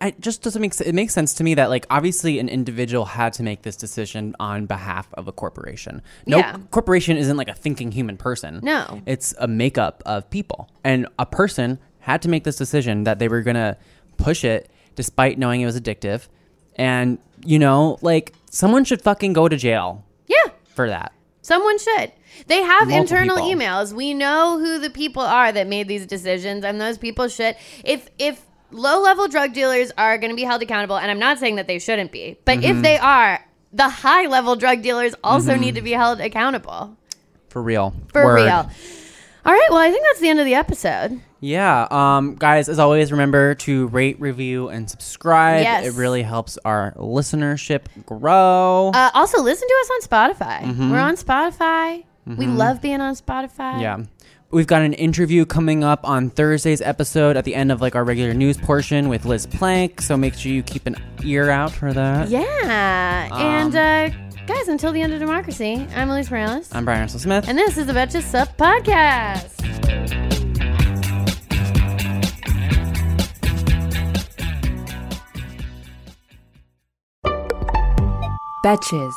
it 0.00 0.20
just 0.20 0.42
doesn't 0.42 0.62
make 0.62 0.72
sense. 0.72 0.88
It 0.88 0.94
makes 0.94 1.12
sense 1.12 1.34
to 1.34 1.44
me 1.44 1.54
that 1.54 1.68
like 1.68 1.86
obviously 1.90 2.38
an 2.38 2.48
individual 2.48 3.04
had 3.04 3.32
to 3.34 3.42
make 3.42 3.62
this 3.62 3.76
decision 3.76 4.34
on 4.40 4.66
behalf 4.66 5.08
of 5.14 5.28
a 5.28 5.32
corporation. 5.32 6.02
No 6.26 6.38
Yeah. 6.38 6.56
corporation 6.70 7.16
isn't 7.16 7.36
like 7.36 7.48
a 7.48 7.54
thinking 7.54 7.92
human 7.92 8.16
person. 8.16 8.60
No. 8.62 9.02
It's 9.06 9.34
a 9.38 9.46
makeup 9.46 10.02
of 10.06 10.30
people. 10.30 10.70
And 10.84 11.06
a 11.18 11.26
person 11.26 11.78
had 12.00 12.22
to 12.22 12.28
make 12.28 12.44
this 12.44 12.56
decision 12.56 13.04
that 13.04 13.18
they 13.18 13.28
were 13.28 13.42
going 13.42 13.56
to 13.56 13.76
push 14.16 14.44
it 14.44 14.70
despite 14.94 15.38
knowing 15.38 15.60
it 15.60 15.66
was 15.66 15.78
addictive. 15.78 16.28
And 16.80 17.18
you 17.44 17.58
know, 17.58 17.98
like 18.00 18.32
someone 18.50 18.84
should 18.84 19.02
fucking 19.02 19.34
go 19.34 19.48
to 19.48 19.56
jail 19.56 20.02
Yeah. 20.28 20.50
for 20.74 20.88
that. 20.88 21.12
Someone 21.42 21.78
should. 21.78 22.12
They 22.46 22.62
have 22.62 22.88
Multiple 22.88 23.00
internal 23.00 23.36
people. 23.36 23.50
emails. 23.60 23.92
We 23.92 24.14
know 24.14 24.58
who 24.58 24.78
the 24.78 24.88
people 24.90 25.22
are 25.22 25.52
that 25.52 25.66
made 25.66 25.88
these 25.88 26.06
decisions, 26.06 26.64
and 26.64 26.80
those 26.80 26.96
people 26.96 27.28
should. 27.28 27.54
If 27.84 28.08
if 28.18 28.40
low 28.70 29.00
level 29.02 29.28
drug 29.28 29.52
dealers 29.52 29.92
are 29.98 30.16
going 30.16 30.30
to 30.30 30.36
be 30.36 30.44
held 30.44 30.62
accountable, 30.62 30.96
and 30.96 31.10
I'm 31.10 31.18
not 31.18 31.38
saying 31.38 31.56
that 31.56 31.66
they 31.66 31.78
shouldn't 31.78 32.12
be, 32.12 32.38
but 32.46 32.58
Mm-hmm. 32.60 32.76
if 32.78 32.82
they 32.82 32.96
are, 32.98 33.44
the 33.72 33.88
high 33.88 34.26
level 34.26 34.56
drug 34.56 34.80
dealers 34.82 35.14
also 35.22 35.54
need 35.56 35.74
to 35.74 35.82
be 35.82 35.92
held 35.92 36.20
accountable 36.20 36.96
For 37.50 37.62
real. 37.62 37.92
for 38.12 38.24
Word. 38.24 38.34
real. 38.46 38.70
All 39.44 39.52
right. 39.52 39.66
Well, 39.70 39.78
I 39.78 39.90
think 39.90 40.04
that's 40.08 40.20
the 40.20 40.28
end 40.28 40.38
of 40.40 40.46
the 40.46 40.54
episode. 40.54 41.20
Yeah. 41.40 41.88
Um, 41.90 42.34
guys, 42.34 42.68
as 42.68 42.78
always, 42.78 43.10
remember 43.10 43.54
to 43.56 43.86
rate, 43.88 44.20
review, 44.20 44.68
and 44.68 44.88
subscribe. 44.90 45.62
Yes. 45.62 45.86
It 45.86 45.94
really 45.98 46.22
helps 46.22 46.58
our 46.64 46.92
listenership 46.96 47.86
grow. 48.04 48.90
Uh, 48.94 49.10
also, 49.14 49.40
listen 49.42 49.66
to 49.66 49.74
us 49.80 49.90
on 49.90 50.00
Spotify. 50.08 50.90
We're 50.90 50.98
on 50.98 51.16
Spotify. 51.16 52.04
We 52.26 52.46
love 52.46 52.80
being 52.82 53.00
on 53.00 53.14
Spotify. 53.14 53.80
yeah. 53.80 54.04
We've 54.52 54.66
got 54.66 54.82
an 54.82 54.94
interview 54.94 55.44
coming 55.46 55.84
up 55.84 56.00
on 56.08 56.28
Thursday's 56.30 56.80
episode 56.80 57.36
at 57.36 57.44
the 57.44 57.54
end 57.54 57.70
of 57.70 57.80
like 57.80 57.94
our 57.94 58.02
regular 58.02 58.34
news 58.34 58.56
portion 58.56 59.08
with 59.08 59.24
Liz 59.24 59.46
Plank. 59.46 60.00
So 60.00 60.16
make 60.16 60.34
sure 60.34 60.50
you 60.50 60.64
keep 60.64 60.86
an 60.86 60.96
ear 61.24 61.50
out 61.50 61.70
for 61.70 61.92
that. 61.92 62.28
Yeah. 62.28 63.28
and 63.32 63.76
uh, 63.76 64.08
guys, 64.46 64.66
until 64.66 64.90
the 64.90 65.02
end 65.02 65.12
of 65.12 65.20
democracy, 65.20 65.86
I'm 65.94 66.08
Alise 66.08 66.30
Morales. 66.32 66.68
I'm 66.72 66.84
Bryan 66.84 67.02
Russell 67.02 67.20
Smith. 67.20 67.48
And 67.48 67.56
this 67.56 67.78
is 67.78 67.86
the 67.86 67.92
Betches 67.92 68.22
Sup 68.22 68.56
podcast. 68.56 69.56
Betches. 78.64 79.14